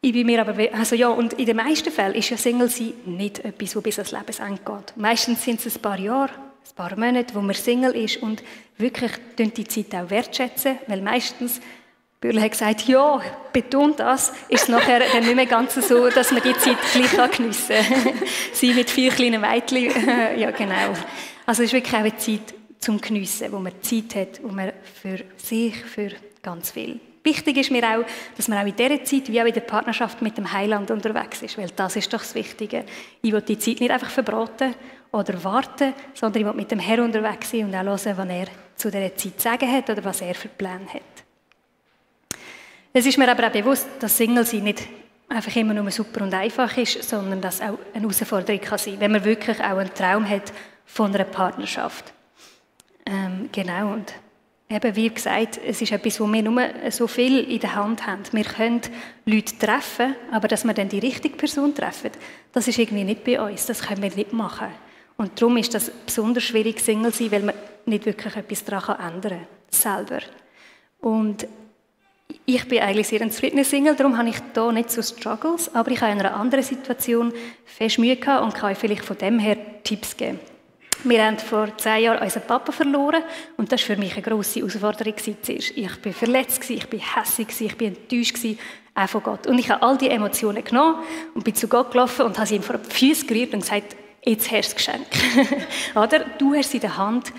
Ich 0.01 0.11
bin 0.11 0.25
mir 0.25 0.41
aber, 0.41 0.55
also 0.73 0.93
ja, 0.97 1.07
und 1.07 1.33
in 1.33 1.45
den 1.45 1.55
meisten 1.55 1.89
Fällen 1.89 2.15
ist 2.15 2.31
ja 2.31 2.35
Single 2.35 2.67
sein 2.67 2.91
nicht 3.05 3.39
etwas, 3.39 3.71
das 3.71 3.83
bis 3.83 3.97
ans 3.97 4.11
Lebensende 4.11 4.61
geht. 4.61 4.97
Meistens 4.97 5.41
sind 5.41 5.65
es 5.65 5.77
ein 5.77 5.81
paar 5.81 5.97
Jahre, 5.97 6.33
ein 6.33 6.75
paar 6.75 6.99
Monate, 6.99 7.33
wo 7.35 7.39
man 7.39 7.55
Single 7.55 7.95
ist 7.95 8.17
und 8.17 8.43
wirklich 8.77 9.13
die 9.37 9.67
Zeit 9.67 9.95
auch 9.95 10.09
wertschätzen, 10.09 10.79
weil 10.87 11.01
meistens 11.01 11.61
Bürle 12.21 12.41
hat 12.41 12.51
gesagt, 12.51 12.85
ja, 12.87 13.21
betont 13.53 14.01
das, 14.01 14.33
ist 14.49 14.63
es 14.63 14.67
nachher 14.67 14.99
dann 14.99 15.23
nicht 15.23 15.35
mehr 15.35 15.45
ganz 15.45 15.75
so, 15.75 16.09
dass 16.09 16.31
man 16.31 16.41
die 16.43 16.53
Zeit 16.53 16.77
gleich 16.91 17.31
geniessen 17.31 17.75
kann. 17.77 18.13
Sie 18.51 18.73
mit 18.73 18.89
vier 18.89 19.11
kleinen 19.11 19.39
Mädchen, 19.39 19.85
ja 20.37 20.51
genau. 20.51 20.93
Also 21.45 21.63
es 21.63 21.69
ist 21.69 21.73
wirklich 21.73 21.93
auch 21.93 21.99
eine 21.99 22.17
Zeit 22.17 22.53
zum 22.79 22.99
Geniessen, 22.99 23.51
wo 23.53 23.59
man 23.59 23.71
Zeit 23.81 24.15
hat, 24.15 24.43
wo 24.43 24.49
man 24.49 24.73
für 25.01 25.19
sich, 25.37 25.77
für 25.77 26.11
ganz 26.41 26.71
viel. 26.71 26.99
Wichtig 27.23 27.57
ist 27.57 27.71
mir 27.71 27.83
auch, 27.83 28.05
dass 28.35 28.49
man 28.49 28.57
auch 28.57 28.65
in 28.65 28.75
dieser 28.75 29.03
Zeit, 29.03 29.31
wie 29.31 29.41
auch 29.41 29.45
in 29.45 29.53
der 29.53 29.61
Partnerschaft 29.61 30.21
mit 30.21 30.37
dem 30.37 30.51
Heiland 30.51 30.91
unterwegs 30.91 31.41
ist, 31.41 31.57
weil 31.57 31.69
das 31.73 31.95
ist 31.95 32.13
doch 32.13 32.19
das 32.19 32.35
Wichtige. 32.35 32.83
Ich 33.21 33.31
will 33.31 33.41
die 33.41 33.59
Zeit 33.59 33.79
nicht 33.79 33.91
einfach 33.91 34.09
verbraten 34.09 34.73
oder 35.11 35.41
warten, 35.43 35.93
sondern 36.13 36.41
ich 36.41 36.47
will 36.47 36.53
mit 36.53 36.71
dem 36.71 36.79
Herrn 36.79 37.01
unterwegs 37.01 37.51
sein 37.51 37.65
und 37.65 37.75
auch 37.75 37.83
hören, 37.83 38.17
was 38.17 38.29
er 38.29 38.47
zu 38.75 38.91
dieser 38.91 39.15
Zeit 39.15 39.39
zu 39.39 39.41
sagen 39.41 39.71
hat 39.71 39.89
oder 39.89 40.03
was 40.03 40.21
er 40.21 40.35
für 40.35 40.49
Pläne 40.49 40.85
hat. 40.93 41.18
Es 42.91 43.05
ist 43.05 43.17
mir 43.17 43.29
aber 43.29 43.47
auch 43.47 43.51
bewusst, 43.51 43.87
dass 43.99 44.17
Single-Sein 44.17 44.63
nicht 44.63 44.87
einfach 45.27 45.55
immer 45.55 45.75
nur 45.75 45.91
super 45.91 46.23
und 46.23 46.33
einfach 46.33 46.75
ist, 46.77 47.03
sondern 47.03 47.39
dass 47.39 47.61
auch 47.61 47.77
eine 47.93 48.01
Herausforderung 48.01 48.59
kann 48.59 48.79
sein, 48.79 48.99
wenn 48.99 49.11
man 49.11 49.23
wirklich 49.23 49.59
auch 49.59 49.77
einen 49.77 49.93
Traum 49.93 50.27
hat 50.27 50.51
von 50.85 51.13
einer 51.13 51.23
Partnerschaft. 51.23 52.13
Ähm, 53.05 53.49
genau, 53.51 53.93
und 53.93 54.11
eben 54.69 54.95
wie 54.95 55.09
gesagt, 55.09 55.59
es 55.63 55.81
ist 55.81 55.91
etwas, 55.91 56.19
wo 56.19 56.25
wir 56.25 56.41
nur 56.41 56.63
so 56.89 57.05
viel 57.05 57.39
in 57.39 57.59
der 57.59 57.75
Hand 57.75 58.07
haben. 58.07 58.23
Wir 58.31 58.43
können 58.43 58.81
Leute 59.25 59.57
treffen, 59.57 60.15
aber 60.31 60.47
dass 60.47 60.65
wir 60.65 60.73
dann 60.73 60.89
die 60.89 60.99
richtige 60.99 61.37
Person 61.37 61.75
treffen, 61.75 62.11
das 62.53 62.67
ist 62.67 62.79
irgendwie 62.79 63.03
nicht 63.03 63.23
bei 63.23 63.39
uns, 63.39 63.67
das 63.67 63.83
können 63.83 64.01
wir 64.01 64.13
nicht 64.13 64.33
machen. 64.33 64.67
Und 65.15 65.39
darum 65.39 65.57
ist 65.57 65.75
das 65.75 65.91
besonders 65.91 66.43
schwierig, 66.43 66.79
Single 66.79 67.13
sein, 67.13 67.31
weil 67.31 67.43
man 67.43 67.55
nicht 67.85 68.05
wirklich 68.05 68.35
etwas 68.35 68.63
daran 68.63 69.13
ändern 69.13 69.39
kann, 69.39 69.47
selber. 69.69 70.19
Und 71.01 71.45
ich 72.45 72.67
bin 72.67 72.79
eigentlich 72.79 73.07
sehr 73.07 73.21
ein 73.21 73.31
zufriedener 73.31 73.63
Single, 73.63 73.95
darum 73.95 74.17
habe 74.17 74.29
ich 74.29 74.37
da 74.53 74.71
nicht 74.71 74.91
so 74.91 75.01
Struggles, 75.01 75.73
aber 75.75 75.91
ich 75.91 76.01
habe 76.01 76.13
in 76.13 76.19
einer 76.19 76.35
anderen 76.35 76.63
Situation 76.63 77.33
fest 77.65 77.99
Mühe 77.99 78.15
gehabt 78.15 78.43
und 78.43 78.53
kann 78.53 78.75
vielleicht 78.75 79.05
von 79.05 79.17
dem 79.17 79.39
her 79.39 79.57
Tipps 79.83 80.17
geben. 80.17 80.39
Wir 81.03 81.23
haben 81.23 81.37
vor 81.37 81.77
zehn 81.77 82.03
Jahren 82.03 82.21
unseren 82.21 82.43
Papa 82.43 82.71
verloren 82.71 83.23
und 83.55 83.71
das 83.71 83.81
war 83.81 83.95
für 83.95 84.01
mich 84.01 84.13
eine 84.13 84.21
grosse 84.21 84.59
Herausforderung. 84.59 85.13
Ich 85.15 86.05
war 86.05 86.13
verletzt, 86.13 86.69
ich 86.69 86.91
war 86.91 86.99
hässlich, 86.99 87.61
ich 87.61 87.79
war 87.79 87.87
enttäuscht, 87.87 88.37
auch 88.95 89.07
von 89.07 89.23
Gott. 89.23 89.47
Und 89.47 89.59
ich 89.59 89.69
habe 89.69 89.81
all 89.81 89.97
diese 89.97 90.11
Emotionen 90.11 90.63
genommen 90.63 91.03
und 91.33 91.43
bin 91.43 91.55
zu 91.55 91.67
Gott 91.67 91.91
gelaufen 91.91 92.25
und 92.25 92.37
habe 92.37 92.47
sie 92.47 92.55
ihm 92.55 92.63
vor 92.63 92.77
die 92.77 92.89
Füße 92.89 93.25
gerührt 93.25 93.53
und 93.53 93.61
gesagt, 93.61 93.95
jetzt 94.25 94.51
hast 94.51 94.73
du 94.73 94.75
das 94.75 94.75
Geschenk. 94.75 95.07
Oder? 95.95 96.25
Du 96.37 96.53
hast 96.53 96.67
es 96.67 96.73
in 96.73 96.81
der 96.81 96.97
Hand, 96.97 97.31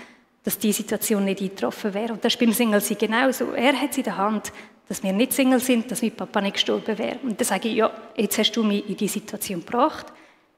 dass 0.43 0.57
diese 0.57 0.77
Situation 0.77 1.23
nicht 1.23 1.41
eingetroffen 1.41 1.93
wäre. 1.93 2.13
Und 2.13 2.25
das 2.25 2.33
ist 2.33 2.39
beim 2.39 2.53
Single 2.53 2.81
genauso. 2.97 3.51
Er 3.51 3.79
hat 3.79 3.91
es 3.91 3.97
in 3.97 4.03
der 4.03 4.17
Hand, 4.17 4.51
dass 4.87 5.03
wir 5.03 5.13
nicht 5.13 5.33
Single 5.33 5.59
sind, 5.59 5.89
dass 5.91 6.01
mein 6.01 6.11
Papa 6.11 6.41
nicht 6.41 6.53
gestorben 6.53 6.97
wäre. 6.97 7.19
Und 7.23 7.39
dann 7.39 7.47
sage 7.47 7.69
ich, 7.69 7.75
ja, 7.75 7.91
jetzt 8.17 8.37
hast 8.37 8.51
du 8.51 8.63
mich 8.63 8.87
in 8.89 8.97
diese 8.97 9.13
Situation 9.13 9.61
gebracht, 9.61 10.07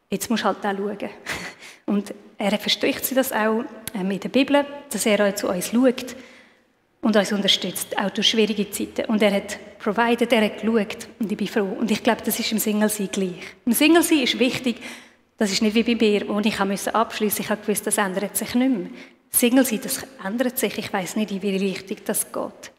jetzt 0.09 0.30
musst 0.30 0.43
du 0.43 0.47
halt 0.47 0.65
auch 0.65 0.76
schauen. 0.76 1.09
Und 1.86 2.13
er 2.38 2.57
verspricht 2.57 3.05
sich 3.05 3.15
das 3.15 3.32
auch 3.32 3.63
ähm, 3.93 4.11
in 4.11 4.19
der 4.19 4.30
Bibel, 4.30 4.65
dass 4.89 5.05
er 5.05 5.28
auch 5.28 5.36
zu 5.36 5.49
uns 5.49 5.69
schaut 5.69 6.15
und 7.01 7.15
uns 7.15 7.32
unterstützt, 7.34 7.97
auch 7.97 8.09
durch 8.09 8.30
schwierige 8.30 8.69
Zeiten. 8.71 9.05
Und 9.05 9.21
er 9.21 9.34
hat 9.34 9.59
provided, 9.80 10.32
er 10.32 10.45
hat 10.45 10.61
geschaut 10.61 11.07
und 11.19 11.32
ich 11.32 11.38
bin 11.38 11.47
froh. 11.47 11.78
Und 11.80 11.91
ich 11.91 12.01
glaube, 12.01 12.21
das 12.24 12.39
ist 12.39 12.51
im 12.51 12.59
Single-Sein 12.59 13.09
gleich. 13.11 13.36
Im 13.65 13.74
Single-Sein 13.74 14.19
ist 14.19 14.39
wichtig, 14.39 14.78
das 15.38 15.51
ist 15.51 15.61
nicht 15.61 15.76
wie 15.76 15.84
bei 15.84 15.95
mir, 15.95 16.28
wo 16.30 16.39
ich 16.39 16.59
abschließen 16.59 17.45
ich 17.45 17.61
gewusst, 17.61 17.86
das 17.86 17.97
ändert 17.97 18.38
sich 18.38 18.55
nicht 18.55 18.71
mehr. 18.71 18.88
Single-Sein, 19.30 19.82
das 19.84 20.05
ändert 20.24 20.57
sich, 20.57 20.78
ich 20.78 20.93
weiß 20.93 21.17
nicht, 21.17 21.32
in 21.32 21.41
welche 21.41 21.65
Richtung 21.65 21.97
das 22.05 22.32
geht. 22.32 22.72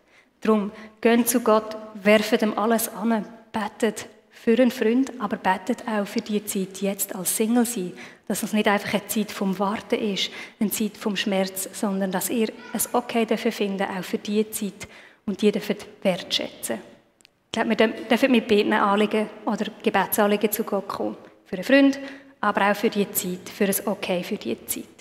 Darum, 0.44 0.70
gehen 1.00 1.26
zu 1.26 1.40
Gott, 1.40 1.74
werfen 1.94 2.38
ihm 2.40 2.58
alles 2.58 2.88
an, 2.88 3.24
betet 3.50 4.06
für 4.30 4.60
einen 4.60 4.70
Freund, 4.70 5.10
aber 5.18 5.38
betet 5.38 5.88
auch 5.88 6.06
für 6.06 6.20
die 6.20 6.44
Zeit 6.44 6.82
jetzt 6.82 7.14
als 7.14 7.34
Single 7.34 7.64
sein, 7.64 7.94
dass 8.28 8.42
es 8.42 8.52
nicht 8.52 8.68
einfach 8.68 8.92
eine 8.92 9.06
Zeit 9.06 9.32
vom 9.32 9.58
Warten 9.58 9.98
ist, 9.98 10.30
eine 10.60 10.70
Zeit 10.70 10.98
vom 10.98 11.16
Schmerz, 11.16 11.68
sondern 11.72 12.12
dass 12.12 12.28
ihr 12.28 12.48
es 12.74 12.92
okay 12.92 13.24
dafür 13.24 13.52
finden, 13.52 13.84
auch 13.84 14.04
für 14.04 14.18
die 14.18 14.50
Zeit 14.50 14.86
und 15.24 15.40
die 15.40 15.50
dürfen 15.50 15.76
wertschätzen. 16.02 16.78
Ich 17.46 17.52
glaube, 17.52 17.70
wir 17.70 17.88
dürfen 17.88 18.30
mit 18.30 18.46
Beten 18.46 18.74
Anliegen 18.74 19.30
oder 19.46 19.66
Gebetsanliegen 19.82 20.52
zu 20.52 20.64
Gott 20.64 20.88
kommen. 20.88 21.16
Für 21.46 21.56
einen 21.56 21.64
Freund, 21.64 21.98
aber 22.42 22.70
auch 22.70 22.76
für 22.76 22.90
die 22.90 23.10
Zeit, 23.12 23.48
für 23.48 23.64
ein 23.64 23.86
Okay 23.86 24.22
für 24.22 24.36
die 24.36 24.66
Zeit. 24.66 24.93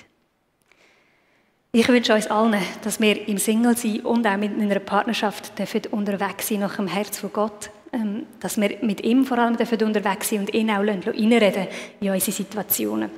Ich 1.75 1.87
wünsche 1.87 2.13
uns 2.13 2.27
allen, 2.27 2.61
dass 2.83 3.01
wir 3.01 3.27
im 3.27 3.39
Single 3.39 3.75
sein 3.75 4.01
und 4.01 4.27
auch 4.27 4.37
mit 4.37 4.51
einer 4.61 4.77
Partnerschaft 4.77 5.57
dürfen 5.57 5.81
unterwegs 5.89 6.47
sein 6.47 6.59
nach 6.59 6.75
dem 6.75 6.85
Herz 6.85 7.17
von 7.17 7.33
Gott. 7.33 7.71
Ähm, 7.91 8.27
dass 8.39 8.61
wir 8.61 8.77
mit 8.83 9.03
ihm 9.03 9.25
vor 9.25 9.39
allem 9.39 9.57
dürfen 9.57 9.81
unterwegs 9.81 10.29
sein 10.29 10.41
und 10.41 10.53
ihn 10.53 10.69
auch 10.69 10.83
reinreden 10.83 11.65
in 11.99 12.11
unsere 12.11 12.31
Situationen. 12.31 13.09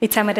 Jetzt 0.00 0.16
haben 0.16 0.28
wir 0.28 0.34